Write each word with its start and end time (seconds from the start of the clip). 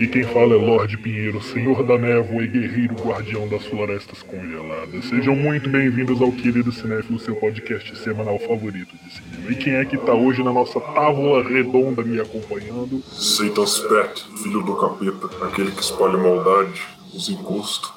Aqui 0.00 0.08
quem 0.08 0.22
fala 0.22 0.54
é 0.54 0.56
Lorde 0.56 0.96
Pinheiro, 0.96 1.42
Senhor 1.42 1.82
da 1.82 1.98
Névoa 1.98 2.42
e 2.42 2.46
Guerreiro 2.46 2.94
Guardião 2.94 3.46
das 3.46 3.66
Florestas 3.66 4.22
Congeladas. 4.22 5.04
Sejam 5.04 5.36
muito 5.36 5.68
bem-vindos 5.68 6.22
ao 6.22 6.32
Querido 6.32 6.72
Cinéfilo, 6.72 7.20
seu 7.20 7.36
podcast 7.36 7.94
semanal 7.98 8.38
favorito 8.38 8.96
de 8.96 9.12
cinema. 9.12 9.52
E 9.52 9.54
quem 9.56 9.74
é 9.74 9.84
que 9.84 9.98
tá 9.98 10.14
hoje 10.14 10.42
na 10.42 10.54
nossa 10.54 10.80
tábua 10.80 11.46
redonda 11.46 12.02
me 12.02 12.18
acompanhando? 12.18 13.02
Satan 13.12 13.66
Spet, 13.66 14.24
filho 14.42 14.62
do 14.62 14.74
capeta, 14.74 15.44
aquele 15.44 15.70
que 15.70 15.82
espalha 15.82 16.16
maldade, 16.16 16.80
os 17.12 17.28
encostos. 17.28 17.92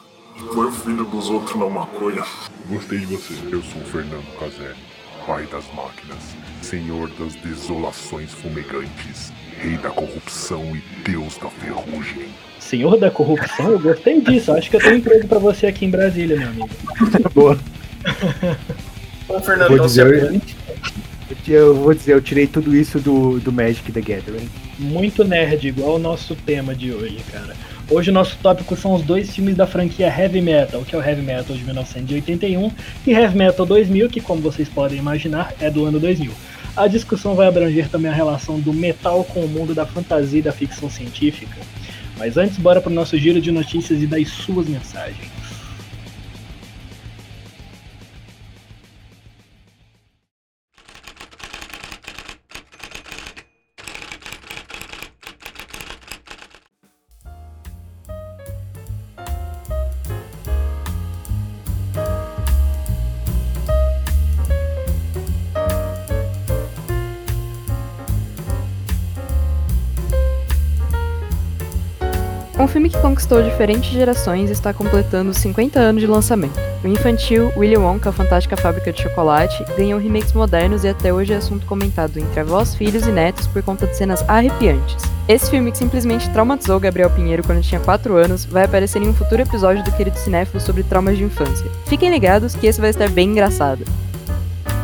Foi 0.54 0.68
o 0.68 0.72
filho 0.74 1.06
dos 1.06 1.30
outros 1.30 1.56
na 1.56 1.70
maconha. 1.70 2.26
Gostei 2.68 3.00
de 3.00 3.16
você. 3.16 3.34
Eu 3.50 3.62
sou 3.64 3.82
o 3.82 3.86
Fernando 3.86 4.28
Caselli, 4.38 4.76
pai 5.26 5.46
das 5.46 5.74
máquinas, 5.74 6.36
senhor 6.64 7.10
das 7.20 7.36
desolações 7.36 8.32
fumegantes 8.32 9.32
rei 9.64 9.78
da 9.78 9.90
corrupção 9.90 10.76
e 10.76 11.10
deus 11.10 11.38
da 11.38 11.50
ferrugem. 11.50 12.28
Senhor 12.60 12.98
da 12.98 13.10
corrupção? 13.10 13.72
Eu 13.72 13.80
gostei 13.80 14.20
disso. 14.22 14.52
Acho 14.52 14.70
que 14.70 14.76
eu 14.76 14.82
tenho 14.82 14.98
emprego 14.98 15.28
pra 15.28 15.40
você 15.40 15.68
aqui 15.68 15.86
em 15.86 15.90
Brasília, 15.90 16.38
meu 16.38 16.50
amigo. 16.50 16.70
Boa. 17.34 17.60
Bom, 19.28 19.40
Fernando, 19.40 19.68
Vou 19.70 19.78
então 19.78 19.90
se 19.90 20.04
dizer-. 20.04 20.42
Eu 21.48 21.76
vou 21.76 21.94
dizer, 21.94 22.14
eu 22.14 22.22
tirei 22.22 22.48
tudo 22.48 22.76
isso 22.76 23.00
do, 23.00 23.40
do 23.40 23.52
Magic 23.52 23.92
the 23.92 24.02
Gathering. 24.02 24.50
Muito 24.78 25.24
nerd, 25.24 25.68
igual 25.68 25.96
o 25.96 26.00
nosso 26.00 26.36
tema 26.36 26.76
de 26.76 26.92
hoje, 26.92 27.20
cara. 27.32 27.56
Hoje 27.90 28.12
o 28.12 28.14
nosso 28.14 28.38
tópico 28.42 28.78
são 28.78 28.94
os 28.94 29.04
dois 29.04 29.30
filmes 29.36 29.56
da 29.56 29.68
franquia 29.68 30.08
Heavy 30.08 30.42
Metal, 30.42 30.82
que 30.84 30.96
é 30.96 30.98
o 30.98 31.04
Heavy 31.04 31.22
Metal 31.22 31.56
de 31.56 31.64
1981 31.64 32.72
e 33.06 33.12
Heavy 33.12 33.38
Metal 33.38 33.66
2000, 33.66 34.10
que 34.10 34.22
como 34.22 34.42
vocês 34.42 34.70
podem 34.70 34.98
imaginar 34.98 35.54
é 35.60 35.70
do 35.70 35.86
ano 35.86 36.00
2000. 36.00 36.32
A 36.76 36.88
discussão 36.88 37.36
vai 37.36 37.46
abranger 37.46 37.90
também 37.90 38.10
a 38.10 38.16
relação 38.16 38.60
do 38.60 38.74
metal 38.74 39.24
com 39.26 39.42
o 39.42 39.50
mundo 39.50 39.76
da 39.76 39.86
fantasia 39.86 40.40
e 40.40 40.42
da 40.42 40.52
ficção 40.52 40.90
científica. 40.90 41.58
Mas 42.18 42.38
antes, 42.38 42.58
bora 42.58 42.80
pro 42.80 42.90
nosso 42.90 43.18
giro 43.18 43.42
de 43.42 43.52
notícias 43.52 44.02
e 44.02 44.08
das 44.08 44.30
suas 44.30 44.68
mensagens. 44.68 45.43
Conquistou 73.24 73.42
diferentes 73.42 73.90
gerações 73.90 74.50
está 74.50 74.74
completando 74.74 75.34
50 75.34 75.80
anos 75.80 76.02
de 76.02 76.08
lançamento. 76.08 76.60
O 76.84 76.88
infantil 76.88 77.54
Willy 77.56 77.78
Wonka, 77.78 78.10
a 78.10 78.12
Fantástica 78.12 78.58
Fábrica 78.58 78.92
de 78.92 79.02
Chocolate, 79.02 79.64
ganhou 79.78 79.98
remakes 79.98 80.34
modernos 80.34 80.84
e 80.84 80.90
até 80.90 81.14
hoje 81.14 81.32
é 81.32 81.38
assunto 81.38 81.66
comentado 81.66 82.18
entre 82.18 82.42
avós, 82.42 82.76
filhos 82.76 83.08
e 83.08 83.12
netos 83.12 83.48
por 83.48 83.64
conta 83.64 83.88
de 83.88 83.96
cenas 83.96 84.28
arrepiantes. 84.28 85.06
Esse 85.26 85.50
filme 85.50 85.72
que 85.72 85.78
simplesmente 85.78 86.30
traumatizou 86.32 86.82
Gabriel 86.82 87.10
Pinheiro 87.12 87.44
quando 87.44 87.62
tinha 87.62 87.80
4 87.80 88.18
anos 88.18 88.44
vai 88.44 88.66
aparecer 88.66 89.02
em 89.02 89.08
um 89.08 89.14
futuro 89.14 89.42
episódio 89.42 89.86
do 89.86 89.92
Querido 89.94 90.18
Cinéfilo 90.18 90.60
sobre 90.60 90.84
traumas 90.84 91.18
de 91.18 91.24
infância. 91.24 91.72
Fiquem 91.86 92.10
ligados 92.10 92.56
que 92.56 92.68
esse 92.68 92.82
vai 92.82 92.90
estar 92.90 93.10
bem 93.10 93.30
engraçado. 93.30 93.86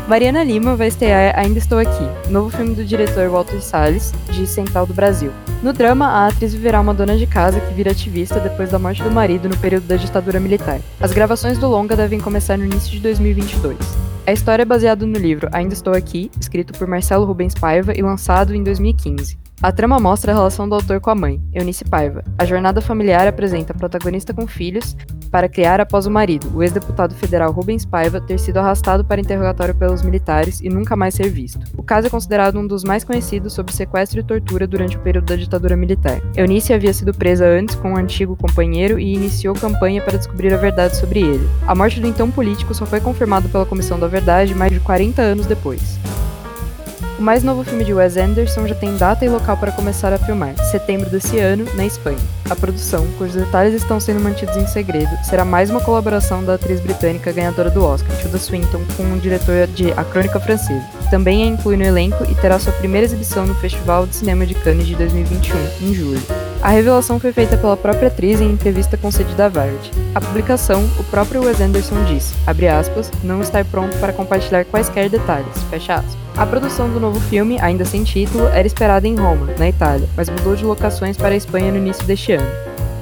Mariana 0.10 0.44
Lima 0.44 0.76
vai 0.76 0.88
estrear 0.88 1.38
Ainda 1.38 1.60
Estou 1.60 1.78
Aqui, 1.78 2.32
novo 2.32 2.50
filme 2.50 2.74
do 2.74 2.84
diretor 2.84 3.30
Walter 3.30 3.62
Salles, 3.62 4.12
de 4.32 4.48
Central 4.48 4.88
do 4.88 4.94
Brasil. 4.94 5.32
No 5.62 5.72
drama, 5.72 6.08
a 6.08 6.28
atriz 6.30 6.52
viverá 6.52 6.82
uma 6.82 6.96
dona 6.96 7.16
de 7.16 7.28
casa 7.28 7.60
que 7.60 7.76
vira 7.76 7.92
ativista 7.92 8.40
depois 8.40 8.72
da 8.72 8.80
morte 8.80 9.04
do 9.04 9.12
marido 9.12 9.48
no 9.48 9.56
período 9.58 9.86
da 9.86 9.98
ditadura 9.98 10.40
militar. 10.40 10.80
As 11.00 11.12
gravações 11.12 11.60
do 11.60 11.68
longa 11.68 11.96
devem 11.96 12.20
começar 12.20 12.58
no 12.58 12.66
início 12.66 12.90
de 12.90 13.00
2022. 13.02 13.78
A 14.26 14.32
história 14.32 14.64
é 14.64 14.66
baseada 14.66 15.06
no 15.06 15.20
livro 15.20 15.48
Ainda 15.52 15.76
Estou 15.76 15.94
Aqui, 15.94 16.32
escrito 16.42 16.74
por 16.74 16.88
Marcelo 16.88 17.24
Rubens 17.24 17.54
Paiva 17.54 17.94
e 17.96 18.02
lançado 18.02 18.56
em 18.56 18.64
2015. 18.64 19.38
A 19.62 19.72
trama 19.72 20.00
mostra 20.00 20.32
a 20.32 20.36
relação 20.36 20.68
do 20.68 20.74
autor 20.74 21.00
com 21.02 21.12
a 21.12 21.16
mãe, 21.16 21.40
Eunice 21.54 21.86
Paiva. 21.86 22.24
A 22.36 22.46
jornada 22.46 22.82
familiar 22.82 23.28
apresenta 23.28 23.74
a 23.74 23.76
protagonista 23.76 24.34
com 24.34 24.48
filhos 24.48 24.96
para 25.32 25.50
criar 25.50 25.80
após 25.80 26.06
o 26.06 26.12
marido, 26.12 26.52
o 26.56 26.64
ex-deputado 26.64 27.14
federal 27.16 27.52
Rubens 27.52 27.86
Paiva, 27.86 28.20
ter 28.20 28.40
sido 28.40 28.58
arrastado 28.58 29.04
para 29.04 29.22
interrogatório 29.22 29.76
pelos 29.76 30.02
militares 30.02 30.60
e 30.62 30.70
nunca 30.70 30.96
mais 30.96 31.14
ser 31.14 31.30
visto. 31.30 31.60
O 31.78 31.84
caso 31.84 32.08
é 32.08 32.10
considerado 32.10 32.60
um 32.60 32.66
dos 32.66 32.84
mais 32.84 33.04
conhecidos 33.04 33.54
sobre 33.54 33.74
sequestro 33.74 34.20
e 34.20 34.24
tortura 34.24 34.68
durante 34.68 34.98
o 34.98 35.00
período 35.00 35.26
da 35.26 35.36
ditadura 35.36 35.76
militar. 35.76 36.22
Eunice 36.36 36.74
havia 36.74 36.94
sido 36.94 37.14
presa 37.14 37.48
antes 37.48 37.76
com 37.76 37.92
um 37.92 37.98
antigo 37.98 38.36
companheiro 38.36 39.00
e 39.00 39.14
iniciou 39.14 39.56
campanha 39.56 40.02
para 40.02 40.18
descobrir 40.18 40.54
a 40.54 40.58
verdade 40.58 40.98
sobre 40.98 41.22
ele. 41.22 41.48
A 41.68 41.76
morte 41.76 42.00
do 42.00 42.08
então 42.08 42.30
político 42.32 42.74
só 42.74 42.86
foi 42.86 43.00
confirmada 43.00 43.48
pela 43.50 43.66
Comissão 43.66 44.00
da 44.00 44.08
Verdade 44.08 44.56
mais 44.56 44.72
de 44.72 44.80
40 44.80 45.22
anos 45.22 45.46
depois. 45.46 46.00
O 47.20 47.22
mais 47.22 47.44
novo 47.44 47.66
filme 47.66 47.84
de 47.84 47.94
Wes 47.94 48.16
Anderson 48.16 48.66
já 48.66 48.74
tem 48.74 48.96
data 48.96 49.26
e 49.26 49.28
local 49.28 49.58
para 49.58 49.74
começar 49.74 50.14
a 50.14 50.18
filmar, 50.18 50.56
setembro 50.72 51.10
desse 51.10 51.38
ano, 51.38 51.66
na 51.76 51.86
Espanha. 51.86 52.18
A 52.50 52.56
produção, 52.56 53.06
cujos 53.18 53.36
detalhes 53.36 53.74
estão 53.74 54.00
sendo 54.00 54.22
mantidos 54.22 54.56
em 54.56 54.66
segredo, 54.66 55.10
será 55.26 55.44
mais 55.44 55.70
uma 55.70 55.82
colaboração 55.82 56.46
da 56.46 56.54
atriz 56.54 56.80
britânica 56.80 57.34
ganhadora 57.34 57.70
do 57.70 57.84
Oscar, 57.84 58.16
Tilda 58.16 58.38
Swinton, 58.38 58.82
com 58.96 59.04
o 59.04 59.20
diretor 59.20 59.68
de 59.68 59.92
A 59.92 60.04
Crônica 60.06 60.40
Francesa. 60.40 60.88
Também 61.12 61.44
a 61.44 61.48
inclui 61.48 61.76
no 61.76 61.84
elenco 61.84 62.24
e 62.24 62.36
terá 62.36 62.58
sua 62.58 62.72
primeira 62.72 63.06
exibição 63.06 63.46
no 63.46 63.56
Festival 63.56 64.08
de 64.08 64.16
Cinema 64.16 64.46
de 64.46 64.54
Cannes 64.54 64.88
de 64.88 64.96
2021, 64.96 65.58
em 65.82 65.94
julho. 65.94 66.49
A 66.62 66.70
revelação 66.70 67.18
foi 67.22 67.32
feita 67.32 67.56
pela 67.56 67.78
própria 67.78 68.10
atriz 68.10 68.42
em 68.42 68.52
entrevista 68.52 68.98
concedida 68.98 69.46
à 69.46 69.50
Variety. 69.50 69.92
A 70.14 70.20
publicação, 70.20 70.84
o 71.00 71.04
próprio 71.06 71.46
Wes 71.46 71.62
Anderson 71.62 72.04
disse, 72.04 72.34
abre 72.46 72.68
aspas, 72.68 73.10
não 73.24 73.42
estar 73.42 73.64
pronto 73.64 73.98
para 73.98 74.12
compartilhar 74.12 74.66
quaisquer 74.66 75.10
detalhes, 75.10 75.64
fecha 75.70 75.96
aspas. 75.96 76.18
A 76.36 76.46
produção 76.46 76.90
do 76.90 77.00
novo 77.00 77.18
filme, 77.22 77.58
ainda 77.62 77.86
sem 77.86 78.04
título, 78.04 78.46
era 78.48 78.68
esperada 78.68 79.08
em 79.08 79.16
Roma, 79.16 79.48
na 79.58 79.70
Itália, 79.70 80.10
mas 80.18 80.30
mudou 80.30 80.54
de 80.54 80.66
locações 80.66 81.16
para 81.16 81.30
a 81.34 81.38
Espanha 81.38 81.72
no 81.72 81.78
início 81.78 82.06
deste 82.06 82.34
ano. 82.34 82.48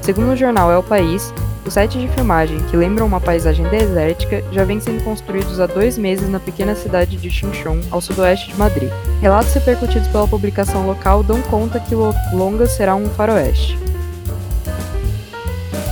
Segundo 0.04 0.34
o 0.34 0.38
jornal 0.38 0.72
El 0.72 0.84
País, 0.84 1.34
os 1.68 1.74
sets 1.74 2.00
de 2.00 2.08
filmagem, 2.08 2.58
que 2.70 2.78
lembram 2.78 3.06
uma 3.06 3.20
paisagem 3.20 3.68
desértica, 3.68 4.44
já 4.52 4.64
vêm 4.64 4.80
sendo 4.80 5.04
construídos 5.04 5.60
há 5.60 5.68
dois 5.68 5.98
meses 5.98 6.30
na 6.30 6.40
pequena 6.40 6.74
cidade 6.74 7.18
de 7.18 7.30
Chinchon, 7.30 7.82
ao 7.92 8.00
sudoeste 8.00 8.52
de 8.52 8.58
Madrid. 8.58 8.90
Relatos 9.22 9.54
repercutidos 9.54 10.08
pela 10.08 10.28
publicação 10.28 10.88
local 10.88 11.22
dão 11.24 11.42
conta 11.44 11.80
que 11.80 11.94
o 11.94 12.14
longa 12.32 12.66
será 12.66 12.96
um 12.96 13.08
faroeste. 13.10 13.78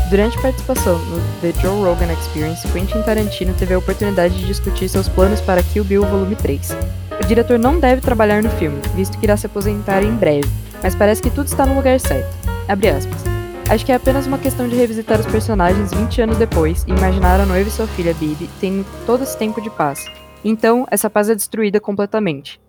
Durante 0.09 0.39
participação 0.41 0.97
no 0.97 1.19
The 1.41 1.51
Joe 1.59 1.83
Rogan 1.83 2.13
Experience, 2.13 2.67
Quentin 2.69 3.01
Tarantino 3.01 3.53
teve 3.53 3.73
a 3.73 3.77
oportunidade 3.77 4.37
de 4.37 4.45
discutir 4.45 4.87
seus 4.87 5.09
planos 5.09 5.41
para 5.41 5.61
Kill 5.61 5.83
Bill 5.83 6.05
Volume 6.05 6.35
3. 6.35 6.77
O 7.21 7.25
diretor 7.27 7.59
não 7.59 7.79
deve 7.79 8.01
trabalhar 8.01 8.41
no 8.41 8.49
filme, 8.51 8.79
visto 8.95 9.17
que 9.17 9.25
irá 9.25 9.35
se 9.35 9.47
aposentar 9.47 10.03
em 10.03 10.15
breve, 10.15 10.49
mas 10.81 10.95
parece 10.95 11.21
que 11.21 11.29
tudo 11.29 11.47
está 11.47 11.65
no 11.65 11.75
lugar 11.75 11.99
certo. 11.99 12.33
Abre 12.67 12.89
aspas. 12.89 13.34
Acho 13.67 13.83
que 13.83 13.91
é 13.91 13.95
apenas 13.95 14.27
uma 14.27 14.37
questão 14.37 14.67
de 14.67 14.75
revisitar 14.75 15.19
os 15.19 15.25
personagens 15.25 15.91
20 15.91 16.21
anos 16.21 16.37
depois 16.37 16.83
e 16.87 16.91
imaginar 16.91 17.39
a 17.39 17.45
noiva 17.47 17.67
e 17.67 17.71
sua 17.71 17.87
filha 17.87 18.13
Bibi 18.13 18.47
tendo 18.61 18.85
todo 19.07 19.23
esse 19.23 19.35
tempo 19.37 19.59
de 19.59 19.72
paz. 19.72 20.05
Então, 20.43 20.85
essa 20.91 21.09
paz 21.09 21.29
é 21.29 21.35
destruída 21.35 21.79
completamente. 21.79 22.61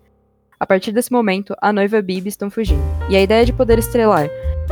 A 0.59 0.65
partir 0.65 0.91
desse 0.91 1.11
momento, 1.11 1.55
a 1.61 1.71
noiva 1.71 2.01
Bibi 2.01 2.29
estão 2.29 2.49
fugindo. 2.49 2.81
E 3.09 3.15
a 3.15 3.21
ideia 3.21 3.45
de 3.45 3.53
poder 3.53 3.77
estrelar 3.77 4.27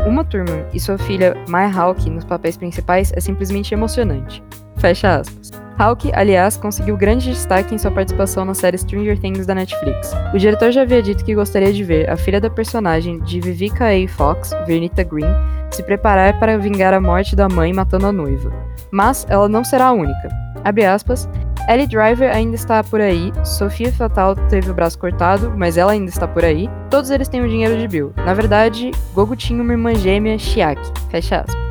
uma 0.08 0.26
turma 0.26 0.68
e 0.74 0.80
sua 0.80 0.98
filha 0.98 1.36
Maya 1.48 1.72
Hawke 1.72 2.10
nos 2.10 2.26
papéis 2.26 2.58
principais 2.58 3.14
é 3.16 3.20
simplesmente 3.20 3.74
emocionante. 3.74 4.44
Fecha 4.78 5.18
aspas. 5.18 5.52
Hawke, 5.78 6.10
aliás, 6.14 6.56
conseguiu 6.56 6.96
grande 6.96 7.32
destaque 7.32 7.76
em 7.76 7.78
sua 7.78 7.92
participação 7.92 8.46
na 8.46 8.54
série 8.54 8.78
Stranger 8.78 9.20
Things 9.20 9.46
da 9.46 9.54
Netflix. 9.54 10.14
O 10.34 10.38
diretor 10.38 10.72
já 10.72 10.84
havia 10.84 11.02
dito 11.02 11.26
que 11.26 11.36
gostaria 11.36 11.74
de 11.74 11.84
ver 11.84 12.10
a 12.10 12.16
filha 12.16 12.40
da 12.40 12.50
personagem 12.50 13.20
de 13.20 13.42
Vivica 13.42 13.86
A. 13.90 14.08
Fox, 14.08 14.52
Vernita 14.66 15.04
Green, 15.04 15.26
se 15.72 15.84
preparar 15.84 16.40
para 16.40 16.58
vingar 16.58 16.94
a 16.94 17.02
morte 17.02 17.36
da 17.36 17.50
mãe 17.50 17.74
matando 17.74 18.08
a 18.08 18.12
noiva. 18.12 18.54
Mas 18.90 19.26
ela 19.30 19.50
não 19.50 19.66
será 19.66 19.88
a 19.88 19.92
única. 19.92 20.30
Abre 20.64 20.86
aspas. 20.86 21.28
Ellie 21.68 21.88
Driver 21.88 22.34
ainda 22.34 22.56
está 22.56 22.84
por 22.84 23.02
aí, 23.02 23.34
Sofia 23.44 23.92
Fatal 23.92 24.36
teve 24.36 24.70
o 24.70 24.74
braço 24.74 25.00
cortado, 25.00 25.52
mas 25.58 25.78
ela 25.78 25.94
ainda 25.94 26.10
está 26.10 26.28
por 26.28 26.46
aí. 26.46 26.70
Todos 26.92 27.10
eles 27.10 27.28
têm 27.28 27.42
o 27.42 27.50
dinheiro 27.50 27.76
de 27.78 27.88
Bill. 27.88 28.14
Na 28.18 28.36
verdade, 28.36 28.92
Gogo 29.14 29.36
tinha 29.36 29.62
uma 29.62 29.74
irmã 29.74 29.96
gêmea, 29.96 30.38
Chiaki. 30.38 30.92
Fecha 31.10 31.42
aspas. 31.42 31.65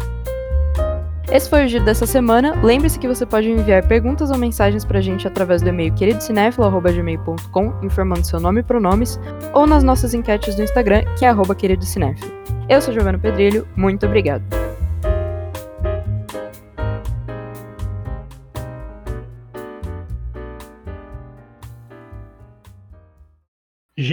Esse 1.33 1.49
foi 1.49 1.65
o 1.65 1.69
giro 1.69 1.85
dessa 1.85 2.07
semana. 2.07 2.55
Lembre-se 2.63 2.99
que 2.99 3.09
você 3.09 3.25
pode 3.25 3.51
enviar 3.51 3.87
perguntas 3.87 4.31
ou 4.31 4.39
mensagens 4.39 4.85
pra 4.85 5.01
gente 5.01 5.27
através 5.27 5.63
do 5.63 5.69
e-mail 5.69 5.93
queridocinéfilo.gmail.com, 5.95 7.75
informando 7.83 8.27
seu 8.27 8.39
nome 8.39 8.61
e 8.61 8.63
pronomes, 8.63 9.19
ou 9.53 9.67
nas 9.67 9.83
nossas 9.83 10.15
enquetes 10.15 10.55
do 10.55 10.63
Instagram, 10.63 11.03
que 11.19 11.25
é 11.25 11.29
arroba 11.29 11.55
queridocinéfilo. 11.55 12.31
Eu 12.69 12.81
sou 12.81 12.93
Giovana 12.95 13.19
Pedrilho, 13.19 13.67
muito 13.77 14.07
obrigado. 14.07 14.64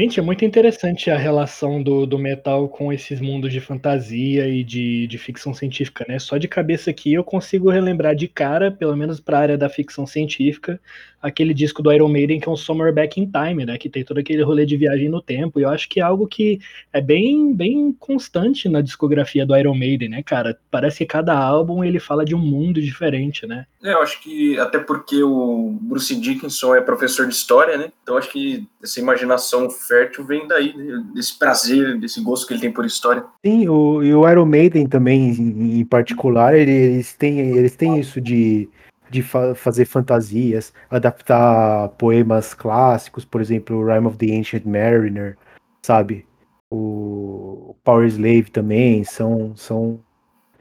Gente, 0.01 0.19
é 0.19 0.24
muito 0.24 0.44
interessante 0.44 1.12
a 1.12 1.15
relação 1.15 1.80
do, 1.83 2.07
do 2.07 2.18
metal 2.18 2.68
com 2.68 2.92
esses 2.92 3.21
mundos 3.21 3.53
de 3.53 3.62
fantasia 3.62 4.48
e 4.48 4.63
de, 4.63 5.06
de 5.06 5.18
ficção 5.19 5.53
científica, 5.53 6.03
né? 6.09 6.18
Só 6.18 6.39
de 6.39 6.48
cabeça 6.48 6.89
aqui 6.89 7.13
eu 7.13 7.24
consigo 7.24 7.69
relembrar 7.69 8.15
de 8.15 8.27
cara, 8.27 8.71
pelo 8.71 8.98
menos 8.98 9.19
para 9.19 9.38
a 9.38 9.42
área 9.42 9.57
da 9.59 9.69
ficção 9.69 10.07
científica, 10.07 10.81
aquele 11.21 11.53
disco 11.53 11.83
do 11.83 11.94
Iron 11.94 12.09
Maiden 12.09 12.39
que 12.39 12.50
é 12.50 12.51
um 12.51 12.56
Summer 12.56 12.92
Back 12.92 13.21
in 13.21 13.30
Time, 13.30 13.63
né? 13.63 13.77
Que 13.77 13.89
tem 13.89 14.03
todo 14.03 14.18
aquele 14.18 14.42
rolê 14.42 14.65
de 14.65 14.75
viagem 14.75 15.07
no 15.07 15.21
tempo. 15.21 15.59
E 15.59 15.63
eu 15.63 15.69
acho 15.69 15.88
que 15.88 16.00
é 16.00 16.04
algo 16.04 16.25
que 16.25 16.59
é 16.92 17.00
bem, 17.00 17.54
bem 17.54 17.95
constante 18.00 18.68
na 18.68 18.81
discografia 18.81 19.45
do 19.45 19.56
Iron 19.56 19.75
Maiden, 19.75 20.09
né, 20.09 20.24
cara? 20.24 20.57
Parece 20.71 20.97
que 20.97 21.06
cada 21.06 21.38
álbum 21.38 21.83
ele 21.83 22.00
fala 22.00 22.25
de 22.25 22.33
um 22.33 22.39
mundo 22.39 22.81
diferente, 22.81 23.45
né? 23.45 23.68
É, 23.83 23.94
eu 23.94 24.01
acho 24.01 24.19
que 24.21 24.59
até 24.59 24.80
porque 24.80 25.21
o 25.21 25.77
Bruce 25.80 26.15
Dickinson 26.15 26.74
é 26.74 26.81
professor 26.81 27.27
de 27.27 27.36
história, 27.36 27.77
né? 27.77 27.92
Então 28.01 28.18
acho 28.18 28.31
que 28.31 28.68
essa 28.81 29.00
imaginação 29.00 29.69
fértil 29.92 30.24
vem 30.24 30.48
daí, 30.48 30.74
né? 30.76 31.04
desse 31.14 31.38
prazer, 31.38 32.00
desse 32.00 32.22
gosto 32.24 32.48
que 32.48 32.54
ele 32.54 32.62
tem 32.62 32.72
por 32.72 32.86
história. 32.86 33.26
Sim, 33.46 33.68
o, 33.68 34.02
e 34.02 34.14
o 34.16 34.28
Iron 34.30 34.46
Maiden 34.46 34.88
também, 34.88 35.32
em, 35.32 35.80
em 35.82 35.86
particular, 35.86 36.56
ele- 36.56 36.72
eles 36.72 37.14
têm, 37.14 37.40
eles 37.40 37.76
têm 37.76 38.00
isso 38.00 38.22
de, 38.22 38.70
de 39.10 39.22
fa- 39.22 39.54
fazer 39.54 39.84
fantasias, 39.84 40.74
adaptar 40.90 41.90
poemas 41.98 42.54
clássicos, 42.54 43.26
por 43.26 43.42
exemplo, 43.42 43.76
o 43.76 43.86
Rime 43.86 44.08
of 44.08 44.18
the 44.18 44.34
Ancient 44.34 44.64
Mariner, 44.66 45.38
sabe? 45.82 46.26
O 46.72 47.76
Power 47.84 48.08
Slave 48.08 48.50
também, 48.50 49.04
são, 49.04 49.54
são 49.58 50.00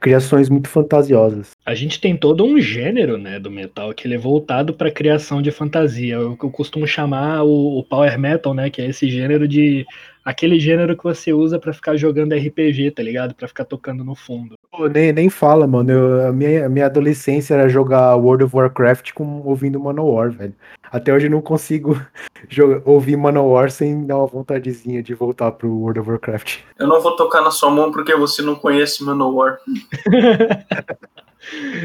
criações 0.01 0.49
muito 0.49 0.69
fantasiosas. 0.69 1.51
A 1.65 1.75
gente 1.75 2.01
tem 2.01 2.17
todo 2.17 2.45
um 2.45 2.59
gênero, 2.59 3.19
né, 3.19 3.39
do 3.39 3.51
metal 3.51 3.93
que 3.93 4.07
ele 4.07 4.15
é 4.15 4.19
voltado 4.19 4.73
para 4.73 4.91
criação 4.91 5.43
de 5.43 5.51
fantasia. 5.51 6.15
Eu, 6.15 6.39
eu 6.43 6.51
costumo 6.51 6.87
chamar 6.87 7.43
o, 7.43 7.79
o 7.79 7.85
power 7.85 8.19
metal, 8.19 8.55
né, 8.55 8.71
que 8.71 8.81
é 8.81 8.87
esse 8.87 9.09
gênero 9.09 9.47
de 9.47 9.87
aquele 10.31 10.59
gênero 10.59 10.97
que 10.97 11.05
você 11.05 11.33
usa 11.33 11.59
para 11.59 11.73
ficar 11.73 11.97
jogando 11.97 12.35
RPG, 12.35 12.93
tá 12.93 13.03
ligado? 13.03 13.35
Para 13.35 13.49
ficar 13.49 13.65
tocando 13.65 14.05
no 14.05 14.15
fundo. 14.15 14.55
Pô, 14.71 14.87
nem, 14.87 15.13
nem 15.13 15.29
fala, 15.29 15.67
mano. 15.67 15.91
Eu- 15.91 16.29
a, 16.29 16.33
minha, 16.33 16.67
a 16.67 16.69
minha 16.69 16.87
adolescência 16.87 17.55
era 17.55 17.69
jogar 17.69 18.15
World 18.17 18.45
of 18.45 18.57
Warcraft 18.57 19.13
com, 19.13 19.43
ouvindo 19.45 19.81
Manowar, 19.81 20.31
velho. 20.31 20.55
Até 20.91 21.13
hoje 21.13 21.27
eu 21.27 21.31
não 21.31 21.41
consigo 21.43 22.01
jogar, 22.49 22.81
ouvir 22.85 23.17
Manowar 23.17 23.71
sem 23.71 24.07
dar 24.07 24.19
uma 24.19 24.27
vontadezinha 24.27 25.03
de 25.03 25.15
voltar 25.15 25.53
pro 25.53 25.69
World 25.71 26.01
of 26.01 26.11
Warcraft. 26.11 26.59
Eu 26.79 26.87
não 26.87 27.01
vou 27.01 27.17
tocar 27.17 27.43
na 27.43 27.51
sua 27.51 27.71
mão 27.71 27.91
porque 27.93 28.15
você 28.15 28.43
não 28.43 28.55
conhece 28.55 29.05
Manowar. 29.05 29.59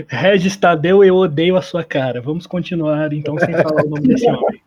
Regis 0.08 0.58
Tadeu, 0.58 1.04
eu 1.04 1.16
odeio 1.16 1.56
a 1.56 1.62
sua 1.62 1.84
cara. 1.84 2.22
Vamos 2.22 2.46
continuar 2.46 3.12
então 3.14 3.38
sem 3.40 3.54
falar 3.54 3.86
o 3.86 3.90
nome 3.90 4.08
desse 4.08 4.26
homem. 4.30 4.62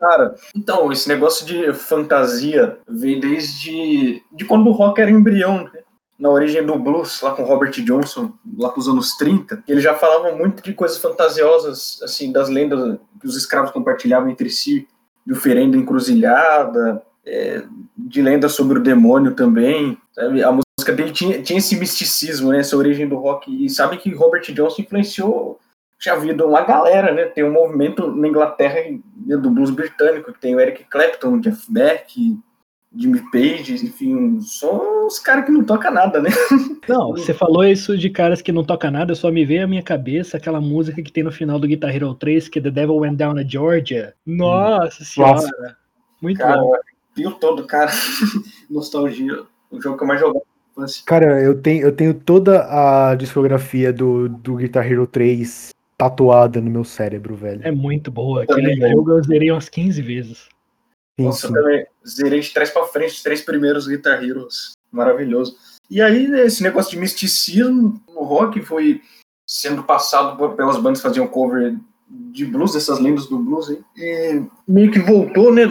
Cara, 0.00 0.34
então, 0.56 0.90
esse 0.90 1.06
negócio 1.06 1.44
de 1.44 1.74
fantasia 1.74 2.78
vem 2.88 3.20
desde 3.20 4.22
de 4.32 4.46
quando 4.46 4.66
o 4.66 4.72
rock 4.72 4.98
era 4.98 5.10
embrião, 5.10 5.64
né? 5.64 5.70
Na 6.18 6.30
origem 6.30 6.64
do 6.64 6.78
blues, 6.78 7.20
lá 7.20 7.32
com 7.32 7.44
Robert 7.44 7.72
Johnson, 7.82 8.32
lá 8.58 8.70
pros 8.70 8.88
anos 8.88 9.16
30, 9.16 9.62
ele 9.68 9.80
já 9.80 9.94
falava 9.94 10.34
muito 10.36 10.62
de 10.62 10.74
coisas 10.74 10.98
fantasiosas, 10.98 11.98
assim, 12.02 12.32
das 12.32 12.48
lendas 12.48 12.98
que 13.20 13.26
os 13.26 13.36
escravos 13.36 13.70
compartilhavam 13.70 14.30
entre 14.30 14.48
si, 14.50 14.86
de 15.26 15.32
oferenda 15.32 15.76
encruzilhada, 15.76 17.02
é, 17.24 17.62
de 17.96 18.22
lendas 18.22 18.52
sobre 18.52 18.78
o 18.78 18.82
demônio 18.82 19.34
também, 19.34 19.98
sabe? 20.12 20.42
A 20.42 20.50
música 20.50 20.92
dele 20.94 21.12
tinha, 21.12 21.42
tinha 21.42 21.58
esse 21.58 21.76
misticismo, 21.76 22.50
né? 22.50 22.60
Essa 22.60 22.76
origem 22.76 23.08
do 23.08 23.16
rock. 23.16 23.64
E 23.64 23.68
sabe 23.68 23.98
que 23.98 24.14
Robert 24.14 24.50
Johnson 24.52 24.82
influenciou 24.82 25.58
já 26.00 26.14
havido 26.14 26.46
uma 26.46 26.62
galera, 26.62 27.12
né? 27.12 27.26
Tem 27.26 27.44
um 27.44 27.52
movimento 27.52 28.10
na 28.10 28.26
Inglaterra 28.26 28.80
do 29.16 29.50
blues 29.50 29.70
britânico, 29.70 30.32
que 30.32 30.40
tem 30.40 30.56
o 30.56 30.60
Eric 30.60 30.84
Clapton, 30.84 31.34
o 31.34 31.40
Jeff 31.40 31.70
Beck, 31.70 32.38
Jimmy 32.96 33.22
Page, 33.30 33.74
enfim, 33.74 34.40
só 34.40 35.06
os 35.06 35.18
caras 35.18 35.44
que 35.44 35.52
não 35.52 35.62
tocam 35.62 35.92
nada, 35.92 36.20
né? 36.20 36.30
Não, 36.88 37.10
você 37.10 37.32
falou 37.32 37.64
isso 37.64 37.96
de 37.96 38.10
caras 38.10 38.42
que 38.42 38.50
não 38.50 38.64
toca 38.64 38.90
nada, 38.90 39.14
só 39.14 39.30
me 39.30 39.44
veio 39.44 39.62
à 39.62 39.66
minha 39.66 39.82
cabeça 39.82 40.36
aquela 40.36 40.60
música 40.60 41.00
que 41.00 41.12
tem 41.12 41.22
no 41.22 41.30
final 41.30 41.56
do 41.56 41.68
Guitar 41.68 41.94
Hero 41.94 42.12
3, 42.14 42.48
que 42.48 42.58
é 42.58 42.62
The 42.62 42.70
Devil 42.70 42.96
Went 42.96 43.14
Down 43.14 43.34
na 43.34 43.44
Georgia. 43.44 44.14
Nossa 44.26 45.04
senhora. 45.04 45.34
Nossa. 45.34 45.76
Muito 46.20 46.38
Cara, 46.38 46.60
bom. 46.60 46.72
viu 47.14 47.30
todo, 47.32 47.64
cara. 47.64 47.92
Nostalgia. 48.68 49.44
O 49.70 49.80
jogo 49.80 49.96
que 49.96 50.02
eu 50.02 50.08
mais 50.08 50.18
jogava 50.18 50.44
na 50.76 50.82
infância. 50.82 51.04
Cara, 51.06 51.40
eu 51.40 51.62
tenho, 51.62 51.82
eu 51.82 51.92
tenho 51.92 52.12
toda 52.12 52.66
a 52.68 53.14
discografia 53.14 53.92
do, 53.92 54.28
do 54.28 54.56
Guitar 54.56 54.90
Hero 54.90 55.06
3 55.06 55.70
tatuada 56.00 56.62
no 56.62 56.70
meu 56.70 56.82
cérebro, 56.82 57.36
velho. 57.36 57.60
É 57.62 57.70
muito 57.70 58.10
boa. 58.10 58.44
Aquele 58.44 58.74
jogo 58.90 59.10
eu 59.10 59.22
zerei 59.22 59.50
umas 59.50 59.68
15 59.68 60.00
vezes. 60.00 60.48
Sim, 61.18 61.26
Nossa, 61.26 61.46
sim. 61.46 61.54
eu 61.54 61.62
também 61.62 61.86
zerei 62.08 62.40
de 62.40 62.50
trás 62.54 62.70
pra 62.70 62.84
frente 62.84 63.12
os 63.12 63.22
três 63.22 63.42
primeiros 63.42 63.86
Guitar 63.86 64.24
Heroes. 64.24 64.72
Maravilhoso. 64.90 65.58
E 65.90 66.00
aí, 66.00 66.24
esse 66.40 66.62
negócio 66.62 66.92
de 66.92 66.96
misticismo 66.96 68.02
no 68.08 68.22
rock 68.22 68.62
foi 68.62 69.02
sendo 69.46 69.82
passado 69.82 70.38
pelas 70.56 70.78
bandas 70.78 71.00
que 71.00 71.06
faziam 71.06 71.26
cover 71.26 71.76
de 72.08 72.46
blues, 72.46 72.72
dessas 72.72 72.98
lendas 72.98 73.26
do 73.26 73.38
blues 73.38 73.68
aí. 73.68 73.82
E 73.98 74.42
meio 74.66 74.90
que 74.90 75.00
voltou, 75.00 75.52
né? 75.52 75.70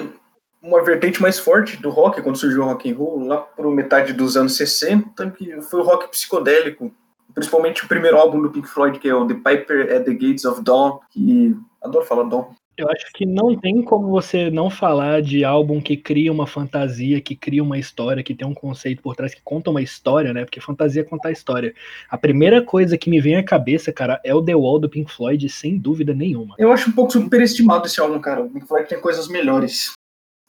Uma 0.62 0.84
vertente 0.84 1.20
mais 1.20 1.40
forte 1.40 1.76
do 1.78 1.90
rock, 1.90 2.22
quando 2.22 2.38
surgiu 2.38 2.62
o 2.62 2.66
rock 2.66 2.92
and 2.92 2.96
roll, 2.96 3.26
lá 3.26 3.38
por 3.38 3.72
metade 3.72 4.14
dos 4.14 4.38
anos 4.38 4.56
60, 4.56 5.32
que 5.32 5.60
foi 5.62 5.80
o 5.80 5.84
rock 5.84 6.08
psicodélico. 6.12 6.94
Principalmente 7.34 7.86
o 7.86 7.88
primeiro 7.88 8.18
álbum 8.18 8.42
do 8.42 8.50
Pink 8.50 8.68
Floyd, 8.68 9.00
que 9.00 9.08
é 9.08 9.14
o 9.14 9.26
The 9.26 9.36
Piper 9.36 9.96
at 9.96 10.06
the 10.06 10.14
Gates 10.14 10.46
of 10.46 10.64
Dawn, 10.64 11.00
que 11.12 11.56
adoro 11.82 12.06
falar 12.06 12.24
Dawn. 12.24 12.46
Eu 12.80 12.90
acho 12.90 13.12
que 13.14 13.26
não 13.26 13.58
tem 13.60 13.84
como 13.84 14.08
você 14.08 14.50
não 14.50 14.70
falar 14.70 15.22
de 15.22 15.44
álbum 15.44 15.82
que 15.82 15.98
cria 15.98 16.32
uma 16.32 16.48
fantasia, 16.48 17.20
que 17.20 17.36
cria 17.36 17.62
uma 17.62 17.78
história, 17.78 18.24
que 18.24 18.34
tem 18.34 18.48
um 18.48 18.54
conceito 18.54 19.02
por 19.02 19.18
trás, 19.18 19.34
que 19.34 19.42
conta 19.44 19.70
uma 19.70 19.82
história, 19.82 20.32
né? 20.34 20.46
Porque 20.46 20.62
fantasia 20.62 21.02
é 21.02 21.06
contar 21.06 21.30
história. 21.30 21.76
A 22.10 22.18
primeira 22.18 22.62
coisa 22.62 22.98
que 22.98 23.10
me 23.10 23.20
vem 23.20 23.36
à 23.36 23.44
cabeça, 23.44 23.92
cara, 23.92 24.22
é 24.24 24.34
o 24.34 24.42
The 24.42 24.56
Wall 24.56 24.80
do 24.80 24.90
Pink 24.90 25.12
Floyd, 25.12 25.50
sem 25.50 25.78
dúvida 25.78 26.14
nenhuma. 26.14 26.56
Eu 26.58 26.72
acho 26.72 26.90
um 26.90 26.94
pouco 26.94 27.12
superestimado 27.12 27.86
esse 27.86 28.00
álbum, 28.00 28.18
cara. 28.22 28.44
O 28.44 28.50
Pink 28.50 28.66
Floyd 28.66 28.88
tem 28.88 29.02
coisas 29.02 29.28
melhores. 29.28 29.92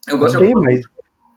Eu 0.06 0.16
gosto 0.16 0.38
Tem, 0.38 0.48
de 0.48 0.54
mas, 0.54 0.86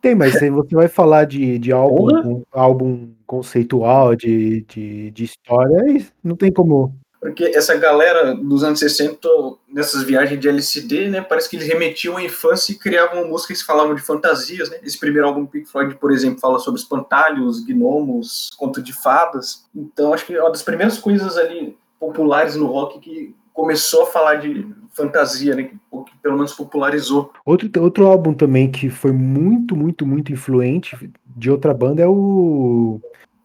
tem, 0.03 0.13
mas 0.13 0.33
você 0.33 0.75
vai 0.75 0.89
falar 0.89 1.23
de, 1.23 1.57
de 1.57 1.71
álbum, 1.71 2.11
um 2.25 2.43
álbum 2.51 3.13
conceitual, 3.25 4.17
de, 4.17 4.61
de, 4.67 5.09
de 5.11 5.23
história, 5.23 5.81
aí 5.81 6.05
não 6.21 6.35
tem 6.35 6.51
como. 6.51 6.93
Porque 7.21 7.45
essa 7.45 7.73
galera 7.77 8.35
dos 8.35 8.65
anos 8.65 8.79
60, 8.79 9.25
nessas 9.69 10.03
viagens 10.03 10.37
de 10.37 10.49
LCD, 10.49 11.07
né, 11.07 11.21
parece 11.21 11.49
que 11.49 11.55
eles 11.55 11.69
remetiam 11.69 12.17
à 12.17 12.23
infância 12.23 12.73
e 12.73 12.75
criavam 12.77 13.29
músicas 13.29 13.61
que 13.61 13.65
falavam 13.65 13.95
de 13.95 14.01
fantasias, 14.01 14.69
né? 14.69 14.77
Esse 14.83 14.99
primeiro 14.99 15.25
álbum 15.25 15.43
do 15.43 15.47
Pink 15.47 15.69
Floyd, 15.69 15.95
por 15.95 16.11
exemplo, 16.11 16.41
fala 16.41 16.59
sobre 16.59 16.81
espantalhos, 16.81 17.65
gnomos, 17.65 18.51
conto 18.57 18.81
de 18.81 18.91
fadas. 18.91 19.63
Então, 19.73 20.13
acho 20.13 20.25
que 20.25 20.35
é 20.35 20.41
uma 20.41 20.51
das 20.51 20.63
primeiras 20.63 20.97
coisas 20.97 21.37
ali 21.37 21.77
populares 21.97 22.57
no 22.57 22.65
rock 22.65 22.99
que 22.99 23.33
começou 23.53 24.03
a 24.03 24.07
falar 24.07 24.35
de 24.35 24.67
fantasia, 24.93 25.55
né? 25.55 25.71
Ou 25.91 26.03
que 26.03 26.15
pelo 26.17 26.35
menos 26.35 26.53
popularizou. 26.53 27.31
Outro, 27.45 27.69
outro 27.81 28.07
álbum 28.07 28.33
também 28.33 28.71
que 28.71 28.89
foi 28.89 29.11
muito, 29.11 29.75
muito, 29.75 30.05
muito 30.05 30.31
influente 30.31 30.97
de 31.35 31.49
outra 31.49 31.73
banda 31.73 32.01
é 32.01 32.07
o 32.07 32.99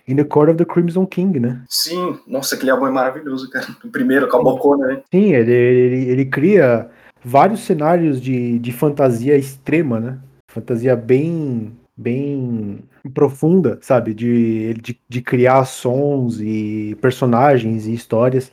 In 0.07 0.17
the 0.17 0.25
Court 0.25 0.50
of 0.50 0.59
the 0.59 0.65
Crimson 0.65 1.07
King, 1.07 1.41
né? 1.41 1.62
Sim, 1.69 2.19
nossa, 2.27 2.55
aquele 2.55 2.71
álbum 2.71 2.87
é 2.87 2.91
maravilhoso, 2.91 3.50
cara. 3.50 3.67
O 3.85 3.88
primeiro, 3.88 4.29
com 4.29 4.38
a 4.38 4.43
bocona, 4.43 4.87
né? 4.87 5.03
Sim, 5.11 5.35
ele, 5.35 5.53
ele, 5.53 6.11
ele 6.11 6.25
cria 6.25 6.88
vários 7.23 7.61
cenários 7.61 8.21
de, 8.21 8.59
de 8.59 8.73
fantasia 8.73 9.37
extrema, 9.37 10.00
né? 10.00 10.19
Fantasia 10.50 10.97
bem, 10.97 11.77
bem 11.97 12.79
profunda, 13.12 13.79
sabe? 13.83 14.15
De, 14.15 14.75
de, 14.75 14.99
de 15.09 15.23
criar 15.23 15.65
sons 15.65 16.41
e 16.41 16.97
personagens 17.00 17.87
e 17.87 17.93
histórias 17.93 18.50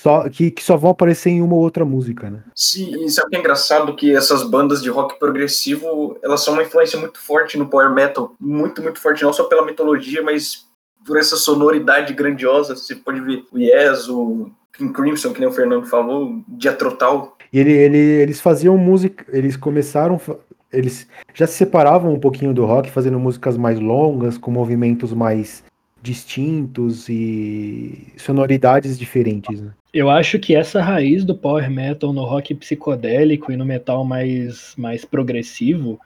só, 0.00 0.28
que, 0.28 0.50
que 0.50 0.62
só 0.62 0.76
vão 0.76 0.90
aparecer 0.90 1.30
em 1.30 1.42
uma 1.42 1.54
ou 1.54 1.60
outra 1.60 1.84
música, 1.84 2.30
né? 2.30 2.42
Sim, 2.54 3.04
e 3.04 3.10
sabe 3.10 3.26
o 3.26 3.30
que 3.30 3.36
é 3.36 3.40
engraçado? 3.40 3.94
Que 3.94 4.16
essas 4.16 4.42
bandas 4.42 4.82
de 4.82 4.88
rock 4.88 5.18
progressivo, 5.18 6.18
elas 6.22 6.42
são 6.42 6.54
uma 6.54 6.62
influência 6.62 6.98
muito 6.98 7.20
forte 7.20 7.58
no 7.58 7.68
power 7.68 7.92
metal. 7.92 8.34
Muito, 8.40 8.82
muito 8.82 8.98
forte, 8.98 9.22
não 9.22 9.32
só 9.32 9.44
pela 9.44 9.64
mitologia, 9.64 10.22
mas 10.22 10.66
por 11.06 11.18
essa 11.18 11.36
sonoridade 11.36 12.14
grandiosa. 12.14 12.74
Você 12.74 12.94
pode 12.94 13.20
ver 13.20 13.44
o 13.52 13.58
Yes, 13.58 14.08
o 14.08 14.50
King 14.72 14.92
Crimson, 14.92 15.32
que 15.32 15.40
nem 15.40 15.48
o 15.48 15.52
Fernando 15.52 15.86
falou, 15.86 16.42
Diatrotal. 16.48 17.36
E 17.52 17.58
ele, 17.58 17.72
ele, 17.72 17.98
eles 17.98 18.40
faziam 18.40 18.78
música, 18.78 19.26
eles 19.28 19.56
começaram, 19.56 20.18
eles 20.72 21.06
já 21.34 21.46
se 21.46 21.54
separavam 21.54 22.14
um 22.14 22.20
pouquinho 22.20 22.54
do 22.54 22.64
rock, 22.64 22.90
fazendo 22.90 23.18
músicas 23.18 23.56
mais 23.56 23.78
longas, 23.78 24.38
com 24.38 24.50
movimentos 24.50 25.12
mais 25.12 25.62
distintos 26.02 27.08
e 27.08 28.06
sonoridades 28.16 28.98
diferentes, 28.98 29.60
né? 29.60 29.70
Eu 29.92 30.08
acho 30.08 30.38
que 30.38 30.54
essa 30.54 30.80
raiz 30.80 31.24
do 31.24 31.34
power 31.34 31.68
metal 31.68 32.12
no 32.12 32.24
rock 32.24 32.54
psicodélico 32.54 33.50
e 33.50 33.56
no 33.56 33.64
metal 33.64 34.04
mais, 34.04 34.72
mais 34.76 35.04
progressivo 35.04 35.98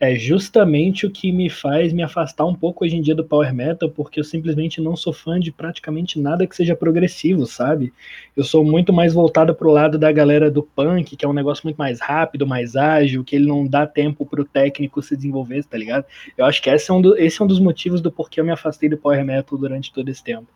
é 0.00 0.14
justamente 0.14 1.06
o 1.06 1.10
que 1.10 1.32
me 1.32 1.50
faz 1.50 1.92
me 1.92 2.02
afastar 2.02 2.46
um 2.46 2.54
pouco 2.54 2.84
hoje 2.84 2.96
em 2.96 3.02
dia 3.02 3.14
do 3.14 3.24
power 3.24 3.52
metal, 3.52 3.90
porque 3.90 4.20
eu 4.20 4.24
simplesmente 4.24 4.80
não 4.80 4.94
sou 4.94 5.12
fã 5.12 5.40
de 5.40 5.50
praticamente 5.50 6.20
nada 6.20 6.46
que 6.46 6.54
seja 6.54 6.76
progressivo, 6.76 7.46
sabe? 7.46 7.92
Eu 8.36 8.44
sou 8.44 8.64
muito 8.64 8.92
mais 8.92 9.12
voltado 9.12 9.54
pro 9.54 9.72
lado 9.72 9.98
da 9.98 10.12
galera 10.12 10.50
do 10.50 10.62
punk, 10.62 11.16
que 11.16 11.24
é 11.24 11.28
um 11.28 11.32
negócio 11.32 11.62
muito 11.64 11.76
mais 11.76 12.00
rápido, 12.00 12.46
mais 12.46 12.76
ágil, 12.76 13.24
que 13.24 13.34
ele 13.34 13.46
não 13.46 13.66
dá 13.66 13.86
tempo 13.86 14.24
pro 14.24 14.44
técnico 14.44 15.02
se 15.02 15.16
desenvolver, 15.16 15.64
tá 15.64 15.76
ligado? 15.76 16.04
Eu 16.36 16.44
acho 16.44 16.62
que 16.62 16.70
esse 16.70 16.90
é 16.90 16.94
um, 16.94 17.02
do, 17.02 17.18
esse 17.18 17.42
é 17.42 17.44
um 17.44 17.48
dos 17.48 17.58
motivos 17.58 18.00
do 18.00 18.12
porquê 18.12 18.40
eu 18.40 18.44
me 18.44 18.52
afastei 18.52 18.88
do 18.88 18.96
power 18.96 19.24
metal 19.24 19.58
durante 19.58 19.92
todo 19.92 20.08
esse 20.08 20.22
tempo. 20.22 20.46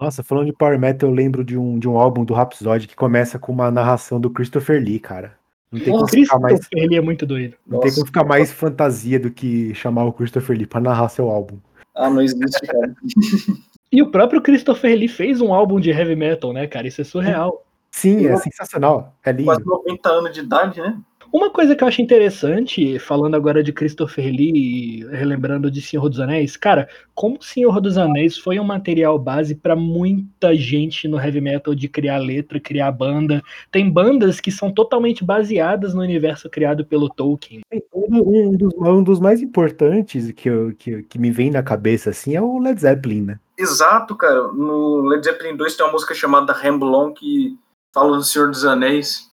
Nossa, 0.00 0.22
falando 0.22 0.46
de 0.46 0.52
Power 0.52 0.80
Metal, 0.80 1.08
eu 1.08 1.14
lembro 1.14 1.44
de 1.44 1.56
um, 1.56 1.78
de 1.78 1.88
um 1.88 1.96
álbum 1.96 2.24
do 2.24 2.34
Rhapsody 2.34 2.88
que 2.88 2.96
começa 2.96 3.38
com 3.38 3.52
uma 3.52 3.70
narração 3.70 4.20
do 4.20 4.30
Christopher 4.30 4.82
Lee, 4.82 4.98
cara. 4.98 5.38
Não 5.72 5.80
tem 5.80 5.92
como 5.92 6.06
ficar 6.06 6.38
mais, 6.38 6.54
Christopher 6.58 6.88
Lee 6.88 6.98
é 6.98 7.00
muito 7.00 7.26
doido. 7.26 7.56
não 7.66 7.80
tem 7.80 7.92
como 7.92 8.06
ficar 8.06 8.24
mais 8.24 8.52
fantasia 8.52 9.18
do 9.18 9.30
que 9.30 9.74
chamar 9.74 10.04
o 10.04 10.12
Christopher 10.12 10.56
Lee 10.56 10.66
pra 10.66 10.80
narrar 10.80 11.08
seu 11.08 11.30
álbum. 11.30 11.56
Ah, 11.94 12.10
não 12.10 12.20
existe, 12.20 12.60
cara. 12.66 12.94
E 13.94 14.00
o 14.00 14.10
próprio 14.10 14.40
Christopher 14.40 14.96
Lee 14.96 15.06
fez 15.06 15.42
um 15.42 15.52
álbum 15.52 15.78
de 15.78 15.90
heavy 15.90 16.16
metal, 16.16 16.50
né, 16.50 16.66
cara? 16.66 16.88
Isso 16.88 17.02
é 17.02 17.04
surreal. 17.04 17.62
Sim, 17.90 18.26
é 18.26 18.34
sensacional. 18.38 19.14
É 19.22 19.34
Quase 19.34 19.60
lindo. 19.60 19.70
90 19.86 20.08
anos 20.08 20.32
de 20.32 20.40
idade, 20.40 20.80
né? 20.80 20.98
Uma 21.32 21.48
coisa 21.48 21.74
que 21.74 21.82
eu 21.82 21.88
acho 21.88 22.02
interessante, 22.02 22.98
falando 22.98 23.34
agora 23.34 23.62
de 23.62 23.72
Christopher 23.72 24.26
Lee 24.26 24.52
e 24.54 25.06
relembrando 25.06 25.70
de 25.70 25.80
Senhor 25.80 26.06
dos 26.10 26.20
Anéis, 26.20 26.58
cara, 26.58 26.86
como 27.14 27.42
Senhor 27.42 27.80
dos 27.80 27.96
Anéis 27.96 28.36
foi 28.36 28.60
um 28.60 28.64
material 28.64 29.18
base 29.18 29.54
para 29.54 29.74
muita 29.74 30.54
gente 30.54 31.08
no 31.08 31.18
heavy 31.18 31.40
metal 31.40 31.74
de 31.74 31.88
criar 31.88 32.18
letra, 32.18 32.60
criar 32.60 32.92
banda. 32.92 33.42
Tem 33.70 33.88
bandas 33.90 34.40
que 34.40 34.50
são 34.52 34.70
totalmente 34.70 35.24
baseadas 35.24 35.94
no 35.94 36.02
universo 36.02 36.50
criado 36.50 36.84
pelo 36.84 37.08
Tolkien. 37.08 37.62
Um, 37.94 38.50
um 38.50 38.52
dos, 38.52 38.74
um 38.74 39.02
dos 39.02 39.18
mais 39.18 39.40
importantes 39.40 40.30
que, 40.32 40.50
eu, 40.50 40.74
que, 40.78 41.02
que 41.04 41.18
me 41.18 41.30
vem 41.30 41.50
na 41.50 41.62
cabeça 41.62 42.10
assim 42.10 42.36
é 42.36 42.42
o 42.42 42.58
Led 42.58 42.78
Zeppelin, 42.78 43.22
né? 43.22 43.40
Exato, 43.56 44.14
cara. 44.16 44.48
No 44.48 45.00
Led 45.06 45.24
Zeppelin 45.24 45.56
2 45.56 45.76
tem 45.76 45.86
uma 45.86 45.92
música 45.92 46.14
chamada 46.14 46.52
Ramblon 46.52 47.14
que 47.14 47.56
fala 47.94 48.18
do 48.18 48.22
Senhor 48.22 48.50
dos 48.50 48.66
Anéis. 48.66 49.31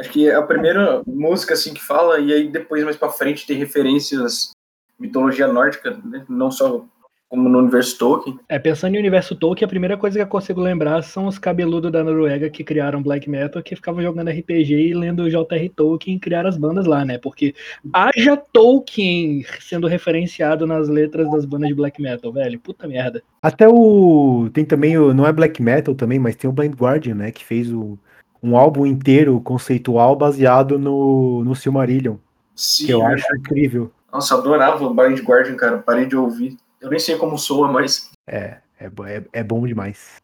Acho 0.00 0.10
que 0.10 0.28
é 0.28 0.34
a 0.34 0.42
primeira 0.42 1.02
música 1.06 1.54
assim 1.54 1.74
que 1.74 1.82
fala, 1.82 2.18
e 2.18 2.32
aí 2.32 2.48
depois 2.48 2.82
mais 2.82 2.96
pra 2.96 3.10
frente 3.10 3.46
tem 3.46 3.56
referências 3.56 4.50
mitologia 4.98 5.46
nórdica, 5.46 5.98
né? 6.04 6.24
Não 6.28 6.50
só 6.50 6.84
como 7.30 7.48
no 7.48 7.60
universo 7.60 7.96
Tolkien. 7.96 8.40
É, 8.48 8.58
pensando 8.58 8.96
em 8.96 8.98
universo 8.98 9.36
Tolkien, 9.36 9.64
a 9.64 9.68
primeira 9.68 9.96
coisa 9.96 10.18
que 10.18 10.22
eu 10.22 10.26
consigo 10.26 10.60
lembrar 10.60 11.00
são 11.02 11.28
os 11.28 11.38
cabeludos 11.38 11.92
da 11.92 12.02
Noruega 12.02 12.50
que 12.50 12.64
criaram 12.64 13.00
black 13.00 13.30
metal, 13.30 13.62
que 13.62 13.76
ficavam 13.76 14.02
jogando 14.02 14.30
RPG 14.30 14.74
e 14.74 14.94
lendo 14.94 15.22
o 15.22 15.30
J.R. 15.30 15.68
Tolkien 15.68 16.16
e 16.16 16.20
criaram 16.20 16.48
as 16.48 16.56
bandas 16.56 16.86
lá, 16.86 17.04
né? 17.04 17.18
Porque 17.18 17.54
haja 17.92 18.36
Tolkien 18.36 19.44
sendo 19.60 19.86
referenciado 19.86 20.66
nas 20.66 20.88
letras 20.88 21.30
das 21.30 21.44
bandas 21.44 21.68
de 21.68 21.74
black 21.74 22.02
metal, 22.02 22.32
velho. 22.32 22.58
Puta 22.58 22.88
merda. 22.88 23.22
Até 23.40 23.68
o. 23.68 24.50
Tem 24.52 24.64
também 24.64 24.98
o. 24.98 25.14
Não 25.14 25.24
é 25.24 25.32
black 25.32 25.62
metal 25.62 25.94
também, 25.94 26.18
mas 26.18 26.34
tem 26.34 26.50
o 26.50 26.52
Blind 26.52 26.74
Guardian, 26.74 27.14
né? 27.14 27.30
Que 27.30 27.44
fez 27.44 27.72
o, 27.72 27.96
um 28.42 28.56
álbum 28.56 28.86
inteiro 28.86 29.40
conceitual 29.40 30.16
baseado 30.16 30.78
no, 30.78 31.44
no 31.44 31.54
Silmarillion. 31.54 32.16
Sim, 32.54 32.86
Que 32.86 32.92
eu 32.92 33.00
né? 33.00 33.14
acho 33.14 33.36
incrível. 33.36 33.90
Nossa, 34.12 34.34
eu 34.34 34.38
adorava 34.38 34.84
o 34.84 34.94
Blind 34.94 35.20
Guardian, 35.20 35.56
cara. 35.56 35.78
Parei 35.78 36.06
de 36.06 36.16
ouvir. 36.16 36.56
Eu 36.80 36.90
nem 36.90 36.98
sei 36.98 37.16
como 37.16 37.38
soa, 37.38 37.70
mas 37.70 38.10
É, 38.26 38.56
é, 38.78 38.86
é, 39.06 39.24
é 39.32 39.42
bom 39.42 39.66
demais. 39.66 40.16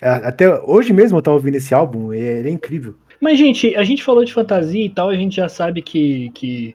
É, 0.00 0.08
Até 0.08 0.52
hoje 0.62 0.92
mesmo 0.92 1.18
eu 1.18 1.22
tava 1.22 1.36
ouvindo 1.36 1.54
esse 1.56 1.72
álbum, 1.72 2.12
ele 2.12 2.48
é 2.48 2.52
incrível. 2.52 2.96
Mas, 3.20 3.38
gente, 3.38 3.76
a 3.76 3.84
gente 3.84 4.02
falou 4.02 4.24
de 4.24 4.32
fantasia 4.32 4.84
e 4.84 4.88
tal, 4.90 5.10
a 5.10 5.14
gente 5.14 5.36
já 5.36 5.48
sabe 5.48 5.82
que, 5.82 6.30
que 6.30 6.74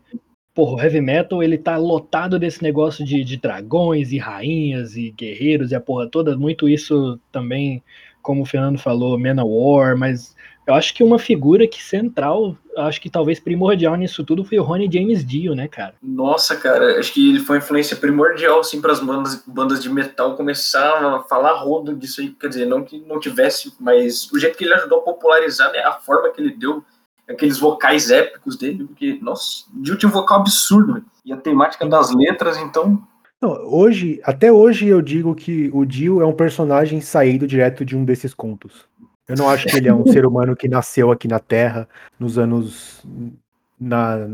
porra, 0.54 0.76
o 0.76 0.82
heavy 0.82 1.02
metal, 1.02 1.44
ele 1.44 1.58
tá 1.58 1.76
lotado 1.76 2.40
desse 2.40 2.64
negócio 2.64 3.04
de, 3.04 3.24
de 3.24 3.36
dragões 3.36 4.12
e 4.12 4.18
rainhas 4.18 4.96
e 4.96 5.12
guerreiros 5.12 5.72
e 5.72 5.76
a 5.76 5.82
porra 5.82 6.08
toda, 6.08 6.38
muito 6.38 6.70
isso 6.70 7.20
também, 7.32 7.84
como 8.22 8.44
o 8.44 8.46
Fernando 8.46 8.78
falou, 8.78 9.20
Manowar, 9.20 9.98
mas 9.98 10.36
eu 10.68 10.74
acho 10.74 10.94
que 10.94 11.04
uma 11.04 11.20
figura 11.20 11.68
que 11.68 11.82
central, 11.82 12.58
acho 12.78 13.00
que 13.00 13.10
talvez 13.10 13.40
primordial 13.40 13.96
nisso 13.96 14.24
tudo 14.24 14.44
foi 14.44 14.58
o 14.58 14.64
Ronnie 14.64 14.90
James 14.92 15.26
Dio, 15.26 15.54
né, 15.54 15.68
cara? 15.68 15.94
Nossa, 16.02 16.56
cara, 16.56 17.00
acho 17.00 17.14
que 17.14 17.30
ele 17.30 17.40
foi 17.40 17.58
uma 17.58 17.64
influência 17.64 17.96
primordial, 17.96 18.60
assim, 18.62 18.82
para 18.82 18.92
as 18.92 19.00
bandas, 19.00 19.44
bandas 19.46 19.82
de 19.82 19.90
metal 19.90 20.36
começar 20.36 21.16
a 21.16 21.20
falar 21.24 21.54
rodo 21.54 21.96
disso 21.96 22.22
aí. 22.22 22.30
Quer 22.30 22.48
dizer, 22.48 22.66
não 22.66 22.84
que 22.84 23.00
não 23.08 23.20
tivesse, 23.20 23.74
mas 23.80 24.32
o 24.32 24.40
jeito 24.40 24.58
que 24.58 24.64
ele 24.64 24.74
ajudou 24.74 25.00
a 25.00 25.04
popularizar, 25.04 25.72
né, 25.72 25.80
a 25.80 25.94
forma 25.94 26.30
que 26.32 26.42
ele 26.42 26.56
deu, 26.56 26.84
aqueles 27.30 27.60
vocais 27.60 28.10
épicos 28.10 28.58
dele, 28.58 28.86
porque, 28.86 29.20
nossa, 29.22 29.66
o 29.76 29.82
Dio 29.82 29.98
tinha 29.98 30.10
um 30.10 30.14
vocal 30.14 30.40
absurdo, 30.40 30.94
velho. 30.94 31.06
e 31.24 31.34
a 31.34 31.38
temática 31.38 31.86
das 31.88 32.12
letras, 32.14 32.58
então, 32.58 33.02
Não, 33.42 33.52
hoje, 33.66 34.20
até 34.24 34.52
hoje 34.52 34.88
eu 34.88 35.02
digo 35.02 35.36
que 35.36 35.70
o 35.74 35.86
Dio 35.86 36.22
é 36.22 36.26
um 36.26 36.34
personagem 36.34 37.02
saído 37.02 37.46
direto 37.46 37.86
de 37.86 37.96
um 37.96 38.04
desses 38.04 38.34
contos. 38.34 38.88
Eu 39.28 39.36
não 39.38 39.50
acho 39.50 39.68
que 39.68 39.76
ele 39.76 39.88
é 39.88 39.94
um 39.94 40.06
ser 40.12 40.26
humano 40.26 40.56
que 40.56 40.68
nasceu 40.68 41.12
aqui 41.12 41.28
na 41.28 41.40
Terra 41.40 41.88
nos 42.20 42.38
anos 42.38 43.04
na 43.80 44.28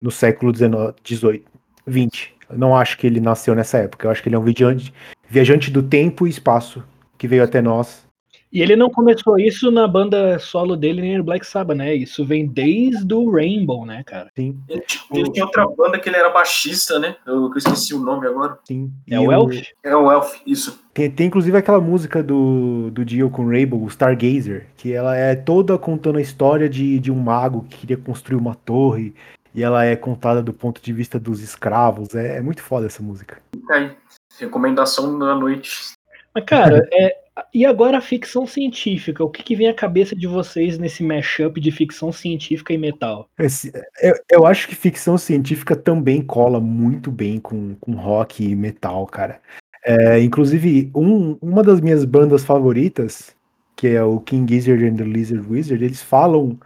no 0.00 0.10
século 0.10 0.54
XIX, 0.54 0.94
18, 1.02 1.44
20. 1.86 2.34
Eu 2.50 2.58
não 2.58 2.76
acho 2.76 2.98
que 2.98 3.06
ele 3.06 3.20
nasceu 3.20 3.54
nessa 3.54 3.78
época. 3.78 4.06
Eu 4.06 4.10
acho 4.10 4.22
que 4.22 4.28
ele 4.28 4.36
é 4.36 4.38
um 4.38 4.44
viajante, 4.44 4.92
viajante 5.28 5.70
do 5.70 5.82
tempo 5.82 6.26
e 6.26 6.30
espaço 6.30 6.84
que 7.18 7.26
veio 7.26 7.42
até 7.42 7.60
nós. 7.60 8.05
E 8.52 8.62
ele 8.62 8.76
não 8.76 8.88
começou 8.88 9.38
isso 9.38 9.70
na 9.70 9.86
banda 9.86 10.38
solo 10.38 10.76
dele 10.76 11.02
nem 11.02 11.18
no 11.18 11.24
Black 11.24 11.46
Sabbath, 11.46 11.76
né? 11.76 11.94
Isso 11.94 12.24
vem 12.24 12.46
desde 12.46 13.12
o 13.12 13.30
Rainbow, 13.30 13.84
né, 13.84 14.02
cara? 14.04 14.30
Sim, 14.36 14.58
ele, 14.68 14.84
ele 15.12 15.32
tinha 15.32 15.44
outra 15.44 15.66
banda 15.66 15.98
que 15.98 16.08
ele 16.08 16.16
era 16.16 16.30
baixista, 16.30 16.98
né? 16.98 17.16
Eu, 17.26 17.50
eu 17.50 17.56
esqueci 17.56 17.94
o 17.94 18.00
nome 18.00 18.26
agora. 18.26 18.58
sim. 18.66 18.90
É 19.10 19.18
o 19.18 19.32
Elf? 19.32 19.62
É 19.82 19.96
o 19.96 20.10
Elf, 20.10 20.40
isso. 20.46 20.80
Tem, 20.94 21.10
tem 21.10 21.26
inclusive 21.26 21.56
aquela 21.56 21.80
música 21.80 22.22
do, 22.22 22.90
do 22.90 23.04
Dio 23.04 23.28
com 23.28 23.44
o 23.44 23.50
Rainbow, 23.50 23.82
o 23.82 23.88
Stargazer, 23.88 24.66
que 24.76 24.92
ela 24.92 25.16
é 25.16 25.34
toda 25.34 25.76
contando 25.76 26.18
a 26.18 26.22
história 26.22 26.68
de, 26.68 26.98
de 26.98 27.12
um 27.12 27.16
mago 27.16 27.66
que 27.68 27.78
queria 27.78 27.96
construir 27.96 28.36
uma 28.36 28.54
torre, 28.54 29.14
e 29.54 29.62
ela 29.62 29.84
é 29.84 29.96
contada 29.96 30.42
do 30.42 30.52
ponto 30.52 30.80
de 30.80 30.92
vista 30.92 31.18
dos 31.18 31.40
escravos. 31.42 32.14
É, 32.14 32.36
é 32.36 32.40
muito 32.40 32.62
foda 32.62 32.86
essa 32.86 33.02
música. 33.02 33.38
Aí. 33.70 33.90
Recomendação 34.38 35.18
da 35.18 35.34
noite. 35.34 35.94
Mas, 36.34 36.44
cara, 36.44 36.86
é, 36.92 37.16
e 37.52 37.64
agora 37.66 37.98
a 37.98 38.00
ficção 38.00 38.46
científica? 38.46 39.22
O 39.24 39.28
que, 39.30 39.42
que 39.42 39.56
vem 39.56 39.68
à 39.68 39.74
cabeça 39.74 40.14
de 40.16 40.26
vocês 40.26 40.78
nesse 40.78 41.02
mashup 41.02 41.60
de 41.60 41.70
ficção 41.70 42.12
científica 42.12 42.72
e 42.72 42.78
metal? 42.78 43.28
Esse- 43.38 43.72
eu, 44.00 44.14
eu 44.30 44.46
acho 44.46 44.68
que 44.68 44.74
ficção 44.74 45.18
científica 45.18 45.76
também 45.76 46.22
cola 46.22 46.60
muito 46.60 47.10
bem 47.10 47.38
com, 47.38 47.74
com 47.80 47.92
rock 47.92 48.44
e 48.44 48.54
metal, 48.56 49.06
cara. 49.06 49.40
É, 49.84 50.20
inclusive, 50.20 50.90
um- 50.94 51.36
uma 51.40 51.62
das 51.62 51.80
minhas 51.80 52.04
bandas 52.04 52.44
favoritas, 52.44 53.34
que 53.76 53.88
é 53.88 54.02
o 54.02 54.18
King 54.20 54.52
Gizzard 54.54 54.84
and 54.84 54.96
the 54.96 55.04
Lizard 55.04 55.46
Wizard, 55.48 55.84
eles 55.84 56.02
falam. 56.02 56.58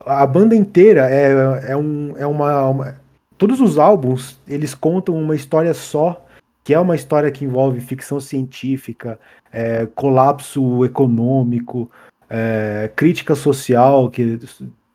A 0.00 0.26
banda 0.26 0.54
inteira 0.54 1.08
é, 1.10 1.70
é, 1.72 1.76
um, 1.76 2.14
é 2.16 2.26
uma, 2.26 2.68
uma- 2.68 3.06
Todos 3.38 3.60
os 3.60 3.78
álbuns, 3.78 4.40
eles 4.48 4.74
contam 4.74 5.14
uma 5.14 5.34
história 5.36 5.74
só, 5.74 6.25
que 6.66 6.74
é 6.74 6.80
uma 6.80 6.96
história 6.96 7.30
que 7.30 7.44
envolve 7.44 7.80
ficção 7.80 8.18
científica, 8.18 9.20
é, 9.52 9.86
colapso 9.86 10.84
econômico, 10.84 11.88
é, 12.28 12.90
crítica 12.96 13.36
social, 13.36 14.10
que 14.10 14.40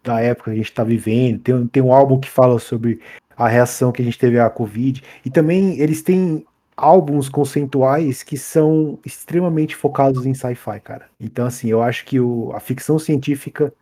da 0.03 0.19
época 0.19 0.51
que 0.51 0.55
a 0.55 0.57
gente 0.57 0.69
está 0.69 0.83
vivendo. 0.83 1.39
Tem, 1.39 1.67
tem 1.67 1.81
um 1.81 1.93
álbum 1.93 2.19
que 2.19 2.29
fala 2.29 2.59
sobre 2.59 2.99
a 3.37 3.47
reação 3.47 3.93
que 3.93 4.01
a 4.01 4.05
gente 4.05 4.19
teve 4.19 4.37
à 4.37 4.49
Covid. 4.49 5.01
E 5.23 5.29
também 5.29 5.79
eles 5.79 6.01
têm 6.01 6.45
álbuns 6.75 7.29
conceituais 7.29 8.21
que 8.21 8.35
são 8.35 8.99
extremamente 9.05 9.73
focados 9.73 10.25
em 10.25 10.33
sci-fi, 10.33 10.77
cara. 10.81 11.05
Então, 11.21 11.45
assim, 11.45 11.69
eu 11.69 11.81
acho 11.81 12.03
que 12.03 12.19
o, 12.19 12.51
a 12.53 12.59
ficção 12.59 12.99
científica 12.99 13.73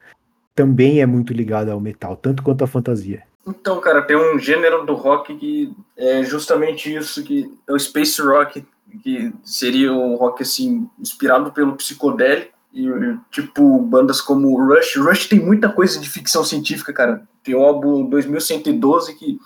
também 0.53 1.01
é 1.01 1.07
muito 1.07 1.33
ligada 1.33 1.71
ao 1.71 1.81
metal, 1.81 2.15
tanto 2.15 2.43
quanto 2.43 2.63
a 2.63 2.67
fantasia. 2.67 3.23
Então, 3.49 3.79
cara, 3.79 4.01
tem 4.01 4.15
um 4.15 4.37
gênero 4.37 4.85
do 4.85 4.93
rock 4.93 5.35
que 5.35 5.73
é 5.97 6.23
justamente 6.23 6.93
isso, 6.93 7.23
que 7.23 7.51
é 7.67 7.73
o 7.73 7.79
space 7.79 8.21
rock, 8.21 8.65
que 9.03 9.33
seria 9.43 9.91
um 9.91 10.15
rock, 10.15 10.43
assim, 10.43 10.87
inspirado 10.99 11.51
pelo 11.51 11.75
psicodélico, 11.75 12.53
e, 12.73 12.87
tipo, 13.31 13.79
bandas 13.79 14.21
como 14.21 14.55
Rush. 14.55 14.95
Rush 14.97 15.27
tem 15.27 15.39
muita 15.39 15.69
coisa 15.69 15.99
de 15.99 16.09
ficção 16.09 16.43
científica, 16.43 16.93
cara. 16.93 17.27
Tem 17.43 17.55
o 17.55 17.63
álbum 17.63 18.07
2112, 18.07 19.17
que 19.17 19.39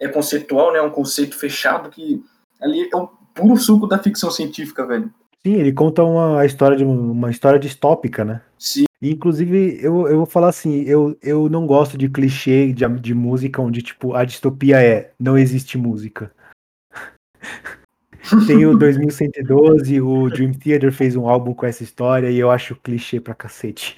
é 0.00 0.08
conceitual, 0.08 0.72
né, 0.72 0.80
um 0.80 0.90
conceito 0.90 1.36
fechado, 1.36 1.88
que 1.88 2.22
ali 2.60 2.88
é 2.92 2.96
o 2.96 3.08
puro 3.32 3.56
suco 3.56 3.86
da 3.86 3.98
ficção 3.98 4.30
científica, 4.30 4.84
velho. 4.84 5.12
Sim, 5.46 5.54
ele 5.54 5.72
conta 5.72 6.02
uma 6.02 6.44
história 6.44 6.76
de 6.76 6.84
uma 6.84 7.30
história 7.30 7.60
distópica, 7.60 8.24
né? 8.24 8.40
Sim, 8.58 8.86
Inclusive, 9.10 9.78
eu, 9.82 10.08
eu 10.08 10.16
vou 10.18 10.26
falar 10.26 10.48
assim, 10.48 10.82
eu, 10.82 11.16
eu 11.22 11.48
não 11.48 11.66
gosto 11.66 11.98
de 11.98 12.08
clichê 12.08 12.72
de, 12.72 12.86
de 13.00 13.14
música 13.14 13.60
onde, 13.60 13.82
tipo, 13.82 14.14
a 14.14 14.24
distopia 14.24 14.82
é 14.82 15.12
não 15.18 15.36
existe 15.36 15.76
música. 15.76 16.32
Tem 18.46 18.64
o 18.64 18.76
2112, 18.76 20.00
o 20.00 20.30
Dream 20.30 20.54
Theater 20.54 20.90
fez 20.90 21.14
um 21.14 21.28
álbum 21.28 21.52
com 21.52 21.66
essa 21.66 21.82
história 21.82 22.30
e 22.30 22.38
eu 22.38 22.50
acho 22.50 22.74
clichê 22.76 23.20
pra 23.20 23.34
cacete. 23.34 23.94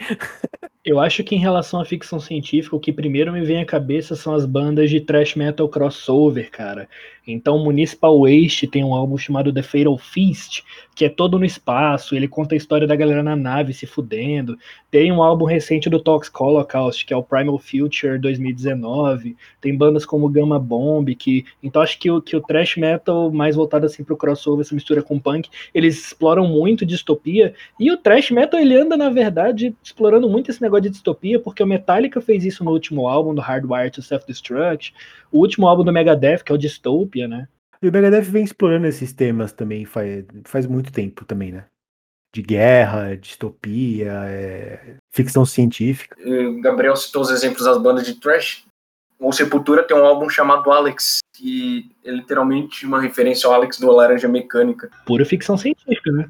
Eu 0.87 1.00
acho 1.00 1.25
que 1.25 1.35
em 1.35 1.40
relação 1.40 1.81
à 1.81 1.85
ficção 1.85 2.21
científica, 2.21 2.76
o 2.76 2.78
que 2.78 2.93
primeiro 2.93 3.33
me 3.33 3.40
vem 3.40 3.61
à 3.61 3.66
cabeça 3.66 4.14
são 4.14 4.33
as 4.33 4.47
bandas 4.47 4.88
de 4.88 5.00
thrash 5.00 5.35
metal 5.35 5.69
crossover, 5.69 6.49
cara. 6.49 6.88
Então, 7.26 7.59
Municipal 7.59 8.21
Waste 8.21 8.69
tem 8.69 8.85
um 8.85 8.95
álbum 8.95 9.19
chamado 9.19 9.52
The 9.52 9.62
Fatal 9.62 9.99
Feast, 9.99 10.62
que 10.95 11.05
é 11.05 11.09
todo 11.09 11.38
no 11.38 11.45
espaço, 11.45 12.14
ele 12.14 12.28
conta 12.28 12.55
a 12.55 12.57
história 12.57 12.87
da 12.87 12.95
galera 12.95 13.23
na 13.23 13.35
nave 13.35 13.75
se 13.75 13.85
fudendo. 13.85 14.57
Tem 14.90 15.11
um 15.11 15.21
álbum 15.23 15.45
recente 15.45 15.90
do 15.90 15.99
Toxic 15.99 16.40
Holocaust, 16.40 17.05
que 17.05 17.12
é 17.12 17.16
o 17.16 17.23
Primal 17.23 17.59
Future 17.59 18.19
2019. 18.19 19.37
Tem 19.61 19.76
bandas 19.76 20.07
como 20.07 20.28
Gamma 20.28 20.59
Bomb, 20.59 21.14
que. 21.16 21.45
Então 21.62 21.83
acho 21.83 21.99
que 21.99 22.11
o, 22.11 22.23
que 22.23 22.37
o 22.37 22.40
thrash 22.40 22.76
metal, 22.76 23.31
mais 23.33 23.57
voltado 23.57 23.87
assim 23.87 24.05
pro 24.05 24.16
crossover, 24.16 24.64
essa 24.64 24.75
mistura 24.75 25.02
com 25.02 25.19
punk, 25.19 25.50
eles 25.75 25.99
exploram 25.99 26.47
muito 26.47 26.87
distopia. 26.87 27.55
E 27.78 27.90
o 27.90 27.97
thrash 27.97 28.31
metal, 28.31 28.61
ele 28.61 28.76
anda, 28.76 28.97
na 28.97 29.11
verdade, 29.11 29.75
explorando 29.83 30.28
muito 30.28 30.50
esse 30.50 30.62
negócio 30.62 30.75
de 30.80 30.90
distopia, 30.90 31.40
porque 31.40 31.62
o 31.62 31.66
Metallica 31.66 32.21
fez 32.21 32.45
isso 32.45 32.64
no 32.64 32.71
último 32.71 33.09
álbum, 33.09 33.35
do 33.35 33.40
Hardwire 33.40 33.90
to 33.90 34.02
Self-Destruct. 34.02 34.95
O 35.30 35.38
último 35.38 35.66
álbum 35.66 35.85
do 35.85 35.92
Megadeth, 35.92 36.42
que 36.45 36.52
é 36.52 36.54
o 36.54 36.59
Dystopia, 36.59 37.26
né? 37.28 37.49
E 37.83 37.88
o 37.88 37.92
Megadeth 37.92 38.23
vem 38.23 38.45
explorando 38.45 38.87
esses 38.87 39.12
temas 39.12 39.52
também 39.52 39.85
faz, 39.85 40.25
faz 40.45 40.66
muito 40.66 40.90
tempo 40.92 41.25
também, 41.25 41.52
né? 41.52 41.64
De 42.35 42.42
guerra, 42.42 43.16
distopia, 43.16 44.12
é, 44.26 44.97
ficção 45.14 45.45
científica. 45.45 46.16
O 46.25 46.61
Gabriel 46.61 46.97
citou 46.97 47.23
os 47.23 47.30
exemplos 47.30 47.64
das 47.64 47.78
bandas 47.78 48.04
de 48.04 48.14
thrash. 48.14 48.64
O 49.18 49.33
Sepultura 49.33 49.83
tem 49.83 49.97
um 49.97 50.04
álbum 50.04 50.28
chamado 50.28 50.71
Alex, 50.71 51.21
que 51.35 51.90
é 52.04 52.11
literalmente 52.11 52.85
uma 52.85 53.00
referência 53.00 53.47
ao 53.47 53.54
Alex 53.54 53.78
do 53.78 53.90
Laranja 53.90 54.28
Mecânica. 54.28 54.90
Pura 55.06 55.25
ficção 55.25 55.56
científica, 55.56 56.12
né? 56.12 56.28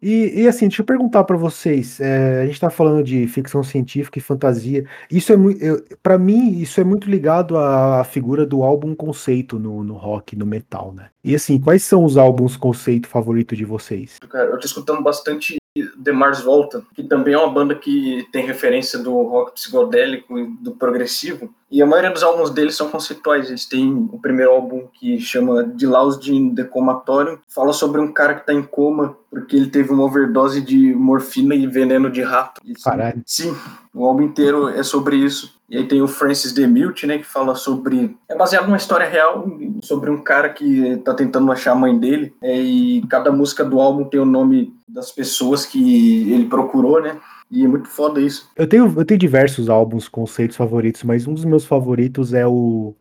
E, 0.00 0.42
e, 0.42 0.48
assim, 0.48 0.68
deixa 0.68 0.82
eu 0.82 0.86
perguntar 0.86 1.24
para 1.24 1.36
vocês. 1.36 2.00
É, 2.00 2.42
a 2.42 2.46
gente 2.46 2.60
tá 2.60 2.70
falando 2.70 3.02
de 3.02 3.26
ficção 3.26 3.62
científica 3.62 4.18
e 4.18 4.22
fantasia. 4.22 4.84
Isso 5.10 5.32
é 5.32 5.36
muito, 5.36 5.60
para 6.02 6.16
mim, 6.18 6.58
isso 6.58 6.80
é 6.80 6.84
muito 6.84 7.10
ligado 7.10 7.56
à 7.56 8.04
figura 8.04 8.46
do 8.46 8.62
álbum 8.62 8.94
conceito 8.94 9.58
no, 9.58 9.82
no 9.82 9.94
rock, 9.94 10.36
no 10.36 10.46
metal, 10.46 10.92
né? 10.92 11.10
E 11.22 11.34
assim, 11.34 11.60
quais 11.60 11.82
são 11.82 12.04
os 12.04 12.16
álbuns 12.16 12.56
conceito 12.56 13.08
favorito 13.08 13.56
de 13.56 13.64
vocês? 13.64 14.18
Cara, 14.30 14.50
eu 14.50 14.58
tô 14.58 14.66
escutando 14.66 15.02
bastante 15.02 15.56
The 16.02 16.12
Mars 16.12 16.40
Volta, 16.40 16.82
que 16.94 17.02
também 17.02 17.34
é 17.34 17.38
uma 17.38 17.52
banda 17.52 17.74
que 17.74 18.26
tem 18.32 18.46
referência 18.46 18.98
do 18.98 19.22
rock 19.22 19.52
psicodélico 19.52 20.38
e 20.38 20.46
do 20.60 20.72
progressivo. 20.72 21.52
E 21.70 21.82
a 21.82 21.86
maioria 21.86 22.10
dos 22.10 22.22
álbuns 22.22 22.50
deles 22.50 22.74
são 22.74 22.88
conceituais. 22.88 23.48
Eles 23.48 23.66
têm 23.66 24.08
o 24.10 24.18
primeiro 24.18 24.52
álbum 24.52 24.86
que 24.94 25.20
chama 25.20 25.64
De 25.64 25.86
Loused 25.86 26.32
in 26.32 26.54
the 26.54 26.64
Comatorium. 26.64 27.38
Fala 27.48 27.72
sobre 27.72 28.00
um 28.00 28.12
cara 28.12 28.34
que 28.34 28.40
está 28.40 28.54
em 28.54 28.62
coma 28.62 29.16
porque 29.30 29.54
ele 29.54 29.68
teve 29.68 29.92
uma 29.92 30.04
overdose 30.04 30.62
de 30.62 30.94
morfina 30.94 31.54
e 31.54 31.66
veneno 31.66 32.10
de 32.10 32.22
rato. 32.22 32.62
Caralho. 32.82 33.22
Sim, 33.26 33.54
o 33.92 34.06
álbum 34.06 34.22
inteiro 34.22 34.68
é 34.68 34.82
sobre 34.82 35.16
isso. 35.16 35.57
E 35.68 35.76
aí 35.76 35.86
tem 35.86 36.00
o 36.00 36.08
Francis 36.08 36.52
DeMille, 36.52 36.94
né, 37.04 37.18
que 37.18 37.24
fala 37.24 37.54
sobre... 37.54 38.16
É 38.28 38.34
baseado 38.34 38.64
numa 38.64 38.76
história 38.76 39.08
real 39.08 39.46
sobre 39.82 40.10
um 40.10 40.22
cara 40.22 40.48
que 40.48 40.96
tá 41.04 41.12
tentando 41.12 41.52
achar 41.52 41.72
a 41.72 41.76
mãe 41.76 41.98
dele. 41.98 42.34
É, 42.42 42.58
e 42.58 43.06
cada 43.08 43.30
música 43.30 43.64
do 43.64 43.78
álbum 43.78 44.04
tem 44.04 44.18
o 44.18 44.24
nome 44.24 44.72
das 44.88 45.12
pessoas 45.12 45.66
que 45.66 46.32
ele 46.32 46.46
procurou, 46.46 47.02
né? 47.02 47.18
E 47.50 47.64
é 47.64 47.68
muito 47.68 47.88
foda 47.88 48.20
isso. 48.20 48.50
Eu 48.56 48.66
tenho, 48.66 48.92
eu 48.96 49.04
tenho 49.04 49.18
diversos 49.18 49.70
álbuns, 49.70 50.06
conceitos 50.06 50.56
favoritos, 50.56 51.02
mas 51.02 51.26
um 51.26 51.32
dos 51.32 51.44
meus 51.44 51.64
favoritos 51.64 52.34
é 52.34 52.46
o. 52.46 52.94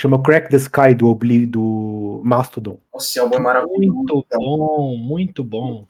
Chama 0.00 0.18
Crack 0.22 0.48
the 0.48 0.56
Sky 0.56 0.94
do, 0.94 1.08
Obli, 1.08 1.44
do 1.44 2.22
Mastodon. 2.24 2.78
Nossa, 2.90 3.06
esse 3.06 3.18
álbum 3.18 3.36
é 3.36 3.38
maravilhoso. 3.38 3.92
Muito 3.92 4.24
bom, 4.30 4.96
muito 4.96 5.44
bom. 5.44 5.86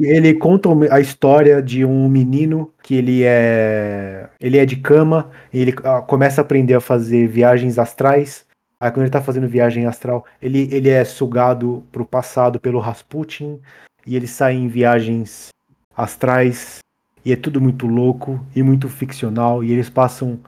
Ele 0.00 0.32
conta 0.32 0.70
a 0.90 0.98
história 0.98 1.62
de 1.62 1.84
um 1.84 2.08
menino 2.08 2.72
que 2.82 2.94
ele 2.94 3.22
é. 3.22 4.30
Ele 4.40 4.56
é 4.56 4.64
de 4.64 4.76
cama, 4.76 5.30
ele 5.52 5.74
começa 6.06 6.40
a 6.40 6.42
aprender 6.42 6.72
a 6.72 6.80
fazer 6.80 7.26
viagens 7.26 7.78
astrais. 7.78 8.46
Aí 8.80 8.90
quando 8.90 9.02
ele 9.02 9.12
tá 9.12 9.20
fazendo 9.20 9.46
viagem 9.46 9.84
astral, 9.84 10.24
ele, 10.40 10.66
ele 10.72 10.88
é 10.88 11.04
sugado 11.04 11.84
pro 11.92 12.06
passado 12.06 12.58
pelo 12.58 12.80
Rasputin 12.80 13.60
e 14.06 14.16
ele 14.16 14.26
sai 14.26 14.54
em 14.54 14.68
viagens 14.68 15.50
astrais 15.94 16.78
e 17.22 17.30
é 17.30 17.36
tudo 17.36 17.60
muito 17.60 17.86
louco 17.86 18.40
e 18.56 18.62
muito 18.62 18.88
ficcional 18.88 19.62
e 19.62 19.70
eles 19.70 19.90
passam 19.90 20.40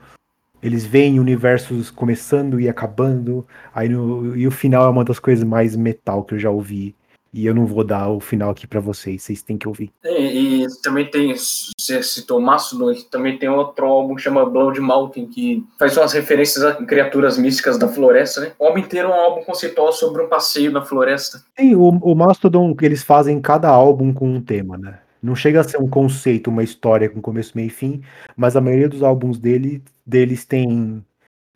eles 0.63 0.85
veem 0.85 1.19
universos 1.19 1.91
começando 1.91 2.59
e 2.59 2.69
acabando 2.69 3.45
aí 3.75 3.89
no, 3.89 4.35
e 4.35 4.47
o 4.47 4.51
final 4.51 4.85
é 4.85 4.89
uma 4.89 5.03
das 5.03 5.19
coisas 5.19 5.43
mais 5.43 5.75
metal 5.75 6.23
que 6.23 6.35
eu 6.35 6.39
já 6.39 6.49
ouvi 6.49 6.95
e 7.33 7.47
eu 7.47 7.55
não 7.55 7.65
vou 7.65 7.83
dar 7.83 8.09
o 8.09 8.19
final 8.19 8.51
aqui 8.51 8.67
para 8.67 8.79
vocês, 8.79 9.23
vocês 9.23 9.41
têm 9.41 9.57
que 9.57 9.67
ouvir. 9.67 9.91
E, 10.05 10.63
e 10.63 10.67
também 10.83 11.09
tem, 11.09 11.33
você 11.35 12.03
citou 12.03 12.39
Mastodon, 12.39 12.93
também 13.09 13.39
tem 13.39 13.49
outro 13.49 13.87
álbum 13.87 14.13
que 14.13 14.21
chama 14.21 14.45
Blood 14.45 14.79
Mountain, 14.79 15.25
que 15.25 15.65
faz 15.79 15.97
umas 15.97 16.13
referências 16.13 16.63
a 16.63 16.75
criaturas 16.75 17.37
místicas 17.37 17.79
da 17.79 17.87
floresta, 17.87 18.41
né? 18.41 18.51
O 18.59 18.65
álbum 18.65 18.77
inteiro 18.77 19.09
é 19.09 19.11
um 19.11 19.19
álbum 19.19 19.43
conceitual 19.43 19.91
sobre 19.91 20.21
um 20.21 20.29
passeio 20.29 20.71
na 20.71 20.83
floresta. 20.83 21.43
Sim, 21.59 21.73
o, 21.73 21.89
o 21.89 22.15
Mastodon, 22.15 22.75
eles 22.81 23.01
fazem 23.01 23.41
cada 23.41 23.67
álbum 23.67 24.13
com 24.13 24.29
um 24.29 24.41
tema, 24.41 24.77
né? 24.77 24.99
Não 25.23 25.35
chega 25.35 25.61
a 25.61 25.63
ser 25.63 25.77
um 25.77 25.87
conceito, 25.87 26.49
uma 26.49 26.63
história 26.63 27.09
com 27.09 27.21
começo, 27.21 27.53
meio 27.55 27.67
e 27.67 27.69
fim, 27.69 28.01
mas 28.35 28.57
a 28.57 28.61
maioria 28.61 28.89
dos 28.89 29.01
álbuns 29.01 29.39
dele, 29.39 29.81
deles 30.05 30.43
tem 30.43 31.01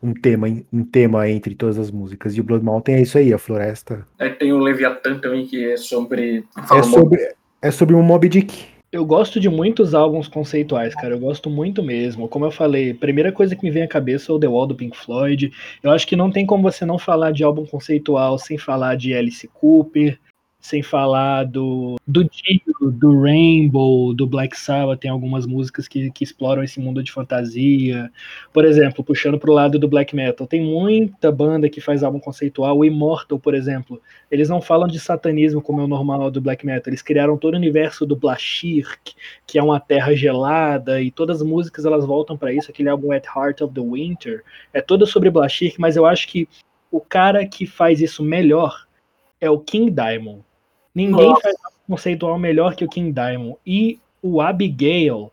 um 0.02 0.14
tema, 0.14 0.46
um 0.72 0.84
tema 0.84 1.28
entre 1.28 1.54
todas 1.54 1.78
as 1.78 1.90
músicas. 1.90 2.34
E 2.34 2.40
o 2.40 2.44
Blood 2.44 2.64
Mountain 2.64 2.94
é 2.94 3.02
isso 3.02 3.18
aí, 3.18 3.32
a 3.32 3.38
floresta. 3.38 4.06
Aí 4.18 4.30
tem 4.30 4.54
o 4.54 4.58
Leviathan 4.58 5.18
também, 5.18 5.46
que 5.46 5.70
é 5.70 5.76
sobre. 5.76 6.44
É 6.72 6.82
sobre, 6.82 7.34
é 7.60 7.70
sobre 7.70 7.94
um 7.94 8.02
Mob 8.02 8.26
Dick. 8.26 8.78
Eu 8.90 9.04
gosto 9.04 9.38
de 9.38 9.50
muitos 9.50 9.94
álbuns 9.94 10.28
conceituais, 10.28 10.94
cara. 10.94 11.14
Eu 11.14 11.18
gosto 11.18 11.50
muito 11.50 11.82
mesmo. 11.82 12.26
Como 12.26 12.46
eu 12.46 12.50
falei, 12.50 12.94
primeira 12.94 13.30
coisa 13.30 13.54
que 13.54 13.62
me 13.62 13.70
vem 13.70 13.82
à 13.82 13.88
cabeça 13.88 14.32
é 14.32 14.34
o 14.34 14.38
The 14.38 14.48
Wall 14.48 14.66
do 14.66 14.74
Pink 14.74 14.96
Floyd. 14.96 15.52
Eu 15.82 15.90
acho 15.90 16.06
que 16.06 16.16
não 16.16 16.30
tem 16.30 16.46
como 16.46 16.62
você 16.62 16.86
não 16.86 16.98
falar 16.98 17.32
de 17.32 17.44
álbum 17.44 17.66
conceitual 17.66 18.38
sem 18.38 18.56
falar 18.56 18.96
de 18.96 19.12
Alice 19.12 19.46
Cooper, 19.48 20.18
sem 20.60 20.82
falar 20.82 21.44
do, 21.44 21.96
do 22.06 22.24
Dio, 22.24 22.90
do 22.90 23.22
Rainbow, 23.22 24.12
do 24.12 24.26
Black 24.26 24.58
Sabbath, 24.58 24.98
tem 24.98 25.10
algumas 25.10 25.46
músicas 25.46 25.86
que, 25.86 26.10
que 26.10 26.24
exploram 26.24 26.62
esse 26.62 26.80
mundo 26.80 27.02
de 27.02 27.12
fantasia. 27.12 28.10
Por 28.52 28.64
exemplo, 28.64 29.04
puxando 29.04 29.38
pro 29.38 29.52
lado 29.52 29.78
do 29.78 29.88
black 29.88 30.14
metal, 30.16 30.46
tem 30.46 30.60
muita 30.60 31.30
banda 31.30 31.68
que 31.68 31.80
faz 31.80 32.02
álbum 32.02 32.18
conceitual. 32.18 32.76
O 32.76 32.84
Immortal, 32.84 33.38
por 33.38 33.54
exemplo, 33.54 34.02
eles 34.30 34.48
não 34.48 34.60
falam 34.60 34.88
de 34.88 34.98
satanismo 34.98 35.62
como 35.62 35.80
é 35.80 35.84
o 35.84 35.88
normal 35.88 36.30
do 36.30 36.40
black 36.40 36.66
metal, 36.66 36.90
eles 36.90 37.02
criaram 37.02 37.38
todo 37.38 37.54
o 37.54 37.58
universo 37.58 38.04
do 38.04 38.16
Blashirk, 38.16 39.14
que 39.46 39.58
é 39.58 39.62
uma 39.62 39.78
terra 39.78 40.14
gelada, 40.14 41.00
e 41.00 41.10
todas 41.10 41.40
as 41.40 41.46
músicas 41.46 41.84
elas 41.84 42.04
voltam 42.04 42.36
para 42.36 42.52
isso. 42.52 42.70
Aquele 42.70 42.88
álbum 42.88 43.12
At 43.12 43.26
Heart 43.26 43.60
of 43.62 43.74
the 43.74 43.80
Winter 43.80 44.42
é 44.72 44.80
todo 44.80 45.06
sobre 45.06 45.30
Blashirk, 45.30 45.80
mas 45.80 45.96
eu 45.96 46.04
acho 46.04 46.26
que 46.26 46.48
o 46.90 47.00
cara 47.00 47.46
que 47.46 47.64
faz 47.66 48.00
isso 48.00 48.24
melhor 48.24 48.86
é 49.40 49.48
o 49.48 49.58
King 49.60 49.90
Diamond. 49.90 50.47
Ninguém 50.94 51.28
Nossa. 51.28 51.42
faz 51.42 51.54
um 51.54 51.92
conceitual 51.92 52.38
melhor 52.38 52.74
que 52.74 52.84
o 52.84 52.88
King 52.88 53.12
Diamond. 53.12 53.56
E 53.66 53.98
o 54.22 54.40
Abigail, 54.40 55.32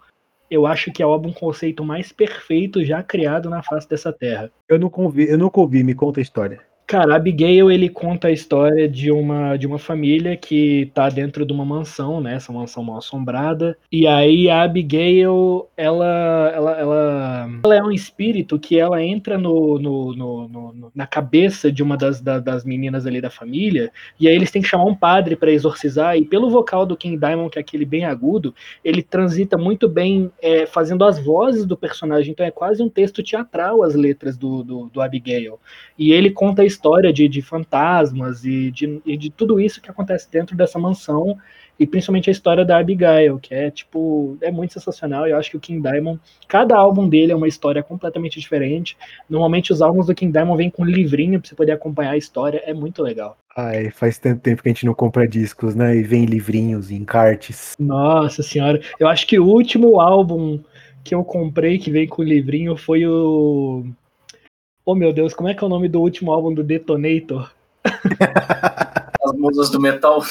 eu 0.50 0.66
acho 0.66 0.92
que 0.92 1.02
é 1.02 1.06
o 1.06 1.10
álbum 1.12 1.34
conceito 1.34 1.84
mais 1.84 2.12
perfeito 2.12 2.84
já 2.84 3.02
criado 3.02 3.50
na 3.50 3.64
face 3.64 3.90
dessa 3.90 4.14
terra. 4.14 4.52
Eu 4.68 4.80
nunca 4.80 5.02
ouvi, 5.02 5.30
eu 5.30 5.38
nunca 5.38 5.60
ouvi, 5.60 5.84
me 5.84 5.96
conta 5.96 6.20
a 6.20 6.24
história. 6.24 6.62
Cara, 6.88 7.16
Abigail 7.16 7.72
ele 7.72 7.90
conta 7.90 8.28
a 8.28 8.32
história 8.32 8.88
de 8.88 9.12
uma 9.12 9.58
de 9.58 9.66
uma 9.66 9.80
família 9.80 10.38
que 10.38 10.92
tá 10.94 11.10
dentro 11.10 11.44
de 11.44 11.52
uma 11.52 11.66
mansão, 11.66 12.22
né? 12.22 12.36
Essa 12.36 12.54
mansão 12.54 12.84
mal 12.84 12.98
assombrada. 12.98 13.76
E 13.92 14.06
aí 14.06 14.50
a 14.50 14.62
Abigail, 14.62 15.68
ela 15.76 16.52
ela, 16.54 16.80
ela, 16.80 17.50
ela 17.64 17.76
é 17.76 17.82
um 17.82 17.92
espírito 17.92 18.60
que 18.60 18.80
ela 18.80 19.04
entra 19.04 19.36
no, 19.38 19.80
no, 19.80 20.16
no, 20.16 20.48
no 20.48 20.92
na 20.94 21.08
cabeça 21.08 21.72
de 21.72 21.82
uma 21.82 21.98
das, 21.98 22.22
da, 22.22 22.40
das 22.40 22.64
meninas 22.64 23.08
ali 23.08 23.20
da 23.20 23.32
família. 23.32 23.92
E 24.20 24.28
aí 24.28 24.36
eles 24.36 24.52
têm 24.52 24.62
que 24.62 24.68
chamar 24.68 24.86
um 24.86 24.96
padre 24.96 25.36
para 25.36 25.52
exorcizar. 25.52 26.16
E 26.16 26.24
pelo 26.24 26.52
vocal 26.52 26.86
do 26.86 26.96
King 26.96 27.18
Diamond, 27.18 27.50
que 27.50 27.58
é 27.58 27.62
aquele 27.62 27.86
bem 27.86 28.06
agudo, 28.06 28.54
ele 28.84 29.02
transita 29.02 29.58
muito 29.58 29.90
bem 29.90 30.32
é, 30.40 30.68
fazendo 30.68 31.04
as 31.04 31.20
vozes 31.20 31.66
do 31.66 31.76
personagem. 31.76 32.32
Então 32.32 32.46
é 32.46 32.52
quase 32.52 32.84
um 32.84 32.90
texto 32.90 33.24
teatral 33.24 33.82
as 33.82 33.96
letras 33.96 34.38
do, 34.38 34.64
do, 34.64 34.86
do 34.86 35.02
Abigail. 35.02 35.60
E 35.98 36.12
ele 36.12 36.30
conta 36.30 36.62
a 36.62 36.66
história 36.76 37.12
de, 37.14 37.28
de 37.28 37.42
fantasmas 37.42 38.44
e 38.44 38.70
de, 38.72 39.02
e 39.06 39.18
de 39.18 39.30
tudo 39.30 39.60
isso 39.60 39.82
que 39.82 39.90
acontece 39.90 40.30
dentro 40.30 40.56
dessa 40.56 40.78
mansão 40.78 41.38
e 41.80 41.86
principalmente 41.86 42.30
a 42.30 42.32
história 42.32 42.64
da 42.64 42.78
Abigail, 42.78 43.38
que 43.38 43.54
é 43.54 43.70
tipo, 43.70 44.38
é 44.42 44.50
muito 44.50 44.74
sensacional. 44.74 45.28
Eu 45.28 45.38
acho 45.38 45.52
que 45.52 45.58
o 45.58 45.60
King 45.60 45.82
Diamond, 45.82 46.20
cada 46.48 46.76
álbum 46.76 47.08
dele 47.08 47.32
é 47.32 47.36
uma 47.36 47.48
história 47.48 47.84
completamente 47.84 48.40
diferente. 48.40 48.98
Normalmente 49.30 49.74
os 49.74 49.82
álbuns 49.82 50.08
do 50.08 50.16
King 50.16 50.32
Diamond 50.32 50.58
vêm 50.58 50.70
com 50.70 50.86
livrinho 50.86 51.40
pra 51.40 51.50
você 51.50 51.56
poder 51.56 51.74
acompanhar 51.74 52.12
a 52.12 52.18
história, 52.18 52.62
é 52.66 52.74
muito 52.74 53.02
legal. 53.04 53.38
Ai, 53.58 53.90
faz 53.90 54.18
tanto 54.18 54.42
tempo 54.42 54.64
que 54.64 54.70
a 54.70 54.74
gente 54.74 54.86
não 54.86 54.94
compra 54.94 55.28
discos, 55.28 55.76
né? 55.76 55.96
E 55.96 56.04
vem 56.04 56.26
livrinhos, 56.26 56.92
encartes. 56.92 57.76
Nossa 57.80 58.42
senhora, 58.42 58.82
eu 59.00 59.08
acho 59.08 59.28
que 59.28 59.40
o 59.40 59.46
último 59.46 60.00
álbum 60.00 60.60
que 61.04 61.14
eu 61.14 61.24
comprei 61.24 61.78
que 61.78 61.92
veio 61.92 62.08
com 62.08 62.24
livrinho 62.24 62.76
foi 62.76 63.06
o 63.06 63.86
Oh 64.86 64.94
meu 64.94 65.12
Deus, 65.12 65.34
como 65.34 65.50
é 65.50 65.56
que 65.56 65.64
é 65.64 65.68
o 65.68 65.70
nome 65.70 65.90
do 65.90 66.00
último 66.00 66.32
álbum 66.32 66.54
do 66.54 66.64
Detonator? 66.64 67.52
Musas 69.34 69.72
do 69.72 69.82
metal. 69.82 70.24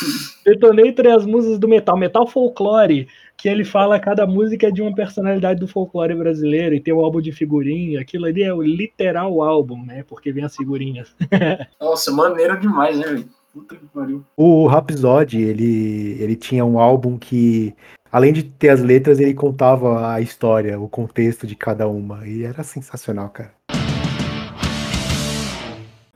Detonator 0.46 1.04
e 1.04 1.10
as 1.10 1.26
musas 1.26 1.58
do 1.58 1.66
metal, 1.66 1.96
metal 1.96 2.26
folclore, 2.26 3.08
que 3.36 3.48
ele 3.48 3.64
fala 3.64 3.98
cada 3.98 4.24
música 4.24 4.68
é 4.68 4.70
de 4.70 4.80
uma 4.80 4.94
personalidade 4.94 5.58
do 5.58 5.68
folclore 5.68 6.14
brasileiro 6.14 6.74
e 6.74 6.80
tem 6.80 6.94
o 6.94 7.00
álbum 7.00 7.20
de 7.20 7.32
figurinha, 7.32 8.00
aquilo 8.00 8.26
ali 8.26 8.44
é 8.44 8.54
o 8.54 8.62
literal 8.62 9.42
álbum, 9.42 9.84
né? 9.84 10.04
Porque 10.08 10.32
vem 10.32 10.44
as 10.44 10.56
figurinhas. 10.56 11.14
Nossa, 11.80 12.12
maneiro 12.12 12.58
demais, 12.58 12.96
né, 12.96 13.06
velho? 13.06 13.28
Puta 13.52 13.74
que 13.74 13.86
pariu. 13.86 14.24
O 14.36 14.66
Rhapsody, 14.68 15.42
ele, 15.42 16.16
ele 16.20 16.36
tinha 16.36 16.64
um 16.64 16.78
álbum 16.78 17.18
que, 17.18 17.74
além 18.10 18.32
de 18.32 18.44
ter 18.44 18.70
as 18.70 18.80
letras, 18.80 19.18
ele 19.18 19.34
contava 19.34 20.12
a 20.12 20.20
história, 20.20 20.80
o 20.80 20.88
contexto 20.88 21.46
de 21.46 21.54
cada 21.54 21.86
uma. 21.86 22.26
E 22.26 22.44
era 22.44 22.62
sensacional, 22.62 23.28
cara. 23.28 23.52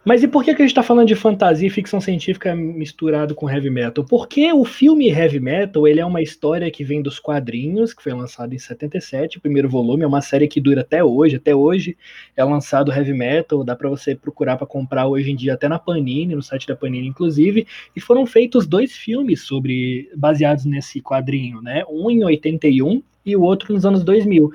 Mas 0.09 0.23
e 0.23 0.27
por 0.27 0.42
que, 0.42 0.55
que 0.55 0.62
a 0.62 0.66
gente 0.66 0.75
tá 0.75 0.83
falando 0.83 1.07
de 1.07 1.14
fantasia 1.14 1.66
e 1.66 1.71
ficção 1.71 2.01
científica 2.01 2.57
misturado 2.57 3.35
com 3.35 3.51
heavy 3.51 3.68
metal? 3.68 4.03
Porque 4.03 4.51
o 4.55 4.64
filme 4.64 5.11
Heavy 5.11 5.38
Metal, 5.38 5.87
ele 5.87 6.01
é 6.01 6.07
uma 6.07 6.23
história 6.23 6.71
que 6.71 6.83
vem 6.83 7.03
dos 7.03 7.18
quadrinhos, 7.18 7.92
que 7.92 8.03
foi 8.03 8.14
lançado 8.14 8.55
em 8.55 8.59
77, 8.59 9.37
o 9.37 9.40
primeiro 9.42 9.68
volume, 9.68 10.05
é 10.05 10.07
uma 10.07 10.23
série 10.23 10.49
que 10.49 10.62
dura 10.62 10.81
até 10.81 11.05
hoje, 11.05 11.37
até 11.37 11.55
hoje 11.55 11.94
é 12.35 12.42
lançado 12.42 12.90
Heavy 12.90 13.12
Metal, 13.12 13.62
dá 13.62 13.77
para 13.77 13.90
você 13.90 14.14
procurar 14.14 14.57
para 14.57 14.66
comprar 14.66 15.07
hoje 15.07 15.31
em 15.31 15.37
dia 15.37 15.53
até 15.53 15.68
na 15.68 15.79
Panini, 15.79 16.35
no 16.35 16.42
site 16.42 16.66
da 16.66 16.75
Panini 16.75 17.07
inclusive, 17.07 17.66
e 17.94 18.01
foram 18.01 18.25
feitos 18.25 18.66
dois 18.66 18.97
filmes 18.97 19.42
sobre 19.42 20.11
baseados 20.16 20.64
nesse 20.64 21.03
quadrinho, 21.03 21.61
né? 21.61 21.85
Um 21.87 22.11
em 22.11 22.25
81 22.25 23.03
e 23.27 23.37
o 23.37 23.42
outro 23.42 23.75
nos 23.75 23.85
anos 23.85 24.03
2000. 24.03 24.55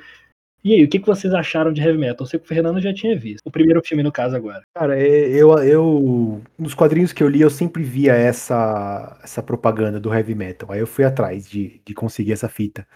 E 0.63 0.73
aí, 0.73 0.84
o 0.86 0.88
que, 0.88 0.97
que 0.97 1.06
vocês 1.06 1.34
acharam 1.34 1.73
de 1.73 1.82
Heavy 1.82 1.97
Metal? 1.97 2.21
Eu 2.21 2.26
sei 2.26 2.39
que 2.39 2.45
o 2.45 2.47
Fernando 2.47 2.80
já 2.80 2.93
tinha 2.93 3.17
visto. 3.17 3.41
O 3.45 3.52
primeiro 3.52 3.82
filme, 3.84 4.02
no 4.02 4.13
caso, 4.13 4.34
agora. 4.34 4.63
Cara, 4.73 4.97
é, 4.97 5.28
eu, 5.30 5.52
eu 5.60 6.41
nos 6.58 6.73
quadrinhos 6.73 7.12
que 7.12 7.21
eu 7.21 7.28
li, 7.28 7.41
eu 7.41 7.49
sempre 7.49 7.84
via 7.84 8.13
essa, 8.13 9.19
essa 9.21 9.43
propaganda 9.43 9.99
do 9.99 10.13
heavy 10.13 10.34
metal. 10.34 10.71
Aí 10.71 10.80
eu 10.80 10.88
fui 10.88 11.04
atrás 11.04 11.49
de, 11.49 11.82
de 11.84 11.93
conseguir 11.93 12.32
essa 12.32 12.47
fita, 12.47 12.88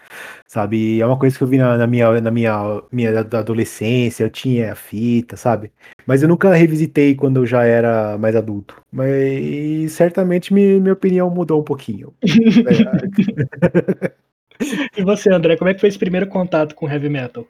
sabe? 0.46 0.98
É 0.98 1.06
uma 1.06 1.18
coisa 1.18 1.36
que 1.36 1.44
eu 1.44 1.48
vi 1.48 1.58
na, 1.58 1.76
na 1.76 1.86
minha, 1.86 2.18
na 2.22 2.30
minha, 2.30 2.82
minha 2.90 3.20
adolescência, 3.20 4.24
eu 4.24 4.30
tinha 4.30 4.72
a 4.72 4.74
fita, 4.74 5.36
sabe? 5.36 5.70
Mas 6.06 6.22
eu 6.22 6.28
nunca 6.28 6.54
revisitei 6.54 7.14
quando 7.14 7.40
eu 7.40 7.46
já 7.46 7.64
era 7.64 8.16
mais 8.16 8.34
adulto. 8.34 8.80
Mas 8.90 9.92
certamente 9.92 10.54
me, 10.54 10.80
minha 10.80 10.94
opinião 10.94 11.28
mudou 11.28 11.60
um 11.60 11.64
pouquinho. 11.64 12.14
E 14.96 15.02
você, 15.04 15.32
André, 15.32 15.56
como 15.56 15.70
é 15.70 15.74
que 15.74 15.80
foi 15.80 15.88
esse 15.88 15.98
primeiro 15.98 16.26
contato 16.26 16.74
com 16.74 16.88
heavy 16.88 17.08
metal? 17.08 17.46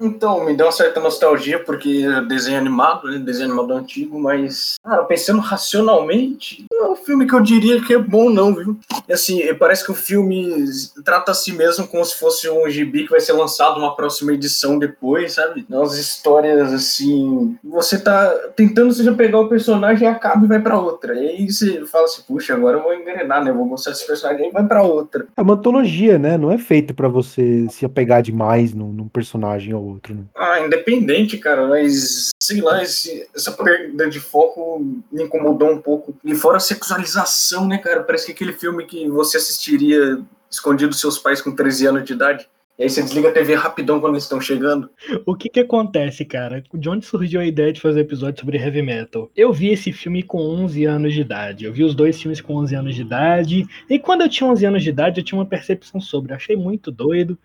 Então, 0.00 0.44
me 0.44 0.54
deu 0.56 0.66
uma 0.66 0.72
certa 0.72 1.00
nostalgia, 1.00 1.58
porque 1.60 2.04
é 2.04 2.20
desenho 2.22 2.58
animado, 2.58 3.08
né? 3.08 3.18
desenho 3.18 3.46
animado 3.46 3.72
antigo, 3.72 4.18
mas, 4.18 4.74
cara, 4.82 5.04
pensando 5.04 5.40
racionalmente, 5.40 6.64
não 6.74 6.86
é 6.86 6.90
um 6.90 6.96
filme 6.96 7.26
que 7.26 7.34
eu 7.34 7.40
diria 7.40 7.80
que 7.80 7.94
é 7.94 7.98
bom, 7.98 8.30
não, 8.30 8.54
viu? 8.54 8.76
E 9.08 9.12
assim, 9.12 9.42
parece 9.54 9.84
que 9.84 9.92
o 9.92 9.94
filme 9.94 10.64
trata 11.04 11.32
a 11.32 11.34
si 11.34 11.52
mesmo 11.52 11.86
como 11.86 12.04
se 12.04 12.18
fosse 12.18 12.48
um 12.48 12.68
gibi 12.68 13.04
que 13.04 13.10
vai 13.10 13.20
ser 13.20 13.32
lançado 13.32 13.78
uma 13.78 13.94
próxima 13.94 14.32
edição 14.32 14.78
depois, 14.78 15.34
sabe? 15.34 15.64
Umas 15.68 15.96
histórias 15.98 16.72
assim. 16.72 17.56
Você 17.62 17.98
tá 17.98 18.28
tentando 18.56 18.92
seja 18.92 19.12
pegar 19.14 19.40
o 19.40 19.48
personagem 19.48 20.06
e 20.06 20.10
acaba 20.10 20.44
e 20.44 20.48
vai 20.48 20.60
pra 20.60 20.78
outra. 20.78 21.14
E 21.14 21.28
aí 21.28 21.50
você 21.50 21.84
fala 21.86 22.04
assim, 22.04 22.22
puxa, 22.26 22.54
agora 22.54 22.78
eu 22.78 22.82
vou 22.82 22.94
engrenar, 22.94 23.42
né? 23.44 23.50
Eu 23.50 23.56
vou 23.56 23.66
mostrar 23.66 23.92
esse 23.92 24.06
personagem 24.06 24.48
e 24.48 24.52
vai 24.52 24.66
pra 24.66 24.82
outra. 24.82 25.26
É 25.36 25.42
uma 25.42 25.54
antologia, 25.54 26.18
né? 26.18 26.36
Não 26.36 26.50
é 26.50 26.58
feito 26.58 26.94
pra 26.94 27.08
você 27.08 27.66
se 27.70 27.84
apegar 27.84 28.22
demais 28.22 28.72
num, 28.74 28.92
num 28.92 29.08
personagem 29.08 29.74
ou 29.74 29.84
outro, 29.84 30.14
né? 30.14 30.22
Ah, 30.34 30.60
independente, 30.60 31.38
cara, 31.38 31.66
mas 31.66 32.30
sei 32.40 32.60
lá, 32.60 32.82
esse, 32.82 33.26
essa 33.34 33.52
perda 33.52 34.08
de 34.08 34.20
foco 34.20 34.84
me 35.10 35.22
incomodou 35.22 35.70
um 35.70 35.80
pouco. 35.80 36.14
E 36.24 36.34
fora 36.34 36.58
sexualização, 36.64 37.66
né, 37.66 37.78
cara? 37.78 38.02
Parece 38.02 38.26
que 38.26 38.32
aquele 38.32 38.52
filme 38.52 38.84
que 38.86 39.08
você 39.08 39.36
assistiria 39.36 40.20
escondido 40.50 40.90
dos 40.90 41.00
seus 41.00 41.18
pais 41.18 41.40
com 41.40 41.54
13 41.54 41.86
anos 41.86 42.04
de 42.04 42.12
idade. 42.12 42.48
E 42.76 42.82
aí 42.82 42.90
você 42.90 43.02
desliga 43.02 43.28
a 43.28 43.32
TV 43.32 43.54
rapidão 43.54 44.00
quando 44.00 44.14
eles 44.14 44.24
estão 44.24 44.40
chegando. 44.40 44.90
O 45.24 45.36
que 45.36 45.48
que 45.48 45.60
acontece, 45.60 46.24
cara? 46.24 46.62
De 46.74 46.88
onde 46.88 47.06
surgiu 47.06 47.40
a 47.40 47.46
ideia 47.46 47.72
de 47.72 47.80
fazer 47.80 48.00
episódio 48.00 48.40
sobre 48.40 48.58
heavy 48.58 48.82
metal? 48.82 49.30
Eu 49.36 49.52
vi 49.52 49.68
esse 49.68 49.92
filme 49.92 50.24
com 50.24 50.38
11 50.38 50.84
anos 50.84 51.14
de 51.14 51.20
idade. 51.20 51.64
Eu 51.64 51.72
vi 51.72 51.84
os 51.84 51.94
dois 51.94 52.20
filmes 52.20 52.40
com 52.40 52.56
11 52.56 52.74
anos 52.74 52.94
de 52.96 53.02
idade. 53.02 53.64
E 53.88 53.96
quando 53.96 54.22
eu 54.22 54.28
tinha 54.28 54.50
11 54.50 54.66
anos 54.66 54.82
de 54.82 54.88
idade, 54.88 55.20
eu 55.20 55.24
tinha 55.24 55.38
uma 55.38 55.46
percepção 55.46 56.00
sobre. 56.00 56.32
Eu 56.32 56.36
achei 56.36 56.56
muito 56.56 56.90
doido. 56.90 57.38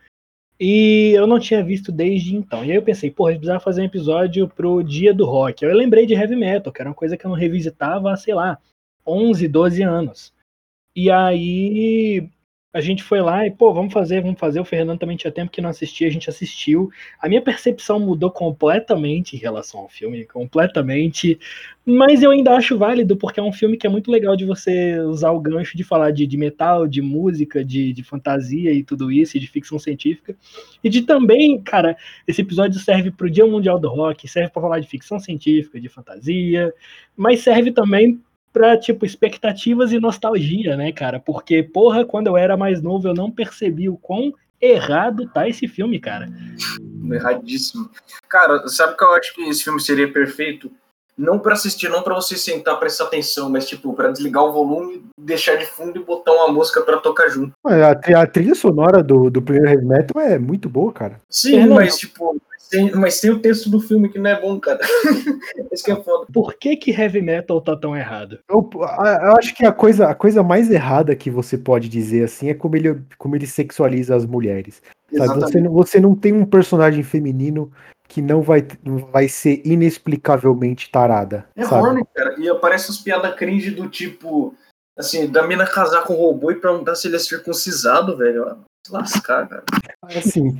E 0.60 1.14
eu 1.16 1.28
não 1.28 1.40
tinha 1.40 1.64
visto 1.64 1.92
desde 1.92 2.36
então. 2.36 2.66
E 2.66 2.72
aí 2.72 2.78
eu 2.78 2.82
pensei, 2.82 3.12
porra, 3.12 3.30
a 3.30 3.32
gente 3.34 3.42
precisava 3.42 3.64
fazer 3.64 3.82
um 3.82 3.86
episódio 3.86 4.48
pro 4.48 4.82
dia 4.82 5.14
do 5.14 5.26
rock. 5.26 5.64
Eu 5.64 5.76
lembrei 5.76 6.08
de 6.08 6.16
heavy 6.16 6.36
metal, 6.36 6.74
que 6.74 6.82
era 6.82 6.90
uma 6.90 6.96
coisa 6.96 7.16
que 7.16 7.26
eu 7.26 7.30
não 7.30 7.38
revisitava 7.38 8.16
sei 8.18 8.34
lá, 8.34 8.58
11, 9.10 9.48
12 9.48 9.84
anos. 9.84 10.34
E 10.96 11.10
aí 11.10 12.30
a 12.72 12.82
gente 12.82 13.02
foi 13.02 13.20
lá 13.20 13.48
e, 13.48 13.52
pô, 13.52 13.74
vamos 13.74 13.92
fazer, 13.92 14.22
vamos 14.22 14.40
fazer. 14.40 14.60
O 14.60 14.66
Fernando 14.66 15.00
também 15.00 15.18
tinha 15.18 15.32
tempo 15.32 15.52
que 15.52 15.60
não 15.60 15.72
assistia, 15.72 16.08
a 16.08 16.12
gente 16.12 16.30
assistiu. 16.30 16.92
A 17.20 17.28
minha 17.28 17.42
percepção 17.42 18.00
mudou 18.00 18.30
completamente 18.30 19.36
em 19.36 19.40
relação 19.40 19.80
ao 19.80 19.90
filme, 19.90 20.24
completamente. 20.26 21.40
Mas 21.84 22.22
eu 22.22 22.30
ainda 22.30 22.56
acho 22.56 22.78
válido, 22.78 23.18
porque 23.18 23.40
é 23.40 23.44
um 23.44 23.52
filme 23.52 23.76
que 23.76 23.88
é 23.88 23.90
muito 23.90 24.12
legal 24.12 24.36
de 24.36 24.46
você 24.46 25.00
usar 25.00 25.32
o 25.32 25.40
gancho 25.40 25.76
de 25.76 25.84
falar 25.84 26.12
de, 26.12 26.28
de 26.28 26.38
metal, 26.38 26.88
de 26.88 27.02
música, 27.02 27.66
de, 27.66 27.92
de 27.92 28.04
fantasia 28.04 28.72
e 28.72 28.84
tudo 28.84 29.12
isso, 29.12 29.36
e 29.36 29.40
de 29.40 29.48
ficção 29.48 29.80
científica. 29.80 30.36
E 30.84 30.90
de 30.90 31.02
também, 31.02 31.60
cara, 31.60 31.98
esse 32.28 32.42
episódio 32.42 32.80
serve 32.80 33.10
pro 33.10 33.32
Dia 33.32 33.48
Mundial 33.48 33.80
do 33.80 33.90
Rock, 33.90 34.28
serve 34.28 34.52
para 34.52 34.62
falar 34.62 34.80
de 34.80 34.88
ficção 34.88 35.20
científica, 35.20 35.82
de 35.82 35.90
fantasia, 35.90 36.72
mas 37.18 37.40
serve 37.40 37.72
também 37.72 38.22
pra, 38.52 38.78
tipo, 38.78 39.06
expectativas 39.06 39.92
e 39.92 40.00
nostalgia, 40.00 40.76
né, 40.76 40.92
cara? 40.92 41.20
Porque, 41.20 41.64
porra, 41.64 42.06
quando 42.06 42.28
eu 42.28 42.38
era 42.38 42.58
mais 42.58 42.82
novo, 42.82 43.08
eu 43.08 43.14
não 43.14 43.32
percebi 43.32 43.90
o 43.90 43.98
quão 43.98 44.34
errado 44.62 45.30
tá 45.34 45.48
esse 45.48 45.68
filme, 45.68 46.00
cara. 46.00 46.30
Erradíssimo. 47.12 47.90
Cara, 48.28 48.68
sabe 48.68 48.98
que 48.98 49.04
eu 49.04 49.14
acho 49.14 49.34
que 49.34 49.42
esse 49.44 49.64
filme 49.64 49.80
seria 49.80 50.12
perfeito? 50.12 50.72
Não 51.18 51.38
pra 51.38 51.54
assistir, 51.54 51.90
não 51.90 52.02
pra 52.02 52.16
você 52.16 52.38
sentar, 52.38 52.80
prestar 52.80 53.06
atenção, 53.06 53.50
mas 53.50 53.68
tipo, 53.68 53.94
pra 53.94 54.10
desligar 54.10 54.42
o 54.44 54.54
volume, 54.54 55.04
deixar 55.20 55.58
de 55.58 55.66
fundo 55.66 56.00
e 56.00 56.04
botar 56.04 56.32
uma 56.32 56.48
música 56.48 56.82
pra 56.82 56.98
tocar 56.98 57.28
junto. 57.28 57.52
A, 57.66 57.92
a 58.22 58.26
trilha 58.26 58.56
sonora 58.56 59.04
do, 59.04 59.30
do 59.30 59.42
primeiro 59.42 59.70
heavy 59.70 59.86
metal 59.86 60.22
é 60.22 60.40
muito 60.40 60.70
boa, 60.70 60.94
cara. 60.94 61.20
Sim, 61.30 61.60
É, 61.60 61.66
não, 61.66 61.76
mas 61.76 61.98
tipo, 61.98 62.40
tem, 62.70 62.92
mas 62.92 63.20
tem 63.20 63.32
o 63.32 63.40
texto 63.40 63.70
do 63.70 63.80
filme 63.80 64.10
que 64.10 64.20
não 64.20 64.30
é 64.30 64.40
bom, 64.40 64.60
cara. 64.60 64.80
Esse 65.72 65.84
que 65.84 65.92
é 65.92 65.96
foda. 65.96 66.28
Por 66.32 66.54
que 66.54 66.76
que 66.76 66.92
heavy 66.92 67.22
metal 67.22 67.60
tá 67.62 67.76
tão 67.76 67.96
errado? 67.96 68.40
Eu, 68.48 68.70
eu 68.74 69.36
acho 69.38 69.56
que 69.56 69.66
a 69.66 69.72
coisa, 69.72 70.08
a 70.08 70.16
coisa 70.16 70.44
mais 70.44 70.70
errada 70.70 71.16
que 71.16 71.32
você 71.32 71.58
pode 71.58 71.90
dizer 71.90 72.24
assim 72.24 72.50
é 72.50 72.54
como 72.54 72.76
ele, 72.76 73.02
como 73.18 73.36
ele 73.36 73.48
sexualiza 73.48 74.16
as 74.16 74.26
mulheres. 74.26 74.82
Sabe? 75.12 75.42
Você, 75.42 75.62
você 75.68 76.00
não 76.00 76.16
tem 76.16 76.32
um 76.32 76.46
personagem 76.46 77.02
feminino 77.02 77.72
que 78.08 78.22
não 78.22 78.42
vai, 78.42 78.68
vai 79.12 79.28
ser 79.28 79.62
inexplicavelmente 79.66 80.92
tarada. 80.92 81.46
É 81.56 81.66
sabe? 81.66 81.88
horny, 81.88 82.04
cara. 82.14 82.36
E 82.40 82.50
aparece 82.50 82.92
as 82.92 82.98
piadas 82.98 83.36
cringe 83.36 83.72
do 83.72 83.90
tipo, 83.90 84.54
assim, 84.98 85.28
da 85.28 85.46
mina 85.46 85.66
casar 85.66 86.04
com 86.04 86.14
o 86.14 86.18
robô 86.18 86.52
e 86.52 86.56
perguntar 86.56 86.96
se 86.96 87.08
ele 87.08 87.16
é 87.16 87.20
circuncisado, 87.20 88.16
velho. 88.16 88.58
Se 88.86 88.94
lascar, 88.94 89.48
cara. 89.48 89.64
Assim, 90.04 90.58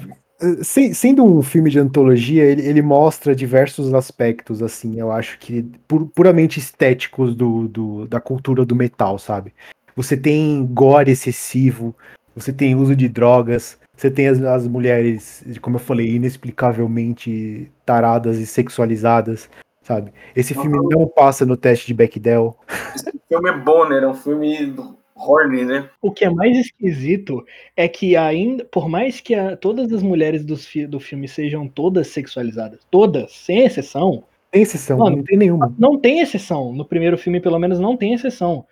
sendo 0.94 1.24
um 1.24 1.42
filme 1.42 1.70
de 1.70 1.80
antologia, 1.80 2.44
ele, 2.44 2.66
ele 2.66 2.82
mostra 2.82 3.36
diversos 3.36 3.94
aspectos, 3.94 4.62
assim, 4.64 5.00
eu 5.00 5.12
acho 5.12 5.38
que 5.40 5.64
pu- 5.88 6.08
puramente 6.08 6.60
estéticos 6.60 7.36
do, 7.36 7.68
do- 7.68 8.08
da 8.08 8.20
cultura 8.22 8.66
do 8.66 8.76
metal, 8.76 9.18
sabe? 9.20 9.54
Você 9.96 10.16
tem 10.16 10.66
gore 10.66 11.12
excessivo, 11.12 11.96
você 12.36 12.54
tem 12.54 12.76
uso 12.76 12.96
de 12.96 13.10
drogas, 13.10 13.78
você 13.98 14.10
tem 14.10 14.28
as, 14.28 14.42
as 14.42 14.66
mulheres, 14.68 15.44
como 15.62 15.76
eu 15.76 15.82
falei, 15.82 16.16
inexplicavelmente 16.16 17.70
taradas 17.86 18.38
e 18.38 18.46
sexualizadas, 18.46 19.50
sabe? 19.82 20.14
Esse 20.36 20.54
filme 20.54 20.78
não 20.90 21.06
passa 21.08 21.46
no 21.46 21.58
teste 21.58 21.88
de 21.88 21.94
Bechdel. 21.94 22.58
Esse 22.96 23.12
filme 23.28 23.50
é 23.50 23.58
bom, 23.58 23.88
né? 23.90 23.98
É 23.98 24.08
um 24.08 24.14
filme 24.14 24.74
horny, 25.20 25.66
né? 25.66 25.90
O 26.02 26.12
que 26.12 26.24
é 26.26 26.30
mais 26.30 26.58
esquisito 26.58 27.44
é 27.76 27.88
que 27.88 28.16
ainda, 28.16 28.64
por 28.66 28.88
mais 28.88 29.20
que 29.20 29.36
a- 29.36 29.58
todas 29.58 29.92
as 29.92 30.02
mulheres 30.02 30.44
fi- 30.66 30.88
do 30.88 31.00
filme 31.00 31.28
sejam 31.28 31.68
todas 31.68 32.08
sexualizadas, 32.08 32.80
todas, 32.90 33.32
sem 33.34 33.60
exceção, 33.66 34.24
Tem 34.52 34.64
exceção, 34.64 34.98
Mano, 34.98 35.18
não 35.18 35.24
tem 35.24 35.38
nenhuma. 35.38 35.76
não 35.78 36.00
tem 36.00 36.22
exceção. 36.22 36.74
No 36.74 36.84
primeiro 36.86 37.18
filme, 37.18 37.40
pelo 37.40 37.60
menos, 37.60 37.80
não 37.80 37.96
tem 37.96 38.14
exceção. 38.14 38.66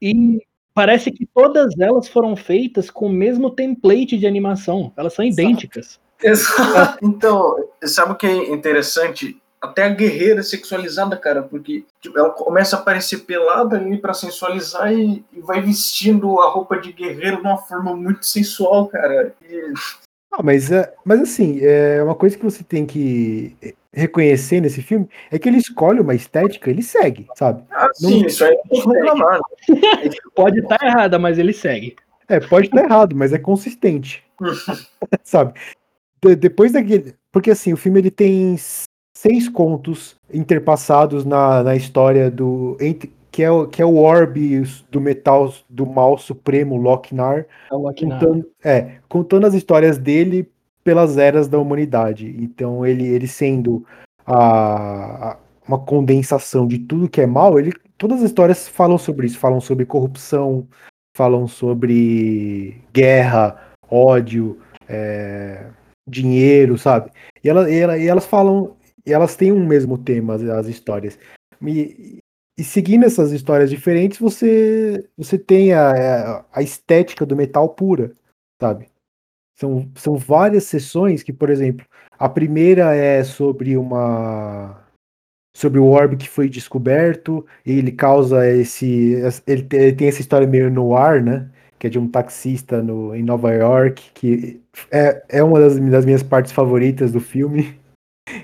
E 0.00 0.40
parece 0.72 1.10
que 1.10 1.26
todas 1.26 1.78
elas 1.78 2.08
foram 2.08 2.34
feitas 2.36 2.88
com 2.88 3.06
o 3.06 3.12
mesmo 3.12 3.50
template 3.50 4.16
de 4.16 4.26
animação. 4.26 4.92
Elas 4.96 5.12
são 5.12 5.24
Exato. 5.24 5.42
idênticas. 5.42 6.00
Exato. 6.22 6.98
Então, 7.04 7.56
sabe 7.84 8.12
o 8.12 8.16
que 8.16 8.26
é 8.26 8.50
interessante? 8.52 9.36
Até 9.60 9.84
a 9.84 9.88
guerreira 9.88 10.40
é 10.40 10.42
sexualizada, 10.42 11.16
cara, 11.16 11.42
porque 11.42 11.84
tipo, 12.00 12.18
ela 12.18 12.30
começa 12.30 12.76
a 12.76 12.78
aparecer 12.78 13.18
pelada 13.20 13.76
ali 13.76 13.98
pra 13.98 14.14
sensualizar 14.14 14.92
e, 14.92 15.24
e 15.32 15.40
vai 15.40 15.60
vestindo 15.60 16.38
a 16.40 16.48
roupa 16.48 16.78
de 16.78 16.92
guerreiro 16.92 17.38
de 17.38 17.42
uma 17.42 17.58
forma 17.58 17.94
muito 17.96 18.24
sensual, 18.24 18.86
cara. 18.86 19.34
E 19.42 19.72
Ah, 20.32 20.42
mas, 20.42 20.70
é, 20.70 20.94
mas 21.04 21.20
assim, 21.20 21.58
é 21.60 22.02
uma 22.02 22.14
coisa 22.14 22.36
que 22.36 22.44
você 22.44 22.62
tem 22.62 22.86
que 22.86 23.56
reconhecer 23.92 24.60
nesse 24.60 24.82
filme 24.82 25.08
é 25.30 25.38
que 25.38 25.48
ele 25.48 25.58
escolhe 25.58 26.00
uma 26.00 26.14
estética, 26.14 26.70
ele 26.70 26.82
segue, 26.82 27.26
sabe? 27.34 27.64
Ah, 27.70 27.88
sim, 27.94 28.24
isso 28.26 28.44
aí 28.44 28.56
não 28.70 28.80
que 28.80 28.88
reclamar. 28.88 29.40
Pode 30.34 30.60
estar 30.60 30.78
errada, 30.84 31.18
mas 31.18 31.38
ele 31.38 31.52
segue. 31.52 31.96
É, 32.28 32.38
pode 32.40 32.66
estar 32.66 32.84
errado, 32.84 33.16
mas 33.16 33.32
é 33.32 33.38
consistente. 33.38 34.22
sabe? 35.24 35.54
De- 36.22 36.36
depois 36.36 36.72
daquele. 36.72 37.14
Porque 37.32 37.50
assim, 37.50 37.72
o 37.72 37.76
filme 37.76 38.00
ele 38.00 38.10
tem 38.10 38.56
seis 39.20 39.48
contos 39.48 40.16
interpassados 40.32 41.24
na, 41.24 41.62
na 41.64 41.74
história 41.74 42.30
do. 42.30 42.76
entre- 42.80 43.12
que, 43.32 43.42
é, 43.42 43.50
o- 43.50 43.66
que 43.66 43.82
é 43.82 43.84
o 43.84 43.96
orbe 43.96 44.62
do 44.90 45.00
metal 45.00 45.52
do 45.68 45.84
mal 45.86 46.16
supremo, 46.18 46.76
Lochnar, 46.76 47.46
É 47.70 47.74
o 47.74 47.82
contando, 47.82 48.46
é, 48.64 48.92
contando 49.08 49.46
as 49.46 49.54
histórias 49.54 49.98
dele 49.98 50.48
pelas 50.82 51.18
eras 51.18 51.46
da 51.48 51.58
humanidade. 51.58 52.34
Então, 52.38 52.84
ele, 52.86 53.06
ele 53.06 53.26
sendo 53.28 53.84
a, 54.26 55.30
a- 55.32 55.36
uma 55.66 55.78
condensação 55.78 56.66
de 56.66 56.78
tudo 56.78 57.08
que 57.08 57.20
é 57.20 57.26
mal, 57.26 57.58
ele, 57.58 57.72
todas 57.96 58.18
as 58.18 58.24
histórias 58.30 58.66
falam 58.68 58.98
sobre 58.98 59.26
isso, 59.26 59.38
falam 59.38 59.60
sobre 59.60 59.84
corrupção, 59.84 60.66
falam 61.16 61.46
sobre 61.46 62.80
guerra, 62.92 63.56
ódio, 63.90 64.58
é, 64.88 65.66
dinheiro, 66.08 66.78
sabe? 66.78 67.10
E, 67.44 67.48
ela, 67.48 67.70
e, 67.70 67.76
ela- 67.78 67.98
e 67.98 68.06
elas 68.08 68.24
falam, 68.26 68.74
e 69.06 69.12
elas 69.12 69.36
têm 69.36 69.52
um 69.52 69.66
mesmo 69.66 69.96
tema, 69.98 70.34
as, 70.34 70.42
as 70.42 70.66
histórias. 70.66 71.18
E, 71.62 72.18
e 72.58 72.64
seguindo 72.64 73.04
essas 73.04 73.32
histórias 73.32 73.70
diferentes, 73.70 74.18
você, 74.18 75.08
você 75.16 75.38
tem 75.38 75.72
a, 75.72 76.44
a 76.52 76.62
estética 76.62 77.24
do 77.24 77.36
metal 77.36 77.68
pura, 77.68 78.12
sabe? 78.60 78.88
São, 79.58 79.90
são 79.96 80.16
várias 80.16 80.64
sessões 80.64 81.22
que, 81.22 81.32
por 81.32 81.50
exemplo, 81.50 81.84
a 82.18 82.28
primeira 82.28 82.94
é 82.94 83.24
sobre 83.24 83.76
uma 83.76 84.84
sobre 85.56 85.80
o 85.80 85.86
orbe 85.86 86.16
que 86.16 86.28
foi 86.28 86.48
descoberto 86.48 87.44
e 87.66 87.72
ele 87.72 87.90
causa 87.90 88.48
esse 88.48 89.14
ele, 89.46 89.62
te- 89.62 89.76
ele 89.76 89.92
tem 89.96 90.06
essa 90.06 90.20
história 90.20 90.46
meio 90.46 90.70
no 90.70 90.94
ar, 90.96 91.20
né? 91.20 91.50
Que 91.78 91.88
é 91.88 91.90
de 91.90 91.98
um 91.98 92.08
taxista 92.08 92.80
no, 92.82 93.14
em 93.14 93.22
Nova 93.24 93.52
York, 93.52 94.10
que 94.14 94.60
é, 94.90 95.22
é 95.28 95.42
uma 95.42 95.58
das, 95.58 95.76
das 95.78 96.04
minhas 96.04 96.22
partes 96.22 96.52
favoritas 96.52 97.10
do 97.10 97.20
filme, 97.20 97.77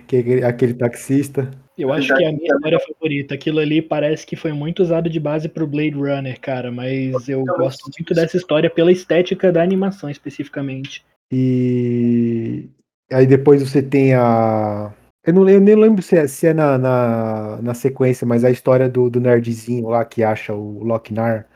aquele, 0.02 0.44
aquele 0.44 0.74
taxista. 0.74 1.50
Eu 1.76 1.92
acho 1.92 2.14
que 2.14 2.22
é 2.22 2.28
a 2.28 2.32
minha 2.32 2.54
história 2.54 2.78
favorita. 2.78 3.34
Aquilo 3.34 3.58
ali 3.58 3.82
parece 3.82 4.24
que 4.24 4.36
foi 4.36 4.52
muito 4.52 4.80
usado 4.80 5.10
de 5.10 5.18
base 5.18 5.48
pro 5.48 5.66
Blade 5.66 5.96
Runner, 5.96 6.38
cara. 6.40 6.70
Mas 6.70 7.28
eu 7.28 7.44
gosto 7.44 7.90
muito 7.98 8.14
dessa 8.14 8.36
história 8.36 8.70
pela 8.70 8.92
estética 8.92 9.50
da 9.50 9.60
animação, 9.62 10.08
especificamente. 10.08 11.04
E 11.32 12.68
aí 13.10 13.26
depois 13.26 13.60
você 13.62 13.82
tem 13.82 14.14
a. 14.14 14.92
Eu, 15.26 15.32
não, 15.32 15.48
eu 15.48 15.60
nem 15.60 15.74
lembro 15.74 16.02
se 16.02 16.16
é, 16.16 16.28
se 16.28 16.46
é 16.46 16.54
na, 16.54 16.78
na, 16.78 17.58
na 17.62 17.74
sequência, 17.74 18.26
mas 18.26 18.44
a 18.44 18.50
história 18.50 18.88
do, 18.88 19.08
do 19.10 19.20
nerdzinho 19.20 19.88
lá 19.88 20.04
que 20.04 20.22
acha 20.22 20.52
o 20.54 20.84
Lochnar. 20.84 21.46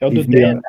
É 0.00 0.06
o 0.06 0.10
do 0.10 0.22
vira- 0.24 0.54
Dan. 0.54 0.60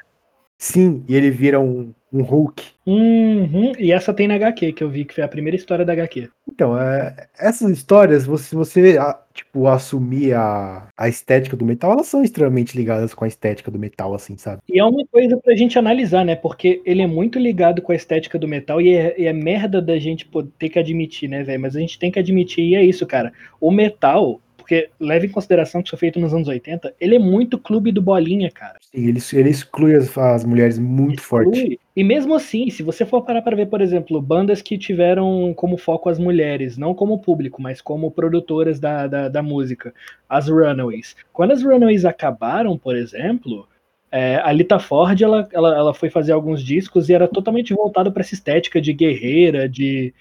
Sim, 0.58 1.04
e 1.10 1.16
ele 1.16 1.30
vira 1.30 1.60
um, 1.60 1.94
um 2.14 2.22
Hulk. 2.22 2.64
Uhum. 2.86 3.72
E 3.80 3.92
essa 3.92 4.14
tem 4.14 4.28
na 4.28 4.36
HQ, 4.36 4.74
que 4.74 4.84
eu 4.84 4.90
vi 4.90 5.04
que 5.06 5.16
foi 5.16 5.24
a 5.24 5.28
primeira 5.28 5.56
história 5.56 5.84
da 5.84 5.94
HQ. 5.94 6.30
Então, 6.48 6.80
é, 6.80 7.28
essas 7.40 7.72
histórias, 7.72 8.26
você- 8.26 8.50
se 8.50 8.56
você 8.56 8.98
a- 9.00 9.20
tipo, 9.34 9.68
assumir 9.68 10.34
a, 10.36 10.88
a 10.96 11.10
estética 11.10 11.56
do 11.58 11.66
metal, 11.66 11.92
elas 11.94 12.08
são 12.08 12.24
extremamente 12.24 12.78
ligadas 12.78 13.14
com 13.14 13.26
a 13.26 13.28
estética 13.28 13.72
do 13.72 13.80
metal, 13.80 14.14
assim, 14.14 14.38
sabe? 14.38 14.62
E 14.70 14.80
é 14.80 14.84
uma 14.84 15.04
coisa 15.08 15.38
pra 15.38 15.56
gente 15.56 15.80
analisar, 15.80 16.24
né? 16.24 16.36
Porque 16.36 16.82
ele 16.86 17.02
é 17.02 17.08
muito 17.08 17.40
ligado 17.40 17.82
com 17.82 17.92
a 17.92 17.96
estética 17.96 18.38
do 18.38 18.48
metal 18.48 18.80
e 18.80 18.94
é, 18.94 19.20
e 19.20 19.26
é 19.26 19.34
merda 19.34 19.82
da 19.82 19.98
gente 19.98 20.26
pô, 20.26 20.44
ter 20.44 20.70
que 20.70 20.78
admitir, 20.78 21.28
né, 21.30 21.42
velho? 21.44 21.62
Mas 21.62 21.76
a 21.76 21.80
gente 21.80 21.98
tem 21.98 22.12
que 22.12 22.20
admitir, 22.20 22.64
e 22.64 22.76
é 22.76 22.84
isso, 22.84 23.08
cara. 23.08 23.32
O 23.60 23.72
metal, 23.72 24.40
porque 24.64 24.90
leva 24.98 25.26
em 25.26 25.30
consideração 25.30 25.82
que 25.82 25.90
isso 25.90 25.98
foi 25.98 26.00
feito 26.00 26.22
nos 26.22 26.34
anos 26.34 26.48
80, 26.48 26.96
ele 27.02 27.18
é 27.18 27.20
muito 27.20 27.60
clube 27.60 27.92
do 27.92 28.02
bolinha, 28.02 28.50
cara. 28.50 28.78
Sim, 28.80 29.10
ele, 29.10 29.20
ele 29.34 29.50
exclui 29.50 29.94
as, 29.94 30.18
as 30.18 30.46
mulheres 30.46 30.80
muito 30.80 31.22
forte. 31.22 31.58
Exclui. 31.58 31.80
E 31.94 32.02
mesmo 32.02 32.34
assim, 32.34 32.70
se 32.70 32.82
você 32.82 33.06
for 33.06 33.24
parar 33.24 33.42
para 33.42 33.58
ver, 33.58 33.66
por 33.66 33.82
exemplo, 33.82 34.22
bandas 34.22 34.62
que 34.62 34.78
tiveram 34.78 35.54
como 35.54 35.76
foco 35.76 36.08
as 36.08 36.18
mulheres, 36.18 36.78
não 36.78 36.96
como 36.96 37.20
público, 37.20 37.62
mas 37.62 37.82
como 37.82 38.10
produtoras 38.10 38.80
da, 38.80 39.06
da, 39.06 39.28
da 39.28 39.44
música, 39.44 39.94
as 40.30 40.48
Runaways. 40.48 41.14
Quando 41.34 41.52
as 41.52 41.62
Runaways 41.62 42.06
acabaram, 42.06 42.78
por 42.78 42.96
exemplo, 42.96 43.68
é, 44.10 44.38
a 44.38 44.52
Lita 44.54 44.80
Ford 44.80 45.22
ela, 45.22 45.46
ela, 45.52 45.76
ela 45.76 45.94
foi 45.94 46.10
fazer 46.10 46.32
alguns 46.32 46.64
discos 46.64 47.10
e 47.10 47.14
era 47.14 47.28
totalmente 47.28 47.74
voltado 47.74 48.14
para 48.14 48.22
essa 48.22 48.34
estética 48.34 48.80
de 48.80 48.94
guerreira, 48.94 49.68
de, 49.68 50.14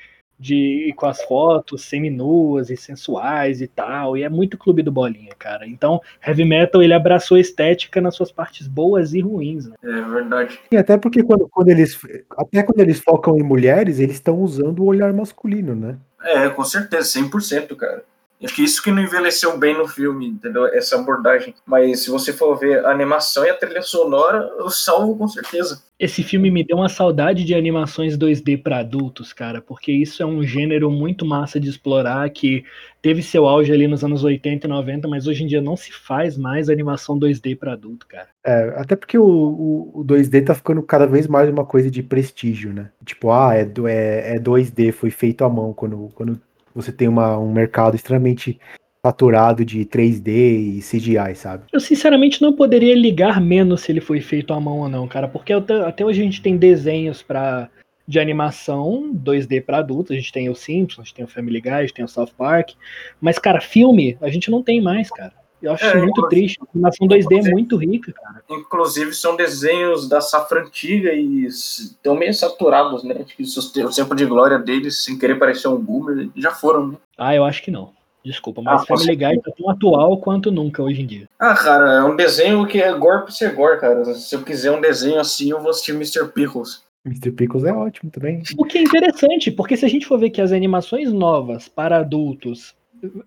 de 0.42 0.88
ir 0.88 0.92
com 0.94 1.06
as 1.06 1.22
fotos 1.22 1.84
seminuas 1.84 2.68
e 2.68 2.76
sensuais 2.76 3.62
e 3.62 3.68
tal. 3.68 4.16
E 4.16 4.24
é 4.24 4.28
muito 4.28 4.58
clube 4.58 4.82
do 4.82 4.90
bolinha, 4.90 5.32
cara. 5.38 5.68
Então, 5.68 6.00
heavy 6.26 6.44
metal 6.44 6.82
ele 6.82 6.92
abraçou 6.92 7.36
a 7.36 7.40
estética 7.40 8.00
nas 8.00 8.16
suas 8.16 8.32
partes 8.32 8.66
boas 8.66 9.14
e 9.14 9.20
ruins, 9.20 9.68
né? 9.68 9.76
É 9.84 10.02
verdade. 10.02 10.58
E 10.72 10.76
até 10.76 10.98
porque 10.98 11.22
quando, 11.22 11.48
quando 11.48 11.68
eles. 11.68 11.96
Até 12.36 12.64
quando 12.64 12.80
eles 12.80 12.98
focam 12.98 13.38
em 13.38 13.42
mulheres, 13.42 14.00
eles 14.00 14.16
estão 14.16 14.40
usando 14.40 14.80
o 14.80 14.86
olhar 14.86 15.12
masculino, 15.12 15.76
né? 15.76 15.96
É, 16.20 16.48
com 16.48 16.64
certeza, 16.64 17.20
100%, 17.20 17.76
cara. 17.76 18.02
Acho 18.42 18.54
que 18.54 18.64
isso 18.64 18.82
que 18.82 18.90
não 18.90 19.02
envelheceu 19.02 19.56
bem 19.56 19.76
no 19.76 19.86
filme, 19.86 20.26
entendeu? 20.26 20.66
Essa 20.66 20.96
abordagem. 20.96 21.54
Mas 21.64 22.00
se 22.00 22.10
você 22.10 22.32
for 22.32 22.58
ver 22.58 22.84
a 22.84 22.90
animação 22.90 23.44
e 23.44 23.50
a 23.50 23.54
trilha 23.54 23.82
sonora, 23.82 24.50
eu 24.58 24.68
salvo 24.70 25.16
com 25.16 25.28
certeza. 25.28 25.82
Esse 25.98 26.24
filme 26.24 26.50
me 26.50 26.64
deu 26.64 26.78
uma 26.78 26.88
saudade 26.88 27.44
de 27.44 27.54
animações 27.54 28.18
2D 28.18 28.60
para 28.60 28.80
adultos, 28.80 29.32
cara, 29.32 29.60
porque 29.62 29.92
isso 29.92 30.20
é 30.20 30.26
um 30.26 30.42
gênero 30.42 30.90
muito 30.90 31.24
massa 31.24 31.60
de 31.60 31.68
explorar 31.68 32.28
que 32.30 32.64
teve 33.00 33.22
seu 33.22 33.46
auge 33.46 33.72
ali 33.72 33.86
nos 33.86 34.02
anos 34.02 34.24
80 34.24 34.66
e 34.66 34.70
90, 34.70 35.06
mas 35.06 35.28
hoje 35.28 35.44
em 35.44 35.46
dia 35.46 35.60
não 35.60 35.76
se 35.76 35.92
faz 35.92 36.36
mais 36.36 36.68
animação 36.68 37.16
2D 37.16 37.56
para 37.56 37.74
adulto, 37.74 38.04
cara. 38.08 38.26
É, 38.44 38.74
até 38.76 38.96
porque 38.96 39.16
o, 39.16 39.24
o, 39.24 40.00
o 40.00 40.04
2D 40.04 40.44
tá 40.44 40.56
ficando 40.56 40.82
cada 40.82 41.06
vez 41.06 41.28
mais 41.28 41.48
uma 41.48 41.64
coisa 41.64 41.88
de 41.88 42.02
prestígio, 42.02 42.72
né? 42.72 42.90
Tipo, 43.04 43.30
ah, 43.30 43.54
é, 43.54 43.62
é, 43.62 44.36
é 44.36 44.38
2D, 44.40 44.90
foi 44.90 45.10
feito 45.10 45.44
à 45.44 45.48
mão, 45.48 45.72
quando, 45.72 46.10
quando 46.16 46.40
você 46.74 46.92
tem 46.92 47.08
uma, 47.08 47.38
um 47.38 47.52
mercado 47.52 47.94
extremamente 47.94 48.58
saturado 49.04 49.64
de 49.64 49.84
3D 49.84 50.28
e 50.28 50.80
CGI, 50.80 51.34
sabe? 51.34 51.64
Eu 51.72 51.80
sinceramente 51.80 52.40
não 52.40 52.52
poderia 52.52 52.94
ligar 52.94 53.40
menos 53.40 53.80
se 53.80 53.90
ele 53.90 54.00
foi 54.00 54.20
feito 54.20 54.54
à 54.54 54.60
mão 54.60 54.78
ou 54.78 54.88
não, 54.88 55.08
cara, 55.08 55.26
porque 55.26 55.52
até, 55.52 56.04
hoje 56.04 56.20
a 56.20 56.24
gente 56.24 56.40
tem 56.40 56.56
desenhos 56.56 57.22
para 57.22 57.68
de 58.06 58.18
animação 58.18 59.12
2D 59.14 59.64
para 59.64 59.78
adultos, 59.78 60.10
a 60.10 60.14
gente 60.14 60.32
tem 60.32 60.48
o 60.48 60.54
Simpsons, 60.54 60.98
a 60.98 61.02
gente 61.04 61.14
tem 61.14 61.24
o 61.24 61.28
Family 61.28 61.60
Guy, 61.60 61.70
a 61.70 61.80
gente 61.82 61.94
tem 61.94 62.04
o 62.04 62.08
South 62.08 62.30
Park, 62.36 62.72
mas 63.20 63.38
cara, 63.38 63.60
filme 63.60 64.16
a 64.20 64.28
gente 64.28 64.50
não 64.50 64.62
tem 64.62 64.80
mais, 64.80 65.08
cara. 65.08 65.32
Eu 65.62 65.72
acho 65.72 65.84
É, 65.84 65.94
muito 65.96 66.10
inclusive- 66.10 66.28
triste. 66.28 66.58
A 66.60 66.66
animação 66.74 67.06
2D 67.06 67.48
é 67.48 67.50
muito 67.52 67.76
rica, 67.76 68.12
cara. 68.12 68.42
Inclusive, 68.50 69.14
são 69.14 69.36
desenhos 69.36 70.08
da 70.08 70.20
safra 70.20 70.62
antiga 70.62 71.12
e 71.12 71.44
estão 71.46 72.14
meio 72.16 72.34
saturados, 72.34 73.04
né? 73.04 73.14
Acho 73.24 73.36
que 73.36 73.42
os- 73.42 73.56
o 73.76 73.90
tempo 73.94 74.14
de 74.14 74.26
glória 74.26 74.58
deles, 74.58 75.04
sem 75.04 75.16
querer 75.18 75.36
parecer 75.36 75.68
um 75.68 75.76
boomer, 75.78 76.28
já 76.36 76.50
foram, 76.50 76.88
né? 76.88 76.96
Ah, 77.16 77.34
eu 77.34 77.44
acho 77.44 77.62
que 77.62 77.70
não. 77.70 77.90
Desculpa, 78.24 78.62
mas 78.62 78.82
Ah, 78.82 78.86
Family 78.86 79.16
Guy 79.16 79.40
tá 79.40 79.50
tão 79.56 79.68
atual 79.68 80.16
quanto 80.18 80.52
nunca 80.52 80.80
hoje 80.82 81.02
em 81.02 81.06
dia. 81.06 81.28
Ah, 81.38 81.54
cara, 81.54 81.92
é 81.94 82.04
um 82.04 82.14
desenho 82.14 82.64
que 82.66 82.80
é 82.80 82.92
gore 82.92 83.22
por 83.22 83.32
ser 83.32 83.52
gore, 83.54 83.80
cara. 83.80 84.04
Se 84.14 84.34
eu 84.36 84.42
quiser 84.42 84.70
um 84.70 84.80
desenho 84.80 85.18
assim, 85.20 85.50
eu 85.50 85.60
vou 85.60 85.70
assistir 85.70 85.92
Mr. 85.92 86.28
Pickles. 86.32 86.82
Mr. 87.04 87.32
Pickles 87.32 87.64
é 87.64 87.72
ótimo 87.72 88.12
também. 88.12 88.40
O 88.56 88.64
que 88.64 88.78
é 88.78 88.82
interessante, 88.82 89.50
porque 89.50 89.76
se 89.76 89.84
a 89.84 89.88
gente 89.88 90.06
for 90.06 90.18
ver 90.20 90.30
que 90.30 90.40
as 90.40 90.52
animações 90.52 91.12
novas 91.12 91.66
para 91.66 91.98
adultos, 91.98 92.76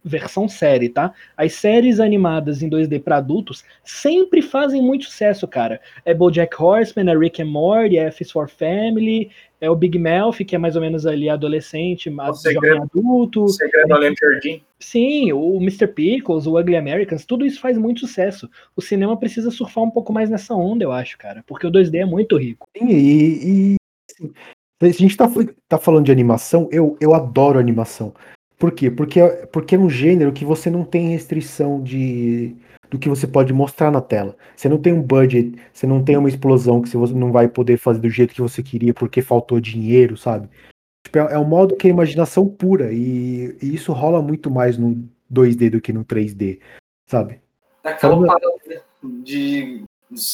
versão 0.03 0.47
série, 0.47 0.89
tá? 0.89 1.13
As 1.35 1.53
séries 1.53 1.99
animadas 1.99 2.61
em 2.61 2.69
2D 2.69 3.01
para 3.01 3.17
adultos 3.17 3.63
sempre 3.83 4.41
fazem 4.41 4.81
muito 4.81 5.05
sucesso, 5.05 5.47
cara. 5.47 5.81
É 6.05 6.13
BoJack 6.13 6.61
Horseman, 6.61 7.11
é 7.11 7.17
Rick 7.17 7.41
and 7.41 7.47
Morty, 7.47 7.97
é 7.97 8.05
F 8.05 8.23
is 8.23 8.31
for 8.31 8.49
Family, 8.49 9.29
é 9.59 9.69
o 9.69 9.75
Big 9.75 9.97
Mouth, 9.97 10.37
que 10.45 10.55
é 10.55 10.59
mais 10.59 10.75
ou 10.75 10.81
menos 10.81 11.05
ali 11.05 11.29
adolescente, 11.29 12.09
mas 12.09 12.41
jovem 12.41 12.53
Segredo. 12.53 12.83
adulto. 12.83 13.43
O 13.43 13.49
Segredo 13.49 13.93
Além 13.93 14.13
do 14.13 14.17
Jardim. 14.19 14.61
Sim, 14.79 15.31
o 15.33 15.57
Mr. 15.57 15.87
Pickles, 15.87 16.45
o 16.45 16.59
Ugly 16.59 16.75
Americans, 16.75 17.25
tudo 17.25 17.45
isso 17.45 17.59
faz 17.59 17.77
muito 17.77 18.01
sucesso. 18.01 18.49
O 18.75 18.81
cinema 18.81 19.17
precisa 19.17 19.49
surfar 19.49 19.83
um 19.83 19.91
pouco 19.91 20.13
mais 20.13 20.29
nessa 20.29 20.53
onda, 20.53 20.83
eu 20.83 20.91
acho, 20.91 21.17
cara, 21.17 21.43
porque 21.47 21.65
o 21.65 21.71
2D 21.71 22.01
é 22.01 22.05
muito 22.05 22.37
rico. 22.37 22.67
Sim, 22.77 22.87
e, 22.89 23.73
e 23.73 23.75
assim, 24.11 24.33
se 24.81 24.87
a 24.87 24.91
gente 24.91 25.17
tá, 25.17 25.29
tá 25.67 25.77
falando 25.77 26.05
de 26.05 26.11
animação, 26.11 26.67
eu, 26.71 26.97
eu 26.99 27.13
adoro 27.13 27.57
animação. 27.57 28.13
Por 28.57 28.71
quê? 28.71 28.89
Porque, 28.89 29.19
é- 29.19 29.45
porque 29.47 29.75
é 29.75 29.79
um 29.79 29.89
gênero 29.89 30.31
que 30.31 30.45
você 30.45 30.69
não 30.69 30.83
tem 30.83 31.09
restrição 31.09 31.81
de 31.81 32.55
do 32.89 32.99
que 32.99 33.09
você 33.09 33.25
pode 33.25 33.51
mostrar 33.51 33.89
na 33.91 33.99
tela. 33.99 34.37
Você 34.55 34.69
não 34.69 34.77
tem 34.77 34.93
um 34.93 35.01
budget, 35.01 35.55
você 35.73 35.87
não 35.87 36.03
tem 36.03 36.15
uma 36.17 36.29
explosão 36.29 36.81
que 36.81 36.95
você 36.95 37.13
não 37.13 37.31
vai 37.31 37.47
poder 37.47 37.77
fazer 37.77 37.99
do 37.99 38.09
jeito 38.09 38.33
que 38.33 38.41
você 38.41 38.61
queria 38.61 38.93
porque 38.93 39.23
faltou 39.23 39.59
dinheiro, 39.59 40.15
sabe? 40.15 40.47
Tipo, 41.03 41.17
é, 41.17 41.33
é 41.33 41.39
um 41.39 41.43
modo 41.45 41.75
que 41.75 41.87
é 41.87 41.89
imaginação 41.89 42.47
pura 42.47 42.93
e, 42.93 43.57
e 43.61 43.73
isso 43.73 43.91
rola 43.91 44.21
muito 44.21 44.51
mais 44.51 44.77
no 44.77 45.03
2D 45.29 45.71
do 45.71 45.81
que 45.81 45.91
no 45.91 46.05
3D, 46.05 46.59
sabe? 47.07 47.39
Aquela 47.83 48.13
Falando- 48.13 48.27
parada 48.27 48.47
né, 48.67 48.79
de 49.23 49.83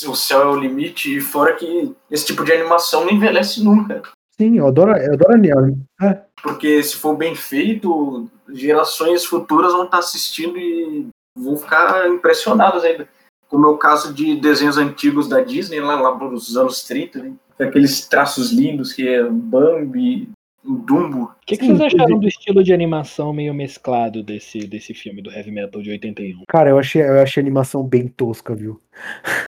o 0.07 0.15
céu 0.15 0.41
é 0.41 0.45
o 0.47 0.59
limite, 0.59 1.17
e 1.17 1.21
fora 1.21 1.55
que 1.55 1.95
esse 2.11 2.25
tipo 2.25 2.43
de 2.43 2.51
animação 2.51 3.05
não 3.05 3.11
envelhece 3.13 3.63
nunca. 3.63 4.01
Sim, 4.37 4.57
eu 4.57 4.67
adoro, 4.67 4.91
eu 4.97 5.13
adoro 5.13 5.33
anime. 5.33 5.81
É, 6.01 6.19
Porque 6.41 6.81
se 6.81 6.95
for 6.95 7.15
bem 7.15 7.35
feito, 7.35 8.29
gerações 8.49 9.25
futuras 9.25 9.73
vão 9.73 9.85
estar 9.85 9.99
assistindo 9.99 10.57
e 10.57 11.07
vão 11.37 11.57
ficar 11.57 12.07
impressionadas 12.09 12.83
ainda. 12.83 13.07
Como 13.47 13.65
é 13.67 13.69
o 13.69 13.77
caso 13.77 14.13
de 14.13 14.39
desenhos 14.39 14.77
antigos 14.77 15.27
da 15.27 15.41
Disney, 15.41 15.79
lá, 15.79 15.99
lá 15.99 16.17
nos 16.17 16.55
anos 16.55 16.83
30, 16.83 17.23
né? 17.23 17.33
Aqueles 17.59 18.07
traços 18.07 18.51
lindos 18.51 18.91
que 18.91 19.07
é 19.07 19.23
Bambi, 19.23 20.29
o 20.63 20.75
Dumbo. 20.75 21.23
O 21.23 21.45
que, 21.45 21.57
que 21.57 21.65
vocês 21.65 21.81
acharam 21.81 22.19
do 22.19 22.27
estilo 22.27 22.63
de 22.63 22.73
animação 22.73 23.33
meio 23.33 23.53
mesclado 23.53 24.23
desse, 24.23 24.59
desse 24.65 24.93
filme 24.93 25.21
do 25.21 25.31
Heavy 25.31 25.51
Metal 25.51 25.81
de 25.81 25.91
81? 25.91 26.43
Cara, 26.47 26.69
eu 26.69 26.79
achei, 26.79 27.01
eu 27.01 27.21
achei 27.21 27.41
a 27.41 27.43
animação 27.43 27.83
bem 27.83 28.07
tosca, 28.07 28.55
viu? 28.55 28.81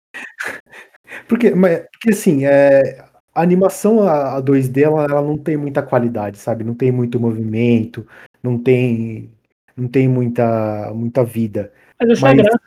Porque, 1.27 1.51
mas, 1.51 1.81
porque 1.91 2.11
assim, 2.11 2.45
é, 2.45 3.05
a 3.39 3.41
animação 3.41 4.01
a, 4.01 4.35
a 4.35 4.41
2D 4.41 4.83
ela, 4.83 5.05
ela 5.05 5.21
não 5.21 5.37
tem 5.37 5.55
muita 5.55 5.81
qualidade, 5.81 6.37
sabe? 6.37 6.63
Não 6.65 6.73
tem 6.73 6.91
muito 6.91 7.19
movimento, 7.19 8.05
não 8.43 8.57
tem, 8.57 9.31
não 9.77 9.87
tem 9.87 10.09
muita, 10.09 10.91
muita 10.93 11.23
vida. 11.23 11.71
Mas 11.99 12.21
a 12.21 12.21
Mas- 12.21 12.37
graça. 12.37 12.59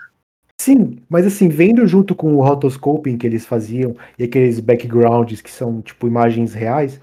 Sim, 0.58 0.98
mas 1.08 1.26
assim, 1.26 1.48
vendo 1.48 1.84
junto 1.88 2.14
com 2.14 2.36
o 2.36 2.40
rotoscoping 2.42 3.18
que 3.18 3.26
eles 3.26 3.44
faziam 3.44 3.96
e 4.16 4.22
aqueles 4.24 4.60
backgrounds 4.60 5.40
que 5.40 5.50
são 5.50 5.82
tipo 5.82 6.06
imagens 6.06 6.54
reais, 6.54 7.00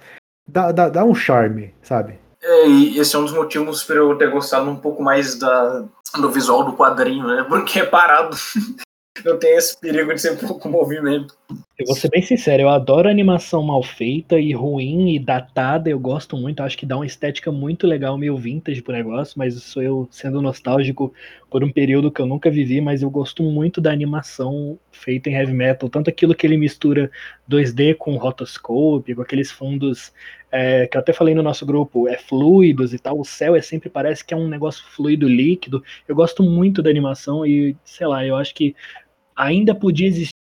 dá, 0.48 0.72
dá, 0.72 0.88
dá 0.88 1.04
um 1.04 1.14
charme, 1.14 1.74
sabe? 1.82 2.18
É, 2.42 2.68
e 2.70 2.98
esse 2.98 3.16
é 3.16 3.20
um 3.20 3.26
dos 3.26 3.34
motivos 3.34 3.84
para 3.84 3.98
eu 3.98 4.18
ter 4.18 4.32
gostado 4.32 4.70
um 4.70 4.78
pouco 4.78 5.04
mais 5.04 5.38
da, 5.38 5.84
do 6.22 6.32
visual 6.32 6.64
do 6.64 6.74
quadrinho, 6.78 7.28
né? 7.28 7.44
Porque 7.50 7.80
é 7.80 7.86
parado. 7.86 8.36
Não 9.26 9.38
tem 9.38 9.58
esse 9.58 9.78
perigo 9.78 10.14
de 10.14 10.22
ser 10.22 10.40
pouco 10.40 10.70
movimento. 10.70 11.36
Eu 11.50 11.86
vou 11.88 11.96
ser 11.96 12.10
bem 12.10 12.22
sincero, 12.22 12.62
eu 12.62 12.70
adoro 12.70 13.10
animação 13.10 13.64
mal 13.64 13.82
feita 13.82 14.40
e 14.40 14.54
ruim 14.54 15.16
e 15.16 15.20
datada, 15.20 15.90
eu 15.90 16.00
gosto 16.00 16.38
muito, 16.38 16.62
acho 16.62 16.78
que 16.78 16.86
dá 16.86 16.96
uma 16.96 17.06
estética 17.06 17.52
muito 17.52 17.88
legal, 17.88 18.18
meio 18.20 18.38
vintage 18.38 18.84
pro 18.84 18.94
negócio, 18.94 19.34
mas 19.36 19.56
sou 19.64 19.82
eu 19.82 20.08
sendo 20.12 20.44
nostálgico 20.44 21.12
por 21.50 21.64
um 21.64 21.72
período 21.72 22.12
que 22.12 22.22
eu 22.22 22.28
nunca 22.28 22.52
vivi, 22.52 22.80
mas 22.82 23.02
eu 23.02 23.10
gosto 23.10 23.42
muito 23.42 23.82
da 23.82 23.92
animação 23.92 24.78
feita 24.92 25.30
em 25.30 25.34
heavy 25.34 25.54
metal, 25.54 25.90
tanto 25.90 26.10
aquilo 26.10 26.36
que 26.36 26.46
ele 26.46 26.58
mistura 26.58 27.10
2D 27.50 27.96
com 27.96 28.16
rotoscope, 28.18 29.16
com 29.16 29.22
aqueles 29.22 29.50
fundos 29.50 30.14
é, 30.52 30.86
que 30.86 30.98
eu 30.98 31.02
até 31.02 31.14
falei 31.14 31.34
no 31.34 31.42
nosso 31.42 31.66
grupo, 31.66 32.08
é 32.08 32.18
fluidos 32.18 32.94
e 32.94 33.00
tal, 33.00 33.20
o 33.20 33.26
céu 33.26 33.56
é 33.56 33.62
sempre 33.62 33.90
parece 33.90 34.24
que 34.24 34.36
é 34.36 34.38
um 34.38 34.48
negócio 34.48 34.84
fluido 34.86 35.28
líquido. 35.28 35.84
Eu 36.08 36.16
gosto 36.16 36.44
muito 36.44 36.84
da 36.84 36.92
animação 36.92 37.44
e, 37.44 37.76
sei 37.84 38.06
lá, 38.06 38.24
eu 38.24 38.36
acho 38.36 38.54
que 38.54 38.76
ainda 39.36 39.74
podia 39.74 40.08
existir 40.08 40.39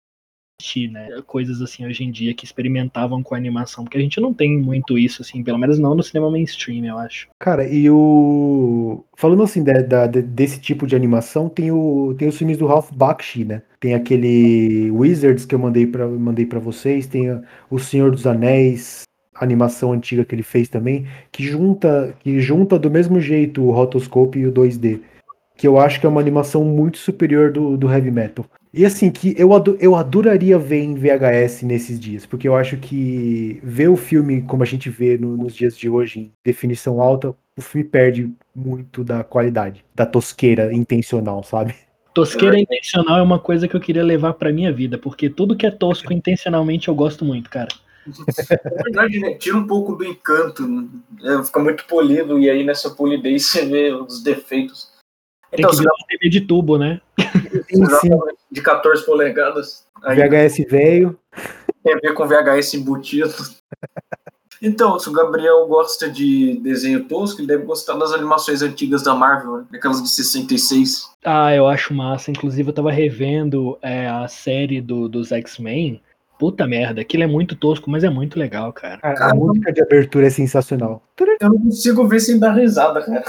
né, 0.91 1.23
coisas 1.27 1.61
assim 1.61 1.87
hoje 1.87 2.03
em 2.03 2.11
dia 2.11 2.35
que 2.35 2.45
experimentavam 2.45 3.23
com 3.23 3.35
animação, 3.35 3.85
porque 3.85 3.99
a 3.99 4.01
gente 4.01 4.21
não 4.21 4.33
tem 4.33 4.59
muito 4.59 4.99
isso, 4.99 5.23
assim, 5.23 5.43
pelo 5.43 5.59
menos 5.59 5.79
não 5.79 5.95
no 5.95 6.03
cinema 6.03 6.31
mainstream, 6.31 6.85
eu 6.85 6.99
acho. 6.99 7.29
Cara, 7.39 7.69
e 7.69 7.89
o. 7.91 9.05
Falando 9.15 9.43
assim 9.43 9.63
desse 9.63 10.59
tipo 10.61 10.87
de 10.87 10.97
animação, 10.97 11.49
tem, 11.49 11.71
o, 11.71 12.15
tem 12.19 12.29
os 12.29 12.37
filmes 12.37 12.57
do 12.57 12.67
Ralph 12.67 12.91
Bakshi, 12.93 13.45
né? 13.45 13.63
Tem 13.79 13.95
aquele 13.95 14.91
Wizards 14.91 15.45
que 15.45 15.55
eu 15.55 15.59
mandei 15.59 15.87
pra, 15.87 16.09
mandei 16.09 16.47
pra 16.47 16.59
vocês, 16.59 17.07
tem 17.07 17.27
O 17.71 17.79
Senhor 17.79 18.11
dos 18.11 18.27
Anéis, 18.27 19.03
animação 19.35 19.93
antiga 19.93 20.25
que 20.25 20.35
ele 20.35 20.43
fez 20.43 20.69
também, 20.69 21.07
que 21.31 21.45
junta, 21.45 22.15
que 22.21 22.41
junta 22.41 22.79
do 22.79 22.91
mesmo 22.91 23.21
jeito 23.21 23.63
o 23.63 23.71
rotoscope 23.71 24.39
e 24.39 24.47
o 24.47 24.53
2D. 24.53 25.01
Que 25.57 25.67
eu 25.67 25.79
acho 25.79 26.01
que 26.01 26.07
é 26.07 26.09
uma 26.09 26.21
animação 26.21 26.65
muito 26.65 26.99
superior 26.99 27.51
do, 27.51 27.77
do 27.77 27.91
heavy 27.91 28.11
metal. 28.11 28.45
E 28.77 28.85
assim, 28.85 29.11
que 29.11 29.35
eu, 29.39 29.49
eu 29.81 29.97
adoraria 29.97 30.59
ver 30.59 30.83
em 30.83 30.95
VHS 30.95 31.65
nesses 31.65 31.99
dias, 31.99 32.27
porque 32.27 32.47
eu 32.47 32.55
acho 32.55 32.77
que 32.77 33.59
ver 33.63 33.89
o 33.89 33.97
filme 33.97 34.43
como 34.43 34.63
a 34.63 34.67
gente 34.67 34.91
vê 34.91 35.17
no- 35.17 35.35
nos 35.35 35.55
dias 35.55 35.79
de 35.79 35.89
hoje, 35.89 36.21
em 36.21 36.33
definição 36.45 37.01
alta, 37.01 37.35
o 37.57 37.63
filme 37.63 37.89
perde 37.89 38.31
muito 38.55 39.03
da 39.03 39.25
qualidade, 39.25 39.83
da 39.95 40.05
tosqueira 40.05 40.75
intencional, 40.75 41.43
sabe? 41.43 41.75
Tosqueira 42.13 42.61
intencional 42.61 43.17
é 43.17 43.23
uma 43.23 43.39
coisa 43.39 43.67
que 43.67 43.75
eu 43.75 43.81
queria 43.81 44.05
levar 44.05 44.35
pra 44.35 44.53
minha 44.53 44.71
vida, 44.71 44.99
porque 44.99 45.31
tudo 45.31 45.57
que 45.57 45.65
é 45.67 45.71
tosco 45.71 46.13
intencionalmente 46.13 46.89
eu 46.89 46.95
gosto 46.95 47.25
muito, 47.25 47.49
cara. 47.49 47.69
Na 48.07 48.83
verdade, 48.83 49.19
né? 49.19 49.35
Tira 49.37 49.57
um 49.57 49.67
pouco 49.67 49.97
do 49.97 50.05
encanto, 50.05 50.69
né? 50.69 50.87
É, 51.25 51.43
fica 51.43 51.61
muito 51.61 51.87
polido, 51.87 52.39
e 52.39 52.51
aí 52.51 52.63
nessa 52.63 52.91
polidez 52.91 53.47
você 53.47 53.65
vê 53.65 53.91
os 53.91 54.23
defeitos. 54.23 54.93
Tem 55.51 55.61
Então, 55.61 55.71
que 55.71 55.79
virar 55.79 55.93
uma 55.99 56.07
TV 56.09 56.29
de 56.29 56.41
tubo, 56.43 56.77
né? 56.77 57.01
Sim, 57.71 57.87
sim. 58.01 58.11
De 58.57 58.63
14 58.63 59.05
polegadas. 59.05 59.85
Aí 60.03 60.17
VHS 60.17 60.65
velho. 60.71 61.19
tem 61.85 61.95
a 61.95 61.99
ver 61.99 62.15
com 62.15 62.27
VHS 62.27 62.75
embutido. 62.75 63.35
Então, 64.63 64.99
se 64.99 65.07
o 65.11 65.13
Gabriel 65.13 65.67
gosta 65.67 66.09
de 66.09 66.59
desenho 66.63 67.05
tosco, 67.05 67.41
ele 67.41 67.47
deve 67.47 67.65
gostar 67.65 67.93
das 67.99 68.13
animações 68.13 68.63
antigas 68.63 69.03
da 69.03 69.15
Marvel, 69.15 69.59
né? 69.59 69.65
aquelas 69.75 70.03
de 70.03 70.09
66. 70.09 71.11
Ah, 71.23 71.55
eu 71.55 71.67
acho 71.67 71.93
massa. 71.93 72.31
Inclusive, 72.31 72.71
eu 72.71 72.73
tava 72.73 72.91
revendo 72.91 73.79
é, 73.83 74.09
a 74.09 74.27
série 74.27 74.81
do, 74.81 75.11
dos 75.11 75.31
X-Men. 75.31 76.01
Puta 76.39 76.67
merda, 76.67 77.03
aquilo 77.03 77.23
é 77.23 77.27
muito 77.27 77.55
tosco, 77.55 77.91
mas 77.91 78.03
é 78.03 78.09
muito 78.09 78.39
legal, 78.39 78.73
cara. 78.73 78.99
Cara, 78.99 79.33
a 79.33 79.35
música 79.35 79.71
de 79.71 79.83
abertura 79.83 80.27
é 80.27 80.31
sensacional. 80.31 81.03
Eu 81.19 81.51
não 81.51 81.59
consigo 81.59 82.09
ver 82.09 82.21
sem 82.21 82.39
dar 82.39 82.53
risada, 82.53 83.03
cara. 83.03 83.25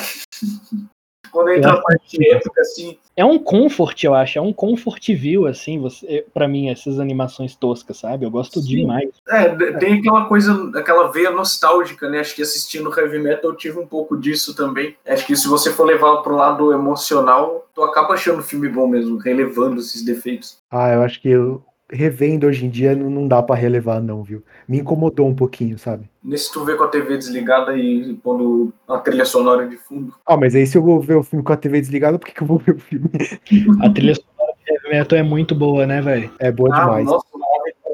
Quando 1.31 1.49
entra 1.49 1.73
a 1.73 1.81
parte 1.81 2.17
épica, 2.31 2.61
assim, 2.61 2.97
É 3.15 3.25
um 3.25 3.39
comfort, 3.39 4.03
eu 4.03 4.13
acho. 4.13 4.37
É 4.37 4.41
um 4.41 4.53
comfort 4.53 5.07
view, 5.13 5.47
assim, 5.47 5.79
você, 5.79 6.25
para 6.33 6.47
mim, 6.47 6.69
essas 6.69 6.99
animações 6.99 7.55
toscas, 7.55 7.97
sabe? 7.97 8.25
Eu 8.25 8.31
gosto 8.31 8.61
Sim. 8.61 8.67
demais. 8.67 9.09
É, 9.27 9.49
de- 9.49 9.73
tem 9.79 9.99
aquela 9.99 10.25
coisa, 10.25 10.71
aquela 10.75 11.07
veia 11.11 11.31
nostálgica, 11.31 12.09
né? 12.09 12.19
Acho 12.19 12.35
que 12.35 12.41
assistindo 12.41 12.93
Heavy 12.95 13.19
Metal 13.19 13.49
eu 13.49 13.55
tive 13.57 13.79
um 13.79 13.87
pouco 13.87 14.15
disso 14.17 14.55
também. 14.55 14.95
Acho 15.05 15.25
que 15.25 15.35
se 15.35 15.47
você 15.47 15.71
for 15.71 15.85
levar 15.85 16.17
pro 16.17 16.35
lado 16.35 16.71
emocional, 16.71 17.67
tu 17.73 17.81
acaba 17.83 18.13
achando 18.13 18.39
o 18.39 18.43
filme 18.43 18.69
bom 18.69 18.87
mesmo, 18.87 19.17
relevando 19.17 19.79
esses 19.79 20.03
defeitos. 20.03 20.59
Ah, 20.69 20.91
eu 20.93 21.01
acho 21.01 21.19
que 21.21 21.29
eu, 21.29 21.63
revendo 21.89 22.47
hoje 22.47 22.65
em 22.65 22.69
dia 22.69 22.95
não, 22.95 23.27
dá 23.27 23.41
pra 23.41 23.55
relevar, 23.55 24.01
não, 24.01 24.23
viu? 24.23 24.43
Me 24.67 24.79
incomodou 24.79 25.27
um 25.27 25.35
pouquinho, 25.35 25.77
sabe? 25.77 26.09
Nesse 26.23 26.51
tu 26.51 26.65
vê 26.65 26.75
com 26.75 26.83
a 26.83 26.87
TV 26.87 27.17
desligada 27.17 27.77
e 27.77 28.13
pondo 28.15 28.73
a 28.87 28.97
trilha 28.97 29.25
sonora 29.25 29.67
de 29.67 29.77
fundo. 29.77 30.13
Ah, 30.25 30.37
mas 30.37 30.55
aí 30.55 30.67
se 30.67 30.77
eu 30.77 30.83
vou 30.83 30.99
ver 30.99 31.15
o 31.15 31.23
filme 31.23 31.43
com 31.43 31.53
a 31.53 31.57
TV 31.57 31.79
desligada, 31.79 32.19
por 32.19 32.27
que, 32.27 32.33
que 32.33 32.43
eu 32.43 32.47
vou 32.47 32.57
ver 32.57 32.75
o 32.75 32.79
filme? 32.79 33.09
A 33.81 33.89
trilha 33.89 34.15
sonora 34.15 34.53
de 34.65 34.89
Metal 34.89 35.19
é 35.19 35.23
muito 35.23 35.55
boa, 35.55 35.85
né, 35.85 36.01
velho? 36.01 36.31
É 36.39 36.51
boa 36.51 36.69
ah, 36.73 36.79
demais. 36.79 37.05
nossa, 37.05 37.27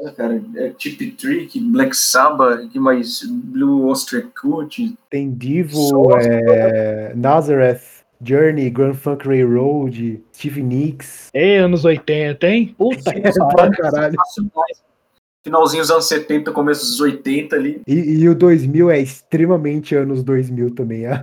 coisa, 0.04 0.12
cara. 0.12 0.42
É 0.56 0.70
Tip 0.70 1.12
Trick, 1.12 1.58
Black 1.60 1.96
Sabbath, 1.96 2.68
que 2.70 2.78
mais? 2.78 3.22
Blue 3.24 3.86
Oyster 3.86 4.28
Cult. 4.40 4.94
Tem 5.08 5.32
Divo, 5.32 6.16
é, 6.18 7.12
Nazareth, 7.14 7.93
Journey, 8.24 8.70
Grand 8.70 8.94
Funk 8.94 9.26
Railroad, 9.26 10.20
Steve 10.34 10.62
Nicks. 10.62 11.30
Ei, 11.34 11.56
anos 11.56 11.84
80, 11.84 12.48
hein? 12.48 12.74
Puta 12.76 13.12
que 13.12 13.20
É 13.26 13.32
pra 13.32 13.46
pariu. 13.48 13.72
caralho. 13.72 14.16
Finalzinho 15.42 15.82
dos 15.82 15.90
anos 15.90 16.06
70, 16.06 16.52
começo 16.52 16.86
dos 16.86 17.00
80 17.00 17.54
ali. 17.54 17.82
E, 17.86 18.22
e 18.22 18.28
o 18.28 18.34
2000 18.34 18.90
é 18.90 19.00
extremamente 19.00 19.94
anos 19.94 20.22
2000 20.22 20.74
também. 20.74 21.06
É. 21.06 21.20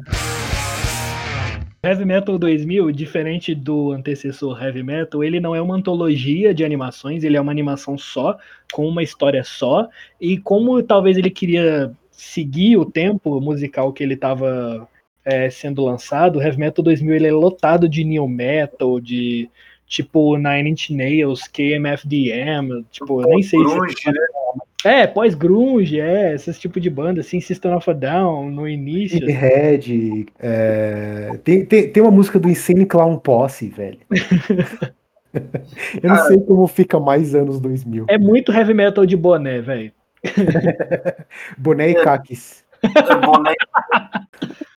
Heavy 1.84 2.06
Metal 2.06 2.38
2000, 2.38 2.92
diferente 2.92 3.56
do 3.56 3.92
antecessor 3.92 4.64
Heavy 4.64 4.84
Metal, 4.84 5.24
ele 5.24 5.40
não 5.40 5.56
é 5.56 5.62
uma 5.62 5.76
antologia 5.76 6.54
de 6.54 6.64
animações, 6.64 7.24
ele 7.24 7.36
é 7.36 7.42
uma 7.42 7.52
animação 7.52 7.98
só, 7.98 8.38
com 8.72 8.88
uma 8.88 9.02
história 9.02 9.44
só, 9.44 9.90
e 10.20 10.38
como 10.38 10.84
talvez 10.84 11.18
ele 11.18 11.32
queria 11.32 11.92
seguir 12.12 12.78
o 12.78 12.86
tempo 12.86 13.42
musical 13.42 13.92
que 13.92 14.04
ele 14.04 14.14
estava 14.14 14.88
sendo 15.52 15.84
lançado, 15.84 16.40
o 16.40 16.42
Heavy 16.42 16.58
Metal 16.58 16.84
2000 16.84 17.16
ele 17.16 17.28
é 17.28 17.32
lotado 17.32 17.88
de 17.88 18.04
new 18.04 18.28
metal, 18.28 19.00
de 19.00 19.50
tipo 19.86 20.38
Nine 20.38 20.70
Inch 20.70 20.90
Nails, 20.90 21.48
KMFDM, 21.48 22.86
tipo, 22.90 23.22
eu 23.22 23.28
nem 23.28 23.44
sei 23.44 23.60
Grunge, 23.60 23.96
se... 23.98 24.10
né? 24.10 24.20
É, 24.84 25.06
pós-grunge, 25.06 26.00
é, 26.00 26.34
esse 26.34 26.54
tipo 26.60 26.80
de 26.80 26.90
banda, 26.90 27.22
assim, 27.22 27.40
System 27.40 27.74
of 27.74 27.88
a 27.90 27.94
Down, 27.94 28.50
no 28.50 28.68
início. 28.68 29.20
Deep 29.20 29.32
Red. 29.32 30.26
é, 30.40 31.38
Tem, 31.44 31.64
tem, 31.66 31.92
tem 31.92 32.02
uma 32.02 32.12
música 32.12 32.40
do 32.40 32.50
Insane 32.50 32.86
Clown 32.86 33.18
Posse, 33.20 33.68
velho. 33.68 34.00
Eu 35.34 36.10
não 36.10 36.16
Cara. 36.16 36.28
sei 36.28 36.42
como 36.42 36.68
fica 36.68 37.00
mais 37.00 37.34
anos 37.36 37.60
2000. 37.62 38.06
É 38.10 38.18
muito 38.18 38.52
heavy 38.52 38.74
metal 38.74 39.06
de 39.06 39.16
boné, 39.16 39.62
velho. 39.62 39.92
Boné 41.58 41.92
e 41.92 42.04
caques. 42.04 42.64
É 42.84 43.16
boné, 43.26 43.54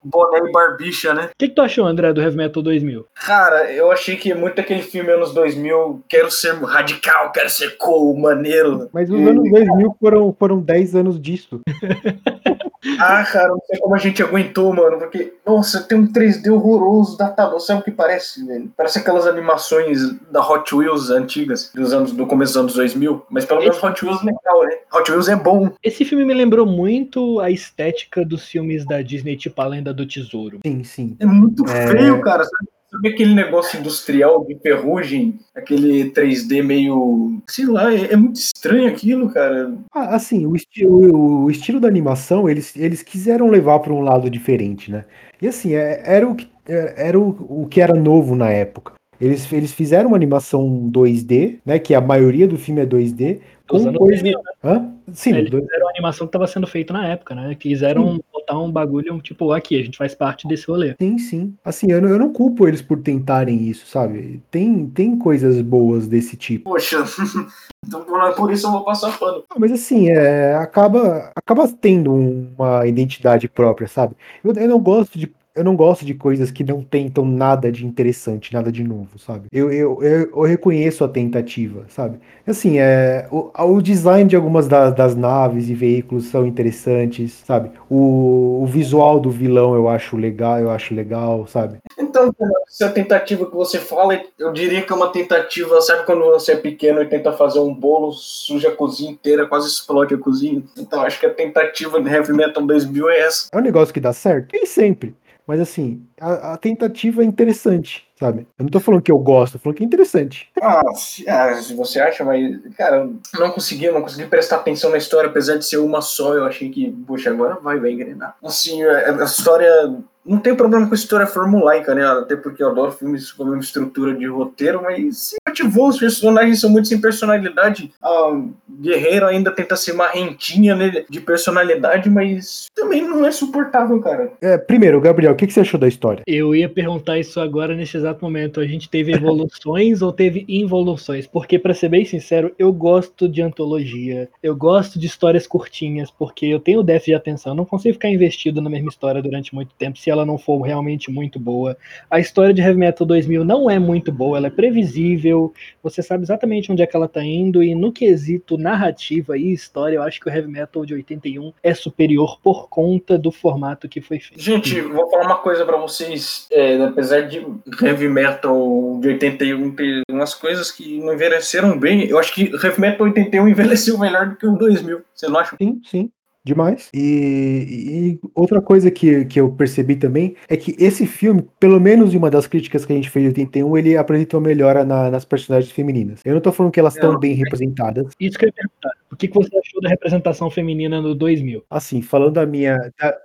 boné 0.05 0.49
e 0.49 0.53
barbicha, 0.53 1.15
né? 1.15 1.25
O 1.27 1.29
que, 1.39 1.49
que 1.49 1.55
tu 1.55 1.63
achou, 1.63 1.87
André, 1.87 2.13
do 2.13 2.21
Heavy 2.21 2.37
Metal 2.37 2.63
2000? 2.63 3.07
Cara, 3.15 3.73
eu 3.73 3.91
achei 3.91 4.17
que 4.17 4.35
muito 4.35 4.61
aquele 4.61 4.83
filme 4.83 5.11
anos 5.11 5.33
2000, 5.35 6.03
quero 6.09 6.31
ser 6.31 6.55
radical, 6.63 7.33
quero 7.33 7.49
ser 7.51 7.77
cool, 7.79 8.17
maneiro. 8.19 8.89
Mas 8.93 9.11
os 9.11 9.19
E- 9.19 9.29
anos 9.29 9.51
2000 9.51 9.97
foram, 10.01 10.37
foram 10.39 10.61
10 10.61 10.95
anos 10.97 11.21
disso. 11.21 11.61
Ah, 12.99 13.25
cara, 13.25 13.49
não 13.49 13.61
sei 13.67 13.79
como 13.79 13.95
a 13.95 13.99
gente 13.99 14.23
aguentou, 14.23 14.75
mano, 14.75 14.99
porque, 14.99 15.35
nossa, 15.47 15.83
tem 15.83 15.99
um 15.99 16.07
3D 16.07 16.51
horroroso, 16.53 17.17
datado, 17.17 17.59
sabe 17.61 17.81
o 17.81 17.85
que 17.85 17.91
parece, 17.91 18.45
velho? 18.47 18.71
Parece 18.77 18.99
aquelas 18.99 19.27
animações 19.27 20.01
da 20.31 20.47
Hot 20.47 20.75
Wheels 20.75 21.11
antigas, 21.11 21.71
dos 21.75 21.93
anos, 21.93 22.13
do 22.13 22.27
começo 22.27 22.53
dos 22.53 22.61
anos 22.61 22.75
2000, 22.75 23.27
mas 23.31 23.45
pelo 23.45 23.61
menos 23.61 23.83
Hot 23.83 24.05
Wheels 24.05 24.21
é 24.23 24.27
legal, 24.27 24.65
né? 24.65 24.77
Hot 24.93 25.11
Wheels 25.11 25.29
é 25.29 25.37
bom. 25.37 25.71
Esse 25.83 26.05
filme 26.05 26.25
me 26.25 26.35
lembrou 26.35 26.67
muito 26.67 27.41
a 27.41 27.51
estética 27.51 28.25
dos 28.25 28.47
filmes 28.47 28.85
da 28.87 29.03
Disney, 29.03 29.37
tipo 29.37 29.61
A 29.61 29.67
Lenda 29.67 29.93
do 29.95 30.07
Tesouro. 30.07 30.61
Sim, 30.67 30.85
sim. 30.85 31.17
É 31.21 31.27
muito 31.27 31.65
É. 31.69 31.87
feio, 31.89 32.21
cara, 32.21 32.45
sabe? 32.45 32.74
Sabe 32.95 33.09
aquele 33.09 33.35
negócio 33.35 33.81
industrial 33.81 34.45
de 34.47 34.57
ferrugem, 34.61 35.41
aquele 35.53 36.11
3D 36.13 36.63
meio. 36.63 37.43
Sei 37.49 37.67
lá, 37.67 37.93
é, 37.93 38.13
é 38.13 38.17
muito 38.17 38.37
estranho 38.37 38.87
aquilo, 38.89 39.29
cara. 39.31 39.75
Ah, 39.93 40.15
assim, 40.15 40.47
o, 40.47 40.55
esti 40.55 40.87
o, 40.87 41.43
o 41.45 41.51
estilo 41.51 41.81
da 41.81 41.89
animação, 41.89 42.49
eles, 42.49 42.77
eles 42.77 43.03
quiseram 43.03 43.49
levar 43.51 43.81
para 43.81 43.93
um 43.93 44.01
lado 44.01 44.31
diferente, 44.31 44.93
né? 44.93 45.05
E 45.43 45.49
assim, 45.49 45.75
é- 45.75 46.03
era 46.05 46.29
o 46.29 46.37
que 46.37 46.49
é- 46.69 46.95
era 47.09 47.19
o, 47.19 47.63
o 47.63 47.67
que 47.67 47.81
era 47.81 47.95
novo 47.95 48.37
na 48.37 48.49
época. 48.51 48.93
Eles, 49.21 49.51
eles 49.53 49.73
fizeram 49.73 50.09
uma 50.09 50.17
animação 50.17 50.89
2D, 50.89 51.59
né? 51.67 51.79
Que 51.81 51.95
a 51.95 52.01
maioria 52.01 52.47
do 52.47 52.57
filme 52.59 52.81
é 52.81 52.87
2D. 52.87 53.41
Com 53.69 53.79
coisa... 53.79 53.93
2000, 53.93 54.41
Hã? 54.63 54.93
Sim, 55.13 55.35
Eles 55.37 55.51
do- 55.51 55.61
fizeram 55.61 55.87
a 55.89 55.91
animação 55.91 56.27
que 56.27 56.29
estava 56.31 56.47
sendo 56.47 56.67
feita 56.67 56.93
na 56.93 57.07
época, 57.09 57.35
né? 57.35 57.55
Quiseram 57.55 58.21
botar 58.33 58.59
um 58.59 58.71
bagulho, 58.71 59.21
tipo, 59.21 59.53
aqui, 59.53 59.79
a 59.79 59.83
gente 59.85 59.97
faz 59.97 60.15
parte 60.15 60.47
desse 60.47 60.67
rolê. 60.67 60.95
sim, 61.01 61.19
sim. 61.19 61.55
Assim, 61.65 61.91
eu 61.91 62.01
não, 62.01 62.09
eu 62.09 62.19
não 62.19 62.33
culpo 62.33 62.67
eles 62.69 62.83
por 62.83 63.01
tentarem 63.01 63.69
isso, 63.69 63.87
sabe? 63.87 64.43
Tem, 64.51 64.87
tem 64.89 65.17
coisas 65.19 65.61
boas 65.63 66.07
desse 66.07 66.37
tipo. 66.37 66.71
Poxa, 66.71 67.05
então 67.87 68.05
por- 68.05 68.35
por 68.35 68.53
isso 68.53 68.67
eu 68.67 68.73
vou 68.73 68.85
passar 68.85 69.17
pano. 69.19 69.45
Ah, 69.51 69.57
Mas 69.59 69.73
assim, 69.73 70.09
é, 70.11 70.55
acaba, 70.57 71.31
acaba 71.35 71.69
tendo 71.69 72.13
uma 72.15 72.87
identidade 72.87 73.49
própria, 73.49 73.87
sabe? 73.89 74.15
Eu, 74.43 74.53
eu 74.55 74.69
não 74.69 74.81
gosto 74.81 75.19
de. 75.19 75.33
Eu 75.57 75.63
não 75.63 75.77
gosto 75.77 76.05
de 76.05 76.15
coisas 76.15 76.51
que 76.51 76.65
não 76.65 76.83
tentam 76.83 77.25
nada 77.25 77.71
de 77.71 77.87
interessante, 77.87 78.53
nada 78.53 78.73
de 78.73 78.83
novo, 78.83 79.21
sabe? 79.21 79.47
Eu, 79.53 79.71
eu, 79.71 80.03
eu, 80.03 80.31
eu 80.35 80.43
reconheço 80.43 81.05
a 81.05 81.09
tentativa, 81.09 81.85
sabe? 81.89 82.19
Assim, 82.45 82.81
é, 82.81 83.29
o, 83.31 83.53
o 83.57 83.81
design 83.81 84.29
de 84.29 84.35
algumas 84.35 84.67
das, 84.67 84.93
das 84.93 85.15
naves 85.15 85.69
e 85.69 85.75
veículos 85.75 86.27
são 86.27 86.45
interessantes, 86.45 87.41
sabe? 87.47 87.71
O, 87.89 88.65
o 88.65 88.67
visual 88.67 89.21
do 89.21 89.31
vilão 89.31 89.77
eu 89.77 89.89
acho 89.89 90.17
legal, 90.17 90.59
eu 90.59 90.73
acho 90.73 90.93
legal, 90.93 91.47
sabe? 91.47 91.79
Então, 91.97 92.35
essa 92.69 92.89
tentativa 92.89 93.47
que 93.47 93.55
você 93.55 93.79
fala, 93.79 94.21
eu 94.37 94.53
diria 94.53 94.83
que 94.83 94.93
é 94.93 94.97
uma 94.97 95.13
tentativa, 95.13 95.81
sabe 95.81 96.05
quando 96.05 96.25
você 96.25 96.53
é 96.53 96.57
pequeno 96.57 97.01
e 97.01 97.07
tenta 97.07 97.33
fazer 97.33 97.61
um 97.61 97.73
bolo, 97.73 98.11
suja 98.11 98.71
a 98.71 98.75
cozinha 98.75 99.13
inteira, 99.13 99.47
quase 99.47 99.69
explode 99.69 100.17
a 100.17 100.19
cozinha? 100.19 100.65
Então, 100.77 101.01
acho 101.03 101.21
que 101.21 101.27
a 101.27 101.31
tentativa 101.33 102.03
de 102.03 102.11
Heavy 102.11 102.33
Metal 102.33 102.67
2000 102.67 103.09
é 103.09 103.21
essa. 103.21 103.47
É 103.53 103.57
um 103.57 103.61
negócio 103.61 103.95
que 103.95 104.01
dá 104.01 104.13
certo? 104.13 104.49
Nem 104.53 104.67
sempre. 104.67 105.15
Mas 105.47 105.61
assim, 105.61 106.03
a, 106.19 106.55
a 106.55 106.57
tentativa 106.57 107.23
é 107.23 107.27
interessante, 107.27 108.07
sabe? 108.19 108.47
Eu 108.59 108.65
não 108.65 108.71
tô 108.71 108.81
falando 108.81 109.03
que 109.03 109.13
eu 109.13 109.19
gosto, 109.19 109.55
eu 109.55 109.61
falando 109.61 109.77
que 109.77 109.83
é 109.83 109.87
interessante. 109.87 110.49
Ah, 110.61 110.83
se, 110.95 111.29
ah, 111.29 111.55
se 111.61 111.75
você 111.75 112.01
acha, 112.01 112.25
mas, 112.25 112.61
cara, 112.77 113.09
não 113.35 113.51
consegui, 113.51 113.91
não 113.91 114.01
consegui 114.01 114.27
prestar 114.27 114.57
atenção 114.57 114.91
na 114.91 114.97
história, 114.97 115.29
apesar 115.29 115.57
de 115.57 115.67
ser 115.67 115.77
uma 115.77 116.01
só, 116.01 116.35
eu 116.35 116.47
achei 116.47 116.71
que, 116.71 116.91
poxa, 117.07 117.31
agora 117.31 117.57
vai, 117.57 117.79
vai 117.79 117.93
engrenar. 117.93 118.37
Assim, 118.43 118.83
a, 118.83 119.23
a 119.23 119.25
história. 119.25 119.95
Não 120.25 120.39
tem 120.39 120.55
problema 120.55 120.87
com 120.87 120.93
a 120.93 120.97
história 120.97 121.27
formulaica, 121.27 121.95
né? 121.95 122.07
Até 122.07 122.35
porque 122.35 122.63
eu 122.63 122.71
adoro 122.71 122.93
filmes 122.93 123.31
com 123.31 123.43
a 123.43 123.47
mesma 123.47 123.63
estrutura 123.63 124.15
de 124.15 124.27
roteiro, 124.27 124.83
mas 124.83 125.19
se 125.19 125.37
motivou, 125.47 125.89
os 125.89 125.99
personagens 125.99 126.61
são 126.61 126.71
muito 126.71 126.89
sem 126.89 127.01
personalidade. 127.01 127.93
A 128.03 128.41
guerreira 128.81 129.29
ainda 129.29 129.51
tenta 129.51 129.77
ser 129.77 129.93
marrentinha 129.93 130.75
né, 130.75 131.05
de 131.09 131.21
personalidade, 131.21 132.09
mas 132.09 132.67
também 132.75 133.03
não 133.03 133.25
é 133.25 133.31
suportável, 133.31 134.01
cara. 134.01 134.33
É, 134.41 134.57
primeiro, 134.57 135.01
Gabriel, 135.01 135.33
o 135.33 135.37
que, 135.37 135.47
que 135.47 135.53
você 135.53 135.61
achou 135.61 135.79
da 135.79 135.89
história? 135.89 136.23
Eu 136.27 136.55
ia 136.55 136.69
perguntar 136.69 137.19
isso 137.19 137.39
agora 137.39 137.75
nesse 137.77 137.97
exato 137.97 138.25
momento. 138.25 138.61
A 138.61 138.67
gente 138.67 138.89
teve 138.89 139.13
evoluções 139.13 140.01
ou 140.03 140.13
teve 140.13 140.45
involuções? 140.49 141.27
Porque, 141.27 141.59
pra 141.59 141.75
ser 141.75 141.89
bem 141.89 142.05
sincero, 142.05 142.53
eu 142.59 142.73
gosto 142.73 143.29
de 143.29 143.43
antologia, 143.43 144.29
eu 144.43 144.57
gosto 144.57 144.99
de 144.99 145.07
histórias 145.07 145.47
curtinhas, 145.47 146.11
porque 146.11 146.47
eu 146.47 146.61
tenho 146.61 146.83
déficit 146.83 147.13
de 147.13 147.17
atenção. 147.17 147.53
Eu 147.53 147.57
não 147.57 147.65
consigo 147.65 147.95
ficar 147.95 148.09
investido 148.09 148.61
na 148.61 148.71
mesma 148.71 148.89
história 148.89 149.23
durante 149.23 149.55
muito 149.55 149.75
tempo 149.75 149.99
se 149.99 150.11
ela 150.15 150.25
não 150.25 150.39
for 150.39 150.61
realmente 150.63 151.11
muito 151.11 151.39
boa. 151.39 151.77
A 152.11 152.19
história 152.19 152.55
de 152.55 152.63
Heavy 152.63 152.79
Metal 152.79 153.07
2000 153.07 153.45
não 153.45 153.71
é 153.71 153.79
muito 153.79 154.11
boa, 154.11 154.39
ela 154.39 154.47
é 154.47 154.51
previsível, 154.51 155.53
você 155.83 156.03
sabe 156.03 156.25
exatamente 156.25 156.73
onde 156.73 156.83
é 156.83 156.87
que 156.87 156.97
ela 156.97 157.09
tá 157.09 157.23
indo, 157.23 157.63
e 157.63 157.75
no 157.75 157.93
quesito 157.93 158.57
narrativa 158.57 159.37
e 159.37 159.53
história, 159.53 159.97
eu 159.97 160.03
acho 160.03 160.21
que 160.21 160.29
o 160.29 160.33
Heavy 160.33 160.49
Metal 160.49 160.85
de 160.87 160.95
81 160.95 161.53
é 161.63 161.75
superior 161.75 162.39
por 162.43 162.69
conta 162.69 163.19
do 163.19 163.31
formato 163.31 163.89
que 163.89 164.01
foi 164.01 164.19
feito. 164.19 164.41
Gente, 164.41 164.81
vou 164.81 165.09
falar 165.11 165.25
uma 165.25 165.39
coisa 165.39 165.65
pra 165.65 165.77
vocês. 165.77 166.47
é, 166.51 166.83
apesar 166.83 167.23
de 167.23 167.45
Heavy 167.83 168.09
Metal 168.09 168.99
de 169.01 169.09
81 169.09 169.75
ter 169.75 170.03
umas 170.11 170.35
coisas 170.35 170.71
que 170.71 170.99
não 170.99 171.15
envelheceram 171.15 171.79
bem, 171.79 172.07
eu 172.07 172.19
acho 172.19 172.35
que 172.35 172.45
Heavy 172.45 172.81
Metal 172.81 173.07
81 173.07 173.49
envelheceu 173.49 173.99
melhor 173.99 174.29
do 174.29 174.37
que 174.37 174.47
o 174.47 174.57
2000. 174.57 175.03
Você 175.15 175.29
não 175.29 175.39
acha? 175.39 175.57
Sim, 175.61 175.81
sim. 175.85 176.11
Demais. 176.45 176.91
E, 176.93 178.19
e 178.23 178.29
outra 178.35 178.61
coisa 178.61 178.91
que, 178.91 179.25
que 179.25 179.41
eu 179.41 179.51
percebi 179.51 179.97
também 179.97 180.37
é 180.47 180.57
que 180.59 180.77
esse 180.79 181.07
filme, 181.07 181.47
pelo 181.59 181.81
menos 181.81 182.13
em 182.13 182.19
uma 182.19 182.31
das 182.31 182.47
críticas 182.47 182.85
que 182.85 182.93
a 182.93 182.97
gente 182.97 183.09
fez 183.09 183.25
em 183.25 183.29
81, 183.29 183.79
ele 183.79 183.97
apresentou 183.97 184.41
melhora 184.43 184.85
na- 184.85 185.11
nas 185.11 185.25
personagens 185.25 185.73
femininas. 185.73 186.21
Eu 186.25 186.35
não 186.35 186.41
tô 186.43 186.53
falando 186.53 186.73
que 186.73 186.79
elas 186.81 186.95
estão 186.97 187.19
bem 187.19 187.33
representadas. 187.35 188.13
Isso 188.21 188.39
que 188.39 188.45
eu 188.45 188.49
ia 188.49 188.53
perguntar. 188.53 188.91
O 189.11 189.17
que 189.17 189.27
que 189.29 189.35
você 189.35 189.57
achou 189.57 189.81
da 189.81 189.89
representação 189.89 190.51
feminina 190.51 191.01
no 191.01 191.15
2000? 191.15 191.65
Assim, 191.71 192.03
falando 192.03 192.35
da 192.35 192.45
minha. 192.45 192.77
da- 193.01 193.17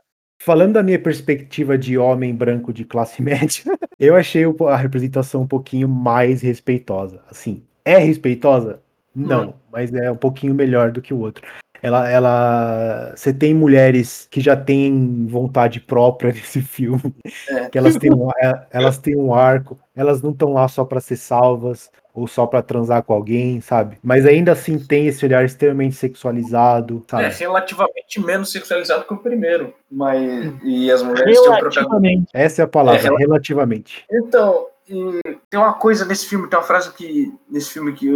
falando 0.41 0.71
da 0.73 0.81
minha 0.83 0.97
perspectiva 0.97 1.77
de 1.77 1.97
homem 1.97 2.33
branco 2.33 2.71
de 2.71 2.85
classe 2.85 3.21
média, 3.21 3.63
eu 3.99 4.15
achei 4.15 4.43
a 4.69 4.75
representação 4.77 5.41
um 5.41 5.47
pouquinho 5.47 5.89
mais 5.89 6.41
respeitosa. 6.41 7.19
Assim, 7.29 7.63
é 7.83 7.97
respeitosa? 7.97 8.79
Não, 9.13 9.55
mas 9.69 9.93
é 9.93 10.09
um 10.09 10.15
pouquinho 10.15 10.53
melhor 10.55 10.91
do 10.91 11.01
que 11.01 11.13
o 11.13 11.19
outro. 11.19 11.45
Ela, 11.81 12.09
ela, 12.09 13.13
você 13.15 13.33
tem 13.33 13.53
mulheres 13.53 14.27
que 14.29 14.41
já 14.41 14.55
têm 14.55 15.25
vontade 15.27 15.79
própria 15.79 16.31
nesse 16.33 16.61
filme, 16.61 17.13
É. 17.49 17.69
que 17.69 17.77
elas 17.77 17.95
têm, 17.97 18.13
um, 18.13 18.29
é, 18.41 18.67
elas 18.71 18.97
têm 18.97 19.15
um 19.15 19.33
arco, 19.33 19.77
elas 19.95 20.21
não 20.21 20.31
estão 20.31 20.53
lá 20.53 20.67
só 20.67 20.83
para 20.83 20.99
ser 20.99 21.15
salvas 21.17 21.89
ou 22.13 22.27
só 22.27 22.45
para 22.45 22.61
transar 22.61 23.03
com 23.03 23.13
alguém, 23.13 23.61
sabe? 23.61 23.97
Mas 24.03 24.25
ainda 24.25 24.51
assim 24.51 24.77
tem 24.77 25.07
esse 25.07 25.23
olhar 25.25 25.45
extremamente 25.45 25.95
sexualizado, 25.95 27.03
sabe? 27.07 27.23
É, 27.25 27.29
relativamente 27.29 28.19
menos 28.19 28.51
sexualizado 28.51 29.05
que 29.05 29.13
o 29.13 29.17
primeiro. 29.17 29.73
Mas. 29.89 30.53
E 30.63 30.91
as 30.91 31.01
mulheres 31.03 31.39
têm 31.39 31.49
o 31.49 31.57
protagonismo. 31.59 31.69
Relativamente. 31.89 32.27
Essa 32.33 32.61
é 32.61 32.65
a 32.65 32.67
palavra, 32.67 33.01
É, 33.01 33.07
ela- 33.07 33.19
relativamente. 33.19 34.03
Então, 34.11 34.65
tem 35.49 35.59
uma 35.59 35.73
coisa 35.73 36.05
nesse 36.05 36.25
filme, 36.27 36.47
tem 36.47 36.57
uma 36.57 36.65
frase 36.65 36.91
que. 36.93 37.31
Nesse 37.49 37.71
filme 37.71 37.93
que. 37.93 38.09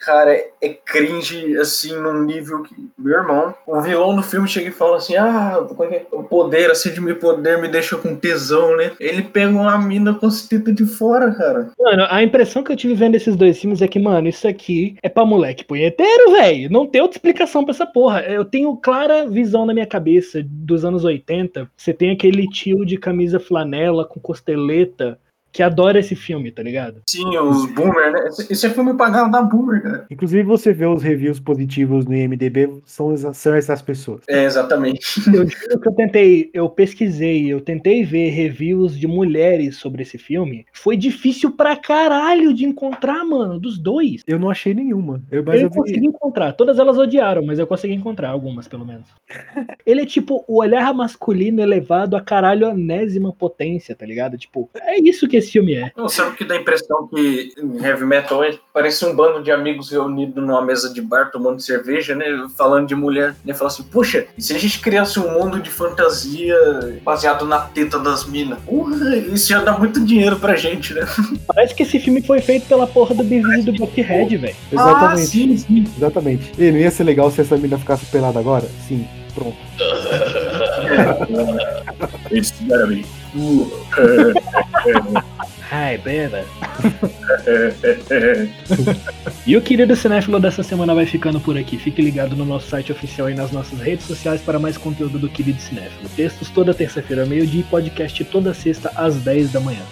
Cara, 0.00 0.32
é 0.32 0.68
cringe, 0.68 1.56
assim, 1.58 1.94
num 1.94 2.22
nível 2.24 2.62
que. 2.62 2.74
Meu 2.98 3.18
irmão, 3.18 3.54
o 3.66 3.80
vilão 3.80 4.14
no 4.14 4.22
filme 4.22 4.48
chega 4.48 4.68
e 4.68 4.72
fala 4.72 4.96
assim: 4.96 5.16
ah, 5.16 5.58
é 5.80 5.94
é? 5.94 6.06
o 6.12 6.22
poder, 6.24 6.70
a 6.70 6.74
sede 6.74 7.00
de 7.00 7.14
poder 7.14 7.60
me 7.60 7.68
deixa 7.68 7.96
com 7.96 8.16
tesão, 8.16 8.76
né? 8.76 8.92
Ele 9.00 9.22
pega 9.22 9.50
uma 9.50 9.78
mina 9.78 10.14
com 10.14 10.26
os 10.26 10.46
tetas 10.46 10.74
de 10.74 10.86
fora, 10.86 11.32
cara. 11.34 11.70
Mano, 11.78 12.06
a 12.08 12.22
impressão 12.22 12.62
que 12.62 12.72
eu 12.72 12.76
tive 12.76 12.94
vendo 12.94 13.14
esses 13.14 13.36
dois 13.36 13.58
filmes 13.58 13.82
é 13.82 13.88
que, 13.88 13.98
mano, 13.98 14.28
isso 14.28 14.46
aqui 14.46 14.96
é 15.02 15.08
pra 15.08 15.24
moleque 15.24 15.64
punheteiro, 15.64 16.32
velho. 16.32 16.70
Não 16.70 16.86
tem 16.86 17.00
outra 17.00 17.16
explicação 17.16 17.64
pra 17.64 17.72
essa 17.72 17.86
porra. 17.86 18.20
Eu 18.22 18.44
tenho 18.44 18.76
clara 18.76 19.26
visão 19.26 19.66
na 19.66 19.74
minha 19.74 19.86
cabeça 19.86 20.42
dos 20.44 20.84
anos 20.84 21.04
80. 21.04 21.70
Você 21.76 21.92
tem 21.92 22.10
aquele 22.10 22.48
tio 22.48 22.84
de 22.84 22.96
camisa 22.96 23.40
flanela 23.40 24.04
com 24.04 24.20
costeleta 24.20 25.18
que 25.52 25.62
adora 25.62 25.98
esse 26.00 26.16
filme, 26.16 26.50
tá 26.50 26.62
ligado? 26.62 27.02
Sim, 27.08 27.36
os 27.38 27.66
boomer, 27.72 28.10
né? 28.12 28.24
Esse, 28.28 28.52
esse 28.52 28.66
é 28.66 28.70
filme 28.70 28.94
pagado 28.96 29.30
da 29.30 29.42
boomer, 29.42 29.82
cara. 29.82 30.06
Inclusive, 30.10 30.42
você 30.42 30.72
vê 30.72 30.86
os 30.86 31.02
reviews 31.02 31.38
positivos 31.38 32.06
no 32.06 32.14
IMDB, 32.14 32.80
são, 32.86 33.14
são 33.34 33.54
essas 33.54 33.82
pessoas. 33.82 34.22
É, 34.28 34.44
exatamente. 34.44 35.02
Eu 35.32 35.46
juro 35.48 35.80
que 35.80 35.88
eu 35.88 35.92
tentei, 35.94 36.50
eu 36.54 36.68
pesquisei, 36.70 37.52
eu 37.52 37.60
tentei 37.60 38.04
ver 38.04 38.30
reviews 38.30 38.98
de 38.98 39.06
mulheres 39.06 39.76
sobre 39.76 40.02
esse 40.02 40.16
filme. 40.18 40.64
Foi 40.72 40.96
difícil 40.96 41.50
pra 41.52 41.76
caralho 41.76 42.52
de 42.54 42.64
encontrar, 42.64 43.24
mano, 43.24 43.58
dos 43.58 43.78
dois. 43.78 44.22
Eu 44.26 44.38
não 44.38 44.50
achei 44.50 44.72
nenhuma. 44.74 45.22
Eu, 45.30 45.42
mas 45.44 45.56
eu 45.56 45.62
eu 45.66 45.70
vi- 45.70 45.76
consegui 45.76 46.06
encontrar. 46.06 46.52
Todas 46.52 46.78
elas 46.78 46.96
odiaram, 46.98 47.44
mas 47.44 47.58
eu 47.58 47.66
consegui 47.66 47.94
encontrar 47.94 48.30
algumas, 48.30 48.68
pelo 48.68 48.86
menos. 48.86 49.06
Ele 49.84 50.02
é 50.02 50.06
tipo 50.06 50.44
o 50.46 50.60
olhar 50.60 50.92
masculino 50.94 51.60
elevado 51.60 52.16
a 52.16 52.20
caralho 52.20 52.66
anésima 52.68 53.32
potência, 53.32 53.94
tá 53.94 54.06
ligado? 54.06 54.38
Tipo, 54.38 54.70
é 54.80 54.98
isso 55.00 55.26
que 55.28 55.41
esse 55.42 55.52
filme 55.52 55.74
é. 55.74 55.92
Não, 55.96 56.08
sabe 56.08 56.30
o 56.30 56.34
que 56.34 56.44
dá 56.44 56.54
a 56.54 56.58
impressão 56.58 57.06
que 57.08 57.54
heavy 57.82 58.04
metal 58.04 58.42
é? 58.42 58.54
Parece 58.72 59.04
um 59.04 59.14
bando 59.14 59.42
de 59.42 59.50
amigos 59.50 59.90
reunidos 59.90 60.42
numa 60.42 60.62
mesa 60.62 60.92
de 60.92 61.00
bar 61.00 61.30
tomando 61.30 61.60
cerveja, 61.60 62.14
né? 62.14 62.24
Falando 62.56 62.86
de 62.86 62.94
mulher, 62.94 63.34
né? 63.44 63.54
Falar 63.54 63.68
assim, 63.70 63.82
poxa, 63.82 64.26
e 64.36 64.42
se 64.42 64.54
a 64.54 64.58
gente 64.58 64.80
criasse 64.80 65.18
um 65.18 65.30
mundo 65.32 65.60
de 65.60 65.70
fantasia 65.70 66.56
baseado 67.04 67.44
na 67.44 67.60
teta 67.60 67.98
das 67.98 68.24
minas? 68.24 68.58
Porra, 68.60 69.16
isso 69.16 69.52
ia 69.52 69.60
dar 69.60 69.78
muito 69.78 70.04
dinheiro 70.04 70.38
pra 70.38 70.56
gente, 70.56 70.94
né? 70.94 71.06
Parece 71.46 71.74
que 71.74 71.82
esse 71.82 71.98
filme 71.98 72.22
foi 72.22 72.40
feito 72.40 72.66
pela 72.66 72.86
porra 72.86 73.14
do 73.14 73.24
Beavis 73.24 73.64
do 73.64 73.72
Buckhead, 73.72 74.36
velho. 74.36 74.56
Exatamente. 74.72 75.22
Ah, 75.22 75.26
sim, 75.26 75.56
sim. 75.56 75.86
Exatamente. 75.96 76.52
E 76.58 76.70
não 76.70 76.78
ia 76.78 76.90
ser 76.90 77.04
legal 77.04 77.30
se 77.30 77.40
essa 77.40 77.56
mina 77.56 77.78
ficasse 77.78 78.06
pelada 78.06 78.38
agora? 78.38 78.66
Sim, 78.86 79.06
pronto. 79.34 79.56
It's 82.30 82.52
gotta 82.66 82.86
be. 82.86 83.04
Ai, 85.72 85.96
beba. 85.96 86.44
E 89.44 89.56
o 89.56 89.62
querido 89.62 89.96
cinéfilo 89.96 90.38
dessa 90.38 90.62
semana 90.62 90.94
vai 90.94 91.04
ficando 91.04 91.40
por 91.40 91.58
aqui. 91.58 91.76
Fique 91.76 92.00
ligado 92.00 92.36
no 92.36 92.44
nosso 92.44 92.68
site 92.68 92.92
oficial 92.92 93.28
e 93.28 93.34
nas 93.34 93.50
nossas 93.50 93.80
redes 93.80 94.06
sociais 94.06 94.40
para 94.40 94.58
mais 94.58 94.78
conteúdo 94.78 95.18
do 95.18 95.28
querido 95.28 95.60
cinéfilo. 95.60 96.08
Textos 96.14 96.48
toda 96.50 96.72
terça-feira 96.72 97.26
meio-dia 97.26 97.62
e 97.62 97.64
podcast 97.64 98.24
toda 98.26 98.54
sexta 98.54 98.92
às 98.94 99.16
10 99.16 99.50
da 99.50 99.58
manhã. 99.58 99.82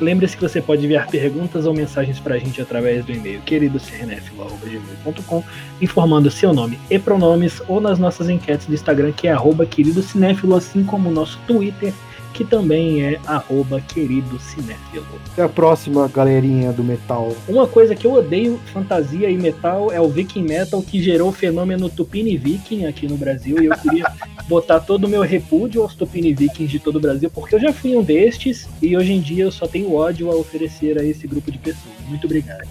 Lembre-se 0.00 0.36
que 0.36 0.42
você 0.42 0.60
pode 0.60 0.84
enviar 0.84 1.06
perguntas 1.06 1.64
ou 1.64 1.72
mensagens 1.72 2.20
para 2.20 2.34
a 2.34 2.38
gente 2.38 2.60
através 2.60 3.04
do 3.04 3.12
e-mail 3.12 3.40
queridocinéfilo.com, 3.40 5.42
informando 5.80 6.30
seu 6.30 6.52
nome 6.52 6.78
e 6.90 6.98
pronomes, 6.98 7.62
ou 7.66 7.80
nas 7.80 7.98
nossas 7.98 8.28
enquetes 8.28 8.66
do 8.66 8.74
Instagram, 8.74 9.12
que 9.12 9.26
é 9.26 9.32
arroba 9.32 9.64
querido 9.64 10.02
cinéfilo, 10.02 10.54
assim 10.54 10.84
como 10.84 11.08
o 11.08 11.12
nosso 11.12 11.38
Twitter, 11.46 11.94
que 12.38 12.44
também 12.44 13.02
é 13.02 13.20
arroba 13.26 13.80
querido 13.80 14.38
cinéfilo. 14.38 15.04
Até 15.32 15.42
a 15.42 15.48
próxima, 15.48 16.06
galerinha 16.06 16.72
do 16.72 16.84
metal. 16.84 17.34
Uma 17.48 17.66
coisa 17.66 17.96
que 17.96 18.06
eu 18.06 18.12
odeio, 18.12 18.60
fantasia 18.72 19.28
e 19.28 19.36
metal, 19.36 19.90
é 19.90 20.00
o 20.00 20.08
Viking 20.08 20.44
Metal 20.44 20.80
que 20.80 21.02
gerou 21.02 21.30
o 21.30 21.32
fenômeno 21.32 21.90
Tupini 21.90 22.36
Viking 22.36 22.84
aqui 22.84 23.08
no 23.08 23.16
Brasil. 23.16 23.60
E 23.60 23.66
eu 23.66 23.76
queria 23.76 24.12
botar 24.48 24.78
todo 24.78 25.06
o 25.06 25.08
meu 25.08 25.22
repúdio 25.22 25.82
aos 25.82 25.96
Tupini 25.96 26.32
Vikings 26.32 26.70
de 26.70 26.78
todo 26.78 26.94
o 26.94 27.00
Brasil, 27.00 27.28
porque 27.28 27.56
eu 27.56 27.60
já 27.60 27.72
fui 27.72 27.96
um 27.96 28.04
destes 28.04 28.68
e 28.80 28.96
hoje 28.96 29.14
em 29.14 29.20
dia 29.20 29.42
eu 29.42 29.50
só 29.50 29.66
tenho 29.66 29.92
ódio 29.92 30.30
a 30.30 30.36
oferecer 30.36 30.96
a 30.96 31.02
esse 31.02 31.26
grupo 31.26 31.50
de 31.50 31.58
pessoas. 31.58 31.92
Muito 32.06 32.24
obrigado. 32.24 32.68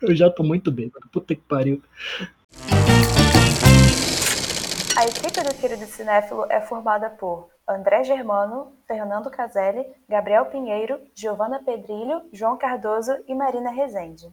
Eu 0.00 0.14
já 0.14 0.30
tô 0.30 0.44
muito 0.44 0.70
bem, 0.70 0.92
puta 1.10 1.34
que 1.34 1.42
pariu. 1.42 1.82
A 4.96 5.04
equipe 5.04 5.40
do 5.42 5.54
Querido 5.54 5.86
Cinéfilo 5.86 6.44
é 6.50 6.60
formada 6.60 7.08
por 7.10 7.48
André 7.66 8.04
Germano, 8.04 8.76
Fernando 8.86 9.30
Caselli, 9.30 9.86
Gabriel 10.08 10.46
Pinheiro, 10.46 11.00
Giovana 11.14 11.62
Pedrilho, 11.62 12.28
João 12.32 12.58
Cardoso 12.58 13.12
e 13.26 13.34
Marina 13.34 13.70
Rezende. 13.70 14.30